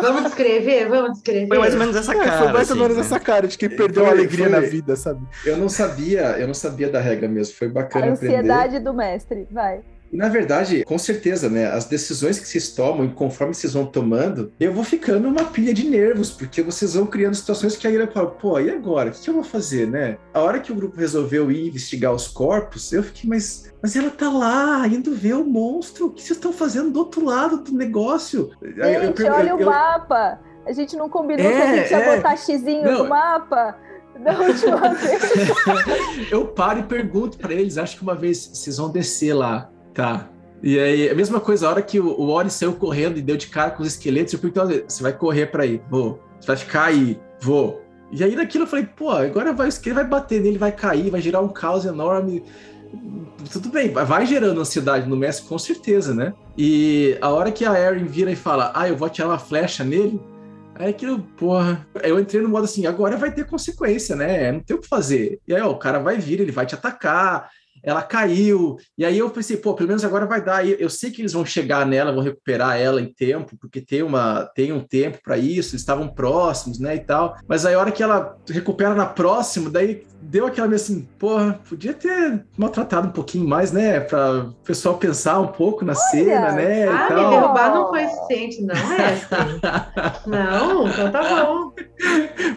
Vamos 0.00 0.24
descrever? 0.24 0.88
Vamos 0.88 1.12
descrever? 1.14 1.46
Foi 1.48 1.58
mais 1.58 1.72
ou 1.74 1.80
menos 1.80 1.96
essa 1.96 2.12
É, 2.12 2.18
cara. 2.18 2.38
foi 2.44 2.52
mais 2.52 2.70
ou 2.70 2.74
assim, 2.74 2.82
menos 2.82 2.96
né? 2.96 3.00
essa 3.02 3.20
cara 3.20 3.46
de 3.48 3.56
que 3.58 3.68
perdeu 3.68 4.04
Foi, 4.04 4.12
a 4.12 4.16
alegria 4.16 4.48
foi. 4.48 4.60
na 4.60 4.60
vida, 4.60 4.96
sabe? 4.96 5.20
Eu 5.44 5.56
não 5.56 5.68
sabia, 5.68 6.38
eu 6.38 6.46
não 6.46 6.54
sabia 6.54 6.88
da 6.88 7.00
regra 7.00 7.28
mesmo. 7.28 7.54
Foi 7.56 7.68
A 7.68 7.70
bacana 7.70 8.12
aprender. 8.12 8.34
ansiedade 8.36 8.78
do 8.80 8.92
mestre, 8.94 9.46
vai. 9.50 9.80
E, 10.12 10.16
na 10.16 10.28
verdade, 10.28 10.84
com 10.84 10.96
certeza, 10.98 11.48
né? 11.48 11.66
As 11.66 11.84
decisões 11.84 12.38
que 12.38 12.46
vocês 12.46 12.70
tomam 12.70 13.04
e 13.04 13.08
conforme 13.08 13.52
vocês 13.54 13.72
vão 13.74 13.84
tomando, 13.86 14.52
eu 14.60 14.72
vou 14.72 14.84
ficando 14.84 15.26
uma 15.28 15.44
pilha 15.44 15.74
de 15.74 15.84
nervos, 15.88 16.30
porque 16.30 16.62
vocês 16.62 16.94
vão 16.94 17.06
criando 17.06 17.34
situações 17.34 17.76
que 17.76 17.86
aí 17.86 17.94
eu 17.96 18.06
falo, 18.12 18.30
pô, 18.30 18.58
e 18.60 18.70
agora? 18.70 19.10
O 19.10 19.12
que 19.12 19.28
eu 19.28 19.34
vou 19.34 19.44
fazer, 19.44 19.86
né? 19.88 20.16
A 20.32 20.40
hora 20.40 20.60
que 20.60 20.70
o 20.70 20.74
grupo 20.74 20.96
resolveu 20.96 21.50
ir 21.50 21.68
investigar 21.68 22.12
os 22.14 22.28
corpos, 22.28 22.92
eu 22.92 23.02
fiquei, 23.02 23.28
mas, 23.28 23.72
mas 23.82 23.96
ela 23.96 24.10
tá 24.10 24.30
lá, 24.30 24.86
indo 24.86 25.14
ver 25.14 25.34
o 25.34 25.44
monstro. 25.44 26.06
O 26.06 26.10
que 26.10 26.22
vocês 26.22 26.36
estão 26.36 26.52
fazendo 26.52 26.90
do 26.90 26.98
outro 27.00 27.24
lado 27.24 27.58
do 27.58 27.72
negócio? 27.72 28.50
Aí 28.80 28.94
eu- 28.94 29.02
eu 29.02 29.06
Gente, 29.08 29.22
olha 29.24 29.50
eu- 29.50 29.56
o 29.56 29.64
mapa. 29.64 30.38
A 30.66 30.72
gente 30.72 30.96
não 30.96 31.08
combinou 31.08 31.46
que 31.50 31.56
a 31.56 31.64
É, 31.76 31.78
gente 31.82 31.90
ia 31.92 31.98
é. 31.98 32.16
botar 32.16 32.36
xizinho 32.36 32.84
Não. 32.84 33.02
no 33.04 33.08
mapa 33.08 33.76
da 34.22 34.32
última 34.40 34.94
vez. 34.94 35.22
eu 36.30 36.46
paro 36.48 36.80
e 36.80 36.82
pergunto 36.84 37.38
pra 37.38 37.52
eles, 37.52 37.78
acho 37.78 37.96
que 37.96 38.02
uma 38.02 38.14
vez 38.14 38.50
vocês 38.52 38.76
vão 38.78 38.90
descer 38.90 39.32
lá, 39.34 39.70
tá? 39.96 40.28
E 40.62 40.78
aí, 40.78 41.08
a 41.08 41.14
mesma 41.14 41.40
coisa, 41.40 41.66
a 41.66 41.70
hora 41.70 41.82
que 41.82 41.98
o, 41.98 42.28
Ori 42.28 42.50
saiu 42.50 42.74
correndo 42.74 43.18
e 43.18 43.22
deu 43.22 43.36
de 43.36 43.46
cara 43.48 43.70
com 43.70 43.82
os 43.82 43.88
esqueletos, 43.88 44.32
eu 44.32 44.38
perguntei, 44.38 44.84
você 44.86 45.02
vai 45.02 45.12
correr 45.12 45.46
pra 45.46 45.62
aí? 45.62 45.80
Vou. 45.90 46.20
Você 46.38 46.46
vai 46.46 46.56
ficar 46.56 46.84
aí? 46.84 47.18
Vou. 47.40 47.82
E 48.12 48.22
aí 48.22 48.36
naquilo 48.36 48.64
eu 48.64 48.68
falei, 48.68 48.86
pô, 48.86 49.10
agora 49.10 49.52
vai, 49.52 49.66
o 49.66 49.68
esqueleto 49.68 50.00
vai 50.00 50.08
bater 50.08 50.40
nele, 50.40 50.58
vai 50.58 50.72
cair, 50.72 51.10
vai 51.10 51.20
gerar 51.20 51.40
um 51.40 51.48
caos 51.48 51.84
enorme. 51.84 52.44
Tudo 53.50 53.68
bem, 53.68 53.90
vai- 53.90 54.26
gerando 54.26 54.60
ansiedade 54.60 55.08
no 55.08 55.16
mestre, 55.16 55.48
com 55.48 55.58
certeza, 55.58 56.14
né? 56.14 56.32
E 56.56 57.16
a 57.20 57.30
hora 57.30 57.50
que 57.50 57.64
a 57.64 57.78
Erin 57.78 58.04
vira 58.04 58.30
e 58.30 58.36
fala, 58.36 58.72
ah, 58.74 58.88
eu 58.88 58.96
vou 58.96 59.06
atirar 59.06 59.28
uma 59.30 59.38
flecha 59.38 59.82
nele, 59.82 60.20
Aí 60.78 60.90
aquilo, 60.90 61.20
porra. 61.38 61.86
Eu 62.02 62.20
entrei 62.20 62.42
no 62.42 62.50
modo 62.50 62.64
assim, 62.64 62.84
agora 62.86 63.16
vai 63.16 63.32
ter 63.32 63.46
consequência, 63.46 64.14
né? 64.14 64.52
Não 64.52 64.60
tem 64.60 64.76
o 64.76 64.80
que 64.80 64.86
fazer. 64.86 65.40
E 65.48 65.54
aí, 65.54 65.62
ó, 65.62 65.70
o 65.70 65.78
cara 65.78 65.98
vai 65.98 66.18
vir, 66.18 66.38
ele 66.38 66.52
vai 66.52 66.66
te 66.66 66.74
atacar. 66.74 67.48
Ela 67.86 68.02
caiu. 68.02 68.76
E 68.98 69.04
aí 69.04 69.16
eu 69.16 69.30
pensei, 69.30 69.56
pô, 69.56 69.72
pelo 69.74 69.88
menos 69.88 70.04
agora 70.04 70.26
vai 70.26 70.42
dar. 70.44 70.66
E 70.66 70.76
Eu 70.78 70.90
sei 70.90 71.10
que 71.12 71.22
eles 71.22 71.32
vão 71.32 71.46
chegar 71.46 71.86
nela, 71.86 72.12
vão 72.12 72.22
recuperar 72.22 72.76
ela 72.78 73.00
em 73.00 73.12
tempo, 73.12 73.56
porque 73.60 73.80
tem, 73.80 74.02
uma, 74.02 74.44
tem 74.56 74.72
um 74.72 74.80
tempo 74.80 75.18
para 75.22 75.38
isso, 75.38 75.70
eles 75.70 75.82
estavam 75.82 76.08
próximos, 76.12 76.80
né? 76.80 76.96
E 76.96 77.00
tal. 77.00 77.34
Mas 77.48 77.64
aí 77.64 77.74
a 77.74 77.78
hora 77.78 77.92
que 77.92 78.02
ela 78.02 78.34
recupera 78.50 78.94
na 78.94 79.06
próxima, 79.06 79.70
daí 79.70 80.02
deu 80.20 80.46
aquela 80.46 80.66
meio 80.66 80.76
assim, 80.76 81.08
porra, 81.18 81.60
podia 81.68 81.94
ter 81.94 82.44
maltratado 82.58 83.06
um 83.08 83.12
pouquinho 83.12 83.46
mais, 83.46 83.70
né? 83.70 84.00
Para 84.00 84.46
o 84.46 84.54
pessoal 84.64 84.98
pensar 84.98 85.38
um 85.38 85.48
pouco 85.48 85.84
na 85.84 85.94
cena, 85.94 86.52
né? 86.52 86.86
e 86.86 86.88
Ah, 86.88 87.02
me 87.04 87.08
tal. 87.08 87.30
derrubar 87.30 87.72
não 87.74 87.88
foi 87.88 88.08
suficiente, 88.08 88.62
não 88.62 88.74
é? 88.74 89.20
Não, 90.26 90.88
então 90.88 91.10
tá 91.12 91.22
bom. 91.44 91.70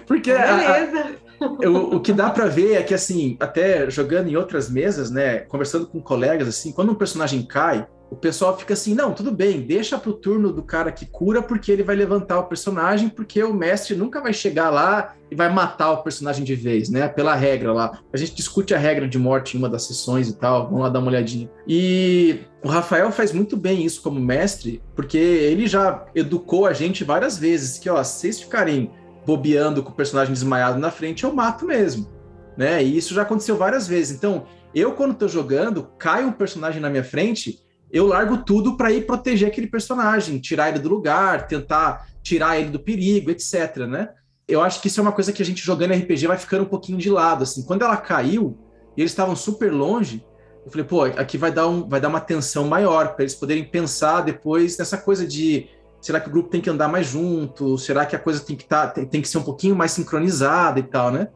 Porque 0.07 0.31
a- 0.31 0.43
a- 0.43 0.57
Beleza. 0.57 1.28
O, 1.41 1.95
o 1.95 1.99
que 1.99 2.13
dá 2.13 2.29
pra 2.29 2.45
ver 2.45 2.75
é 2.75 2.83
que, 2.83 2.93
assim, 2.93 3.37
até 3.39 3.89
jogando 3.89 4.29
em 4.29 4.35
outras 4.35 4.69
mesas, 4.69 5.09
né, 5.11 5.39
conversando 5.39 5.87
com 5.87 6.01
colegas, 6.01 6.47
assim, 6.47 6.71
quando 6.71 6.91
um 6.91 6.95
personagem 6.95 7.43
cai, 7.43 7.87
o 8.09 8.15
pessoal 8.15 8.57
fica 8.57 8.73
assim, 8.73 8.95
não, 8.95 9.13
tudo 9.13 9.31
bem, 9.31 9.61
deixa 9.61 9.97
pro 9.97 10.13
turno 10.13 10.51
do 10.51 10.63
cara 10.63 10.91
que 10.91 11.05
cura, 11.05 11.41
porque 11.43 11.71
ele 11.71 11.83
vai 11.83 11.95
levantar 11.95 12.39
o 12.39 12.45
personagem, 12.45 13.07
porque 13.07 13.43
o 13.43 13.53
mestre 13.53 13.95
nunca 13.95 14.19
vai 14.19 14.33
chegar 14.33 14.69
lá 14.71 15.13
e 15.29 15.35
vai 15.35 15.47
matar 15.53 15.91
o 15.91 16.03
personagem 16.03 16.43
de 16.43 16.55
vez, 16.55 16.89
né, 16.89 17.07
pela 17.07 17.35
regra 17.35 17.71
lá. 17.71 17.99
A 18.11 18.17
gente 18.17 18.33
discute 18.33 18.73
a 18.73 18.79
regra 18.79 19.07
de 19.07 19.19
morte 19.19 19.55
em 19.55 19.59
uma 19.59 19.69
das 19.69 19.83
sessões 19.83 20.27
e 20.27 20.35
tal, 20.35 20.65
vamos 20.65 20.81
lá 20.81 20.89
dar 20.89 20.99
uma 20.99 21.09
olhadinha. 21.09 21.49
E 21.67 22.39
o 22.63 22.67
Rafael 22.67 23.11
faz 23.11 23.31
muito 23.31 23.55
bem 23.55 23.85
isso 23.85 24.01
como 24.01 24.19
mestre, 24.19 24.81
porque 24.95 25.17
ele 25.17 25.67
já 25.67 26.05
educou 26.15 26.65
a 26.65 26.73
gente 26.73 27.03
várias 27.03 27.37
vezes, 27.37 27.77
que, 27.77 27.89
ó, 27.89 28.03
se 28.03 28.21
vocês 28.21 28.41
ficarem 28.41 28.91
bobeando 29.25 29.83
com 29.83 29.91
o 29.91 29.95
personagem 29.95 30.33
desmaiado 30.33 30.79
na 30.79 30.91
frente, 30.91 31.23
eu 31.23 31.33
mato 31.33 31.65
mesmo. 31.65 32.09
Né? 32.57 32.83
E 32.83 32.97
isso 32.97 33.13
já 33.13 33.21
aconteceu 33.21 33.57
várias 33.57 33.87
vezes. 33.87 34.17
Então, 34.17 34.45
eu, 34.73 34.93
quando 34.93 35.15
tô 35.15 35.27
jogando, 35.27 35.89
cai 35.97 36.25
um 36.25 36.31
personagem 36.31 36.81
na 36.81 36.89
minha 36.89 37.03
frente, 37.03 37.59
eu 37.91 38.05
largo 38.05 38.37
tudo 38.37 38.77
para 38.77 38.91
ir 38.91 39.05
proteger 39.05 39.47
aquele 39.47 39.67
personagem, 39.67 40.39
tirar 40.39 40.69
ele 40.69 40.79
do 40.79 40.89
lugar, 40.89 41.47
tentar 41.47 42.07
tirar 42.21 42.59
ele 42.59 42.69
do 42.69 42.79
perigo, 42.79 43.31
etc. 43.31 43.77
Né? 43.87 44.09
Eu 44.47 44.61
acho 44.61 44.81
que 44.81 44.87
isso 44.87 44.99
é 44.99 45.03
uma 45.03 45.11
coisa 45.11 45.33
que 45.33 45.41
a 45.41 45.45
gente 45.45 45.63
jogando 45.63 45.93
RPG 45.93 46.27
vai 46.27 46.37
ficando 46.37 46.63
um 46.63 46.69
pouquinho 46.69 46.97
de 46.97 47.09
lado. 47.09 47.43
Assim, 47.43 47.63
quando 47.63 47.83
ela 47.83 47.97
caiu 47.97 48.57
e 48.95 49.01
eles 49.01 49.11
estavam 49.11 49.35
super 49.35 49.71
longe, 49.71 50.23
eu 50.65 50.71
falei, 50.71 50.85
pô, 50.85 51.03
aqui 51.03 51.37
vai 51.37 51.51
dar, 51.51 51.67
um, 51.67 51.87
vai 51.87 51.99
dar 51.99 52.09
uma 52.09 52.19
tensão 52.19 52.67
maior 52.67 53.15
para 53.15 53.23
eles 53.23 53.33
poderem 53.33 53.63
pensar 53.63 54.21
depois 54.21 54.77
nessa 54.77 54.97
coisa 54.97 55.25
de 55.25 55.67
será 56.01 56.19
que 56.19 56.29
o 56.29 56.31
grupo 56.31 56.49
tem 56.49 56.61
que 56.61 56.69
andar 56.69 56.87
mais 56.87 57.07
junto? 57.07 57.77
Será 57.77 58.05
que 58.05 58.15
a 58.15 58.19
coisa 58.19 58.39
tem 58.39 58.55
que, 58.55 58.65
tá, 58.65 58.87
tem, 58.87 59.05
tem 59.05 59.21
que 59.21 59.27
ser 59.27 59.37
um 59.37 59.43
pouquinho 59.43 59.75
mais 59.75 59.91
sincronizada 59.91 60.79
e 60.79 60.83
tal, 60.83 61.11
né? 61.11 61.27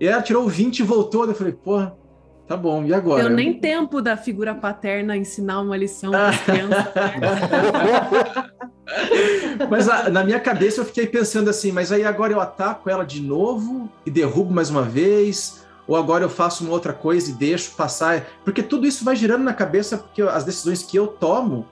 E 0.00 0.06
ela 0.06 0.22
tirou 0.22 0.48
20 0.48 0.80
e 0.80 0.82
voltou, 0.82 1.26
eu 1.26 1.34
falei, 1.34 1.52
porra, 1.52 1.96
Tá 2.46 2.56
bom, 2.56 2.84
e 2.84 2.94
agora? 2.94 3.24
Deu 3.24 3.32
nem 3.32 3.58
tempo 3.58 4.00
da 4.00 4.16
figura 4.16 4.54
paterna 4.54 5.16
ensinar 5.16 5.60
uma 5.60 5.76
lição 5.76 6.12
para 6.12 6.28
as 6.28 6.40
crianças. 6.42 6.86
mas 9.68 9.88
a, 9.88 10.08
na 10.08 10.22
minha 10.22 10.38
cabeça 10.38 10.80
eu 10.80 10.84
fiquei 10.84 11.08
pensando 11.08 11.50
assim, 11.50 11.72
mas 11.72 11.90
aí 11.90 12.04
agora 12.04 12.32
eu 12.32 12.40
ataco 12.40 12.88
ela 12.88 13.04
de 13.04 13.20
novo 13.20 13.90
e 14.04 14.10
derrubo 14.12 14.54
mais 14.54 14.70
uma 14.70 14.82
vez, 14.82 15.66
ou 15.88 15.96
agora 15.96 16.22
eu 16.22 16.28
faço 16.28 16.62
uma 16.62 16.72
outra 16.72 16.92
coisa 16.92 17.30
e 17.30 17.34
deixo 17.34 17.74
passar, 17.74 18.24
porque 18.44 18.62
tudo 18.62 18.86
isso 18.86 19.04
vai 19.04 19.16
girando 19.16 19.42
na 19.42 19.52
cabeça 19.52 19.98
porque 19.98 20.22
as 20.22 20.44
decisões 20.44 20.84
que 20.84 20.96
eu 20.96 21.08
tomo 21.08 21.66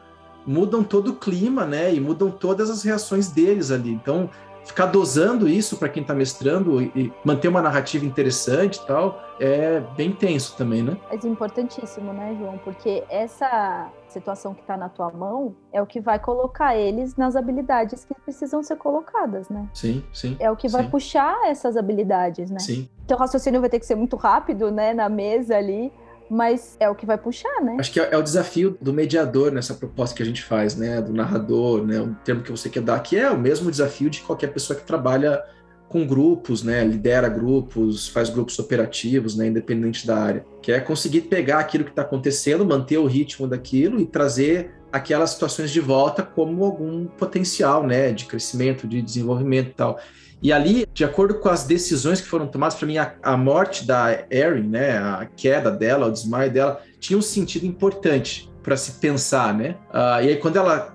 mudam 0.47 0.82
todo 0.82 1.12
o 1.12 1.16
clima, 1.16 1.64
né? 1.64 1.95
E 1.95 2.01
mudam 2.01 2.30
todas 2.30 2.70
as 2.70 2.82
reações 2.82 3.28
deles 3.30 3.70
ali. 3.70 3.92
Então, 3.92 4.28
ficar 4.64 4.86
dosando 4.86 5.49
isso 5.49 5.76
para 5.76 5.88
quem 5.88 6.03
está 6.03 6.14
mestrando 6.14 6.80
e 6.80 7.12
manter 7.24 7.49
uma 7.49 7.61
narrativa 7.61 8.05
interessante 8.05 8.76
e 8.76 8.86
tal, 8.86 9.20
é 9.38 9.80
bem 9.97 10.12
tenso 10.12 10.57
também, 10.57 10.82
né? 10.82 10.97
É 11.11 11.26
importantíssimo, 11.26 12.12
né, 12.12 12.36
João? 12.38 12.59
Porque 12.59 13.05
essa 13.11 13.90
situação 14.09 14.55
que 14.55 14.61
está 14.61 14.76
na 14.76 14.88
tua 14.88 15.11
mão 15.11 15.55
é 15.72 15.82
o 15.82 15.86
que 15.86 16.01
vai 16.01 16.18
colocar 16.18 16.76
eles 16.76 17.16
nas 17.16 17.36
habilidades 17.36 18.05
que 18.05 18.14
precisam 18.14 18.62
ser 18.62 18.76
colocadas, 18.76 19.49
né? 19.49 19.68
Sim, 19.74 20.05
sim. 20.12 20.36
É 20.38 20.51
o 20.51 20.57
que 20.57 20.68
vai 20.68 20.84
sim. 20.84 20.90
puxar 20.90 21.36
essas 21.47 21.76
habilidades, 21.76 22.51
né? 22.51 22.59
Sim. 22.59 22.88
Então 23.05 23.16
o 23.16 23.20
raciocínio 23.20 23.61
vai 23.61 23.68
ter 23.68 23.78
que 23.78 23.86
ser 23.86 23.97
muito 23.97 24.16
rápido, 24.16 24.70
né, 24.70 24.95
na 24.95 25.09
mesa 25.09 25.57
ali 25.57 25.92
mas 26.30 26.76
é 26.80 26.88
o 26.88 26.94
que 26.94 27.06
vai 27.06 27.18
puxar, 27.18 27.60
né? 27.62 27.76
Acho 27.78 27.92
que 27.92 28.00
é, 28.00 28.08
é, 28.12 28.16
o 28.16 28.22
desafio 28.22 28.76
do 28.80 28.92
mediador 28.92 29.52
nessa 29.52 29.74
proposta 29.74 30.16
que 30.16 30.22
a 30.22 30.26
gente 30.26 30.42
faz, 30.42 30.76
né? 30.76 31.00
Do 31.00 31.12
narrador, 31.12 31.86
né? 31.86 32.00
Um 32.00 32.14
termo 32.14 32.42
que 32.42 32.50
você 32.50 32.68
quer 32.68 32.82
dar, 32.82 33.00
que 33.02 33.16
é 33.16 33.30
o 33.30 33.38
mesmo 33.38 33.70
desafio 33.70 34.10
de 34.10 34.20
qualquer 34.20 34.52
pessoa 34.52 34.78
que 34.78 34.86
trabalha 34.86 35.42
com 35.88 36.06
grupos, 36.06 36.62
né? 36.62 36.82
Lidera 36.82 37.28
grupos, 37.28 38.08
faz 38.08 38.30
grupos 38.30 38.58
operativos, 38.58 39.36
né? 39.36 39.46
Independente 39.46 40.06
da 40.06 40.16
área. 40.16 40.44
Que 40.60 40.72
é 40.72 40.80
conseguir 40.80 41.22
pegar 41.22 41.58
aquilo 41.58 41.84
que 41.84 41.90
está 41.90 42.02
acontecendo, 42.02 42.64
manter 42.64 42.98
o 42.98 43.06
ritmo 43.06 43.46
daquilo 43.46 44.00
e 44.00 44.06
trazer 44.06 44.72
aquelas 44.90 45.30
situações 45.30 45.70
de 45.70 45.80
volta 45.80 46.22
como 46.22 46.64
algum 46.64 47.06
potencial, 47.06 47.86
né? 47.86 48.12
De 48.12 48.24
crescimento, 48.24 48.88
de 48.88 49.02
desenvolvimento 49.02 49.68
e 49.68 49.74
tal. 49.74 49.98
E 50.45 50.53
ali, 50.53 50.86
de 50.92 51.03
acordo 51.07 51.36
com 51.36 51.49
as 51.49 51.64
decisões 51.64 52.20
que 52.20 52.28
foram 52.28 52.47
tomadas, 52.47 52.74
para 52.74 52.86
mim, 52.86 52.99
a, 52.99 53.14
a, 53.22 53.34
morte 53.34 53.86
da 53.86 54.26
Erin, 54.30 54.68
né, 54.68 54.99
a 54.99 55.26
queda 55.34 55.70
dela, 55.70 56.09
o 56.09 56.12
desmaio 56.12 56.53
dela, 56.53 56.82
tinha 57.01 57.18
um 57.18 57.22
sentido 57.22 57.64
importante 57.64 58.53
para 58.62 58.76
se 58.76 59.01
pensar, 59.01 59.55
né? 59.55 59.78
Uh, 59.88 60.22
e 60.22 60.28
aí, 60.28 60.36
quando 60.36 60.57
ela 60.57 60.95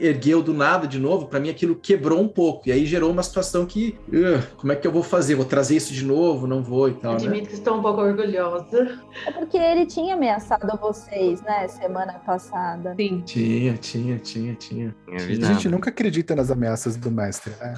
ergueu 0.00 0.42
do 0.42 0.52
nada 0.52 0.86
de 0.86 0.98
novo, 0.98 1.26
para 1.26 1.38
mim 1.38 1.48
aquilo 1.48 1.76
quebrou 1.76 2.20
um 2.20 2.26
pouco. 2.28 2.68
E 2.68 2.72
aí 2.72 2.86
gerou 2.86 3.12
uma 3.12 3.22
situação 3.22 3.66
que, 3.66 3.96
uh, 4.08 4.56
como 4.56 4.72
é 4.72 4.76
que 4.76 4.84
eu 4.86 4.90
vou 4.90 5.04
fazer? 5.04 5.36
Vou 5.36 5.44
trazer 5.44 5.76
isso 5.76 5.94
de 5.94 6.04
novo? 6.04 6.48
Não 6.48 6.60
vou 6.60 6.88
e 6.88 6.94
tal. 6.94 7.12
Né? 7.12 7.18
Admito 7.18 7.42
né? 7.42 7.48
que 7.50 7.54
estou 7.54 7.78
um 7.78 7.82
pouco 7.82 8.00
orgulhosa. 8.00 9.00
É 9.26 9.30
porque 9.30 9.56
ele 9.56 9.86
tinha 9.86 10.14
ameaçado 10.14 10.76
vocês, 10.80 11.40
né, 11.42 11.68
semana 11.68 12.14
passada. 12.26 12.96
Sim. 12.96 13.22
Tinha, 13.24 13.74
tinha, 13.74 14.18
tinha, 14.18 14.54
tinha. 14.54 14.94
a 15.08 15.18
gente 15.18 15.68
nunca 15.68 15.90
acredita 15.90 16.34
nas 16.34 16.50
ameaças 16.50 16.96
do 16.96 17.12
mestre, 17.12 17.52
né? 17.60 17.74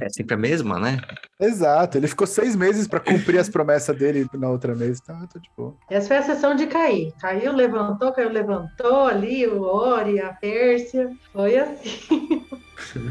É 0.00 0.08
sempre 0.10 0.34
a 0.34 0.38
mesma, 0.38 0.78
né? 0.78 0.98
Exato, 1.40 1.96
ele 1.96 2.06
ficou 2.06 2.26
seis 2.26 2.54
meses 2.54 2.86
para 2.86 3.00
cumprir 3.00 3.38
as 3.38 3.48
promessas 3.48 3.96
dele 3.96 4.26
na 4.34 4.48
outra 4.48 4.74
mesa, 4.74 5.00
então 5.02 5.20
eu 5.20 5.28
tô 5.28 5.38
de 5.38 5.50
boa. 5.56 5.74
Essa 5.90 6.08
foi 6.08 6.16
a 6.18 6.22
sessão 6.22 6.54
de 6.54 6.66
cair. 6.66 7.12
Caiu, 7.20 7.52
levantou, 7.52 8.12
caiu, 8.12 8.30
levantou 8.30 9.06
ali, 9.06 9.46
o 9.46 9.62
Ori, 9.62 10.20
a 10.20 10.32
Pérsia. 10.32 11.10
Foi 11.32 11.58
assim. 11.58 12.46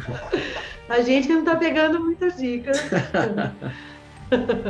a 0.89 1.01
gente 1.01 1.29
não 1.29 1.43
tá 1.43 1.55
pegando 1.55 1.99
muitas 1.99 2.37
dicas. 2.37 2.77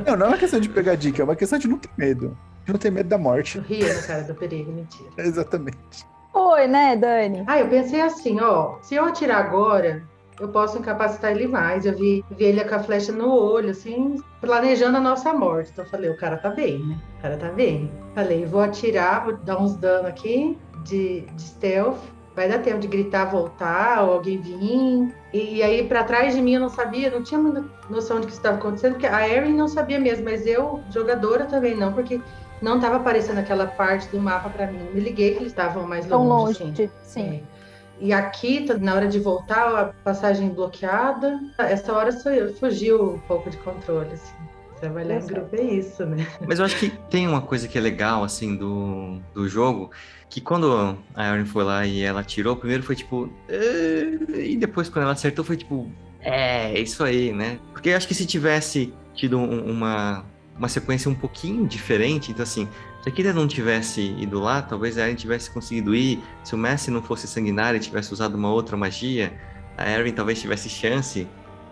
não, 0.05 0.18
não 0.18 0.26
é 0.26 0.30
uma 0.30 0.38
questão 0.38 0.59
de 0.59 0.70
pegar 0.70 0.95
dica, 0.95 1.22
é 1.22 1.26
uma 1.26 1.36
questão 1.36 1.59
de 1.59 1.68
não 1.68 1.78
ter 1.78 1.89
medo. 1.97 2.38
De 2.66 2.72
não 2.72 2.80
ter 2.80 2.91
medo 2.91 3.09
da 3.09 3.18
morte. 3.18 3.59
Ria 3.59 3.93
na 3.93 4.01
cara 4.01 4.24
do 4.24 4.36
perigo, 4.36 4.72
mentira. 4.72 5.09
exatamente. 5.20 6.05
Foi, 6.32 6.68
né, 6.68 6.97
Dani? 6.97 7.43
Ah, 7.47 7.59
eu 7.59 7.70
pensei 7.70 8.01
assim, 8.01 8.41
ó, 8.41 8.78
se 8.82 8.95
eu 8.95 9.05
atirar 9.05 9.45
agora, 9.45 10.03
eu 10.40 10.50
posso 10.50 10.78
incapacitar 10.78 11.32
ele 11.32 11.48
mais. 11.48 11.86
Eu 11.86 11.96
vi, 11.96 12.24
vi 12.32 12.46
ele 12.46 12.64
com 12.64 12.76
a 12.76 12.80
flecha 12.80 13.12
no 13.12 13.30
olho, 13.34 13.70
assim, 13.70 14.22
planejando 14.42 14.98
a 14.98 15.02
nossa 15.02 15.34
morte. 15.34 15.72
Então 15.72 15.86
eu 15.86 15.90
falei, 15.90 16.10
o 16.10 16.18
cara 16.18 16.38
tá 16.38 16.50
bem, 16.50 16.80
né? 16.80 16.98
O 17.20 17.22
cara 17.22 17.38
tá 17.38 17.50
bem. 17.50 17.92
Falei, 18.14 18.46
vou 18.46 18.62
atirar, 18.62 19.24
vou 19.26 19.38
dar 19.38 19.62
uns 19.62 19.76
danos 19.76 20.08
aqui 20.08 20.58
de, 20.84 21.22
de 21.22 21.42
stealth. 21.42 22.00
Vai 22.36 22.50
dar 22.50 22.60
tempo 22.60 22.80
de 22.80 22.88
gritar, 22.88 23.26
voltar, 23.32 24.04
ou 24.04 24.16
alguém 24.16 24.42
vir. 24.42 25.16
E, 25.32 25.56
e 25.56 25.64
aí, 25.64 25.88
para 25.88 26.04
trás 26.04 26.36
de 26.36 26.42
mim, 26.42 26.56
eu 26.56 26.60
não 26.60 26.68
sabia, 26.68 27.10
não 27.10 27.24
tinha 27.24 27.40
muita 27.40 27.64
noção 27.90 28.20
de 28.20 28.28
que 28.28 28.34
estava 28.34 28.58
acontecendo, 28.58 28.94
porque 28.94 29.08
a 29.08 29.26
Erin 29.26 29.54
não 29.54 29.70
sabia 29.70 29.98
mesmo, 29.98 30.26
mas 30.26 30.46
eu, 30.46 30.82
jogadora, 30.92 31.46
também 31.46 31.78
não, 31.78 31.94
porque 31.94 32.20
não 32.62 32.76
estava 32.76 32.98
aparecendo 32.98 33.38
aquela 33.38 33.68
parte 33.68 34.10
do 34.10 34.20
mapa 34.20 34.50
para 34.50 34.68
mim. 34.68 34.80
Me 34.94 35.00
liguei 35.00 35.32
que 35.32 35.38
eles 35.38 35.54
estavam 35.54 35.88
mais 35.88 36.06
longe. 36.08 36.10
Tão 36.10 36.28
longe, 36.28 36.64
assim. 36.64 36.92
sim. 37.04 37.42
É. 37.52 37.55
E 38.00 38.12
aqui, 38.12 38.66
na 38.80 38.93
hora 38.93 39.08
de 39.08 39.20
voltar, 39.20 39.74
a 39.76 39.86
passagem 39.86 40.50
bloqueada. 40.50 41.39
Essa 41.58 41.93
hora 41.93 42.12
fugiu 42.60 43.14
um 43.16 43.20
pouco 43.20 43.50
de 43.50 43.58
controle, 43.58 44.14
assim. 44.14 44.34
Trabalhar 44.80 45.22
em 45.22 45.26
grupo 45.26 45.56
é 45.56 45.62
isso, 45.62 46.06
né? 46.06 46.28
Mas 46.46 46.60
eu 46.60 46.66
acho 46.66 46.78
que 46.78 46.89
tem 47.10 47.28
uma 47.28 47.41
coisa 47.41 47.68
que 47.68 47.78
é 47.78 47.82
legal, 47.82 48.24
assim, 48.24 48.56
do, 48.56 49.20
do 49.34 49.48
jogo, 49.48 49.89
que 50.30 50.41
quando 50.41 50.98
a 51.16 51.34
Erin 51.34 51.46
foi 51.46 51.64
lá 51.64 51.86
e 51.86 52.02
ela 52.02 52.24
tirou, 52.24 52.58
primeiro 52.58 52.84
foi 52.84 52.96
tipo... 52.96 53.30
E 53.48 54.58
depois, 54.58 54.89
quando 54.89 55.04
ela 55.04 55.14
acertou, 55.14 55.46
foi 55.46 55.56
tipo... 55.56 55.89
É, 56.20 56.78
isso 56.80 57.04
aí, 57.04 57.32
né? 57.32 57.60
Porque 57.72 57.89
eu 57.89 57.98
acho 57.98 58.08
que 58.08 58.14
se 58.14 58.26
tivesse 58.26 58.93
tido 59.14 59.39
uma, 59.39 60.26
uma 60.58 60.68
sequência 60.68 61.10
um 61.10 61.16
pouquinho 61.16 61.66
diferente, 61.66 62.32
então 62.32 62.43
assim, 62.43 62.68
se 63.06 63.10
a 63.10 63.12
Kira 63.12 63.32
não 63.32 63.47
tivesse 63.47 64.16
ido 64.18 64.39
lá, 64.39 64.64
talvez 64.64 64.97
a 64.97 65.03
Eren 65.03 65.14
tivesse 65.14 65.51
conseguido 65.51 65.93
ir. 65.93 66.24
Se 66.43 66.56
o 66.56 66.58
Messi 66.58 66.89
não 66.89 67.03
fosse 67.03 67.28
sanguinário 67.28 67.78
e 67.78 67.80
tivesse 67.80 68.12
usado 68.12 68.34
uma 68.34 68.51
outra 68.51 68.76
magia, 68.76 69.32
a 69.78 69.88
Eren 69.88 70.12
talvez 70.12 70.41
tivesse 70.41 70.68
chance 70.68 71.28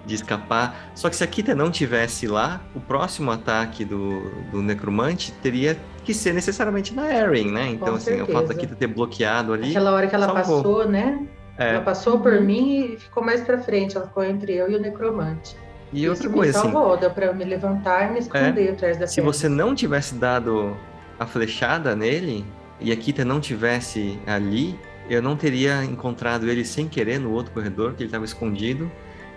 de 0.05 0.13
escapar. 0.13 0.91
Só 0.93 1.09
que 1.09 1.15
se 1.15 1.23
a 1.23 1.27
Kita 1.27 1.55
não 1.55 1.71
tivesse 1.71 2.27
lá, 2.27 2.61
o 2.75 2.79
próximo 2.79 3.31
ataque 3.31 3.83
do, 3.83 4.29
do 4.51 4.61
Necromante 4.61 5.31
teria 5.41 5.75
que 6.03 6.13
ser 6.13 6.35
necessariamente 6.35 6.93
na 6.93 7.11
Eren, 7.11 7.51
né? 7.51 7.69
Então, 7.69 7.87
Com 7.87 7.95
assim, 7.95 8.11
certeza. 8.11 8.29
o 8.29 8.31
fato 8.31 8.47
da 8.49 8.53
Kita 8.53 8.75
ter 8.75 8.85
bloqueado 8.85 9.53
ali. 9.53 9.71
Aquela 9.71 9.91
hora 9.91 10.05
que 10.05 10.13
ela 10.13 10.27
salvou. 10.27 10.61
passou, 10.61 10.87
né? 10.87 11.25
É. 11.57 11.69
Ela 11.71 11.81
passou 11.81 12.19
por 12.19 12.39
mim 12.41 12.93
e 12.93 12.97
ficou 12.99 13.25
mais 13.25 13.41
pra 13.41 13.57
frente. 13.57 13.97
Ela 13.97 14.05
ficou 14.05 14.23
entre 14.23 14.53
eu 14.53 14.69
e 14.69 14.75
o 14.75 14.79
Necromante. 14.79 15.57
E 15.91 16.03
Isso 16.03 16.11
outra 16.11 16.29
coisa, 16.29 16.59
me 16.59 16.63
salvou, 16.63 16.91
assim. 16.91 17.01
Deu 17.01 17.09
pra 17.09 17.25
eu 17.25 17.33
me 17.33 17.43
levantar 17.43 18.07
e 18.07 18.13
me 18.13 18.19
esconder 18.19 18.67
é, 18.67 18.71
atrás 18.71 18.97
da 18.99 19.07
Se 19.07 19.19
você 19.19 19.49
não 19.49 19.73
tivesse 19.73 20.13
dado 20.13 20.77
a 21.19 21.25
flechada 21.25 21.95
nele 21.95 22.45
e 22.79 22.91
a 22.91 22.95
Kita 22.95 23.23
não 23.23 23.39
tivesse 23.39 24.19
ali, 24.25 24.77
eu 25.09 25.21
não 25.21 25.35
teria 25.35 25.83
encontrado 25.83 26.49
ele 26.49 26.65
sem 26.65 26.87
querer 26.87 27.19
no 27.19 27.31
outro 27.31 27.53
corredor, 27.53 27.93
que 27.93 28.03
ele 28.03 28.07
estava 28.07 28.25
escondido, 28.25 28.91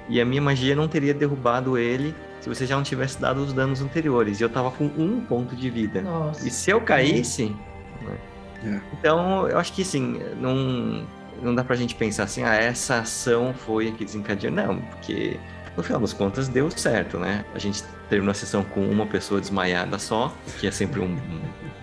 e 0.09 0.20
a 0.20 0.24
minha 0.24 0.41
magia 0.41 0.74
não 0.74 0.89
teria 0.89 1.12
derrubado 1.12 1.77
ele 1.77 2.14
se 2.41 2.49
você 2.49 2.66
já 2.66 2.77
não 2.77 2.83
tivesse 2.83 3.20
dado 3.20 3.39
os 3.39 3.53
danos 3.53 3.81
anteriores. 3.81 4.41
E 4.41 4.45
eu 4.45 4.49
estava 4.49 4.70
com 4.70 4.85
um 4.85 5.20
ponto 5.20 5.57
de 5.57 5.68
vida. 5.68 6.01
Nossa. 6.03 6.47
E 6.47 6.51
se 6.51 6.70
eu 6.70 6.81
caísse. 6.81 7.55
Né? 8.03 8.16
É. 8.64 8.81
Então, 8.93 9.49
eu 9.49 9.59
acho 9.59 9.72
que 9.72 9.83
assim, 9.83 10.20
não, 10.41 11.05
não 11.43 11.55
dá 11.55 11.64
pra 11.64 11.74
gente 11.74 11.95
pensar 11.95 12.24
assim, 12.24 12.43
ah, 12.45 12.55
essa 12.55 12.99
ação 12.99 13.53
foi 13.53 13.89
a 13.89 13.93
que 13.93 14.05
desencadeou. 14.05 14.53
Não, 14.53 14.81
porque 14.81 15.39
no 15.77 15.83
final 15.83 16.01
das 16.01 16.12
contas 16.12 16.49
deu 16.49 16.70
certo, 16.70 17.18
né? 17.18 17.45
A 17.55 17.59
gente 17.59 17.85
terminou 18.09 18.31
a 18.31 18.35
sessão 18.35 18.64
com 18.64 18.81
uma 18.81 19.07
pessoa 19.07 19.41
desmaiada 19.41 19.99
só, 19.99 20.35
que 20.59 20.66
é 20.66 20.70
sempre 20.70 21.01
um, 21.01 21.18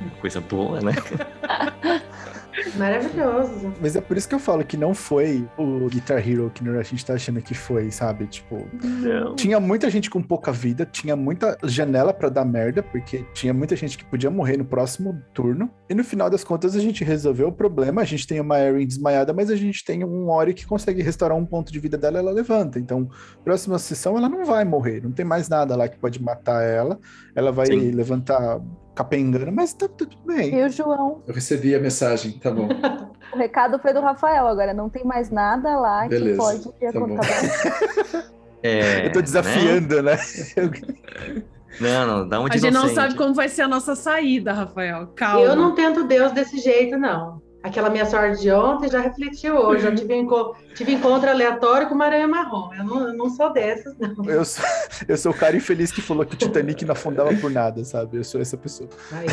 uma 0.02 0.12
coisa 0.20 0.41
boa, 0.41 0.82
né? 0.82 0.94
Maravilhoso. 2.78 3.74
Mas 3.82 3.95
é 3.95 4.01
por 4.01 4.18
isso 4.18 4.28
que 4.28 4.36
eu 4.36 4.39
falo 4.39 4.64
que 4.64 4.78
não 4.78 4.93
foi 4.93 5.47
o 5.58 5.88
Guitar 5.88 6.18
Hero 6.28 6.51
que 6.54 6.68
a 6.68 6.84
gente 6.84 7.06
tá 7.06 7.14
achando 7.14 7.41
que 7.41 7.54
foi, 7.54 7.91
sabe? 7.91 8.28
Tipo, 8.28 8.68
não. 8.84 9.36
tinha 9.36 9.60
muita 9.60 9.89
gente 9.89 10.10
com 10.10 10.22
pouca 10.22 10.51
vida, 10.51 10.86
tinha 10.86 11.16
muita 11.16 11.58
janela 11.64 12.14
para 12.14 12.30
dar 12.30 12.45
merda, 12.45 12.82
porque 12.82 13.26
tinha 13.34 13.54
muita 13.54 13.76
gente 13.76 13.97
que 13.97 14.06
podia 14.06 14.30
morrer 14.30 14.58
no 14.58 14.66
próximo 14.66 15.22
turno. 15.34 15.70
E 15.89 15.93
no 15.93 16.04
final 16.04 16.30
das 16.30 16.43
contas 16.43 16.76
a 16.76 16.80
gente 16.80 17.04
resolveu 17.04 17.47
o 17.47 17.51
problema. 17.51 18.01
A 18.01 18.06
gente 18.06 18.28
tem 18.28 18.39
uma 18.39 18.60
Erin 18.60 18.86
desmaiada, 18.86 19.34
mas 19.34 19.49
a 19.49 19.56
gente 19.56 19.84
tem 19.84 20.04
um 20.04 20.30
Ori 20.30 20.54
que 20.54 20.66
consegue 20.66 21.01
restaurar 21.01 21.38
um 21.38 21.45
ponto 21.45 21.72
de 21.72 21.80
vida 21.80 21.97
dela, 21.97 22.20
ela 22.20 22.32
levanta. 22.32 22.80
Então, 22.80 23.10
próxima 23.43 23.78
sessão 23.80 24.18
ela 24.18 24.30
não 24.30 24.45
vai 24.45 24.64
morrer, 24.64 25.01
não 25.04 25.12
tem 25.12 25.26
mais 25.26 25.49
nada 25.49 25.76
lá 25.76 25.88
que 25.88 25.97
pode 25.97 26.22
matar 26.22 26.64
ela. 26.64 26.99
Ela 27.36 27.51
vai 27.51 27.68
Sim. 27.68 27.91
levantar 27.91 28.60
capengando, 28.94 29.52
mas 29.52 29.74
tá 29.74 29.88
tudo 29.88 30.16
bem. 30.26 30.56
E 30.56 30.64
o 30.64 30.70
João? 30.70 31.22
Eu 31.28 31.34
recebi 31.34 31.76
a 31.76 31.80
mensagem, 31.80 32.34
tá 32.34 32.52
bom. 32.52 32.68
o 33.34 33.38
recado 33.38 33.80
foi 33.80 33.94
do 33.94 34.02
Rafael, 34.02 34.48
agora 34.48 34.74
não 34.74 34.89
tem 34.89 35.04
mais 35.04 35.30
nada 35.30 35.76
lá 35.78 36.08
Beleza, 36.08 36.32
que 36.32 36.38
pode 36.38 36.80
tá 36.80 36.89
acontecer. 36.89 38.34
É, 38.66 39.08
eu 39.08 39.12
tô 39.12 39.22
desafiando, 39.22 40.02
né? 40.02 40.16
né? 40.16 40.70
Não, 41.82 42.08
não, 42.08 42.28
dá 42.30 42.39
um 42.39 42.46
A 42.46 42.56
gente 42.56 42.72
não 42.72 42.88
sabe 42.88 43.14
como 43.16 43.34
vai 43.34 43.50
ser 43.50 43.64
a 43.64 43.68
nossa 43.68 43.94
saída, 43.94 44.54
Rafael. 44.54 45.08
Calma. 45.18 45.41
Eu 45.41 45.54
não 45.58 45.76
tento 45.76 46.06
Deus 46.06 46.32
desse 46.32 46.60
jeito, 46.60 46.98
não 46.98 47.41
aquela 47.64 47.89
minha 47.89 48.05
sorte 48.05 48.41
de 48.41 48.51
ontem 48.51 48.89
já 48.89 48.99
refletiu 48.99 49.55
hoje. 49.55 49.88
Eu 49.88 49.95
tive, 49.95 50.14
enco 50.14 50.55
tive 50.76 50.93
encontro 50.93 51.30
aleatório 51.30 51.88
com 51.88 51.95
uma 51.95 52.05
aranha 52.05 52.28
marrom. 52.28 52.70
Eu 52.74 52.84
não, 52.84 53.07
eu 53.07 53.14
não 53.14 53.30
sou 53.30 53.51
dessas, 53.53 53.97
não. 53.97 54.14
Eu 54.26 54.43
sou, 54.43 54.66
eu 55.07 55.18
sou 55.18 55.32
o 55.32 55.36
cara 55.36 55.55
infeliz 55.55 55.91
que 55.91 56.01
falou 56.01 56.26
que 56.26 56.36
o 56.36 56.38
Titanic 56.38 56.84
não 56.84 56.91
afundava 56.91 57.34
por 57.36 57.49
nada, 57.49 57.84
sabe? 57.86 58.18
Eu 58.18 58.24
sou 58.24 58.41
essa 58.41 58.57
pessoa. 58.57 58.89
Aí, 59.14 59.26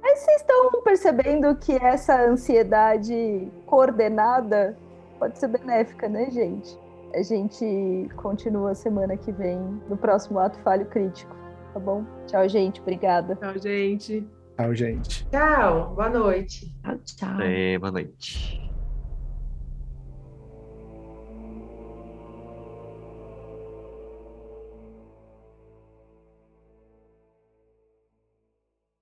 Mas 0.00 0.18
vocês 0.20 0.40
estão 0.40 0.70
percebendo 0.82 1.54
que 1.56 1.72
essa 1.72 2.24
ansiedade 2.24 3.50
coordenada 3.66 4.78
pode 5.18 5.38
ser 5.38 5.48
benéfica, 5.48 6.08
né, 6.08 6.30
gente? 6.30 6.78
A 7.12 7.22
gente 7.22 8.08
continua 8.16 8.72
semana 8.74 9.16
que 9.16 9.32
vem 9.32 9.58
no 9.88 9.96
próximo 9.96 10.38
Ato 10.38 10.60
Falho 10.60 10.86
Crítico. 10.86 11.34
Tá 11.74 11.80
bom? 11.80 12.04
Tchau, 12.26 12.48
gente. 12.48 12.80
Obrigada. 12.80 13.34
Tchau, 13.36 13.58
gente. 13.58 14.26
Tchau, 14.60 14.74
gente. 14.74 15.26
Tchau, 15.30 15.94
boa 15.94 16.10
noite. 16.10 16.70
Tchau, 16.82 16.98
tchau. 16.98 17.40
É, 17.40 17.78
boa 17.78 17.90
noite. 17.90 18.69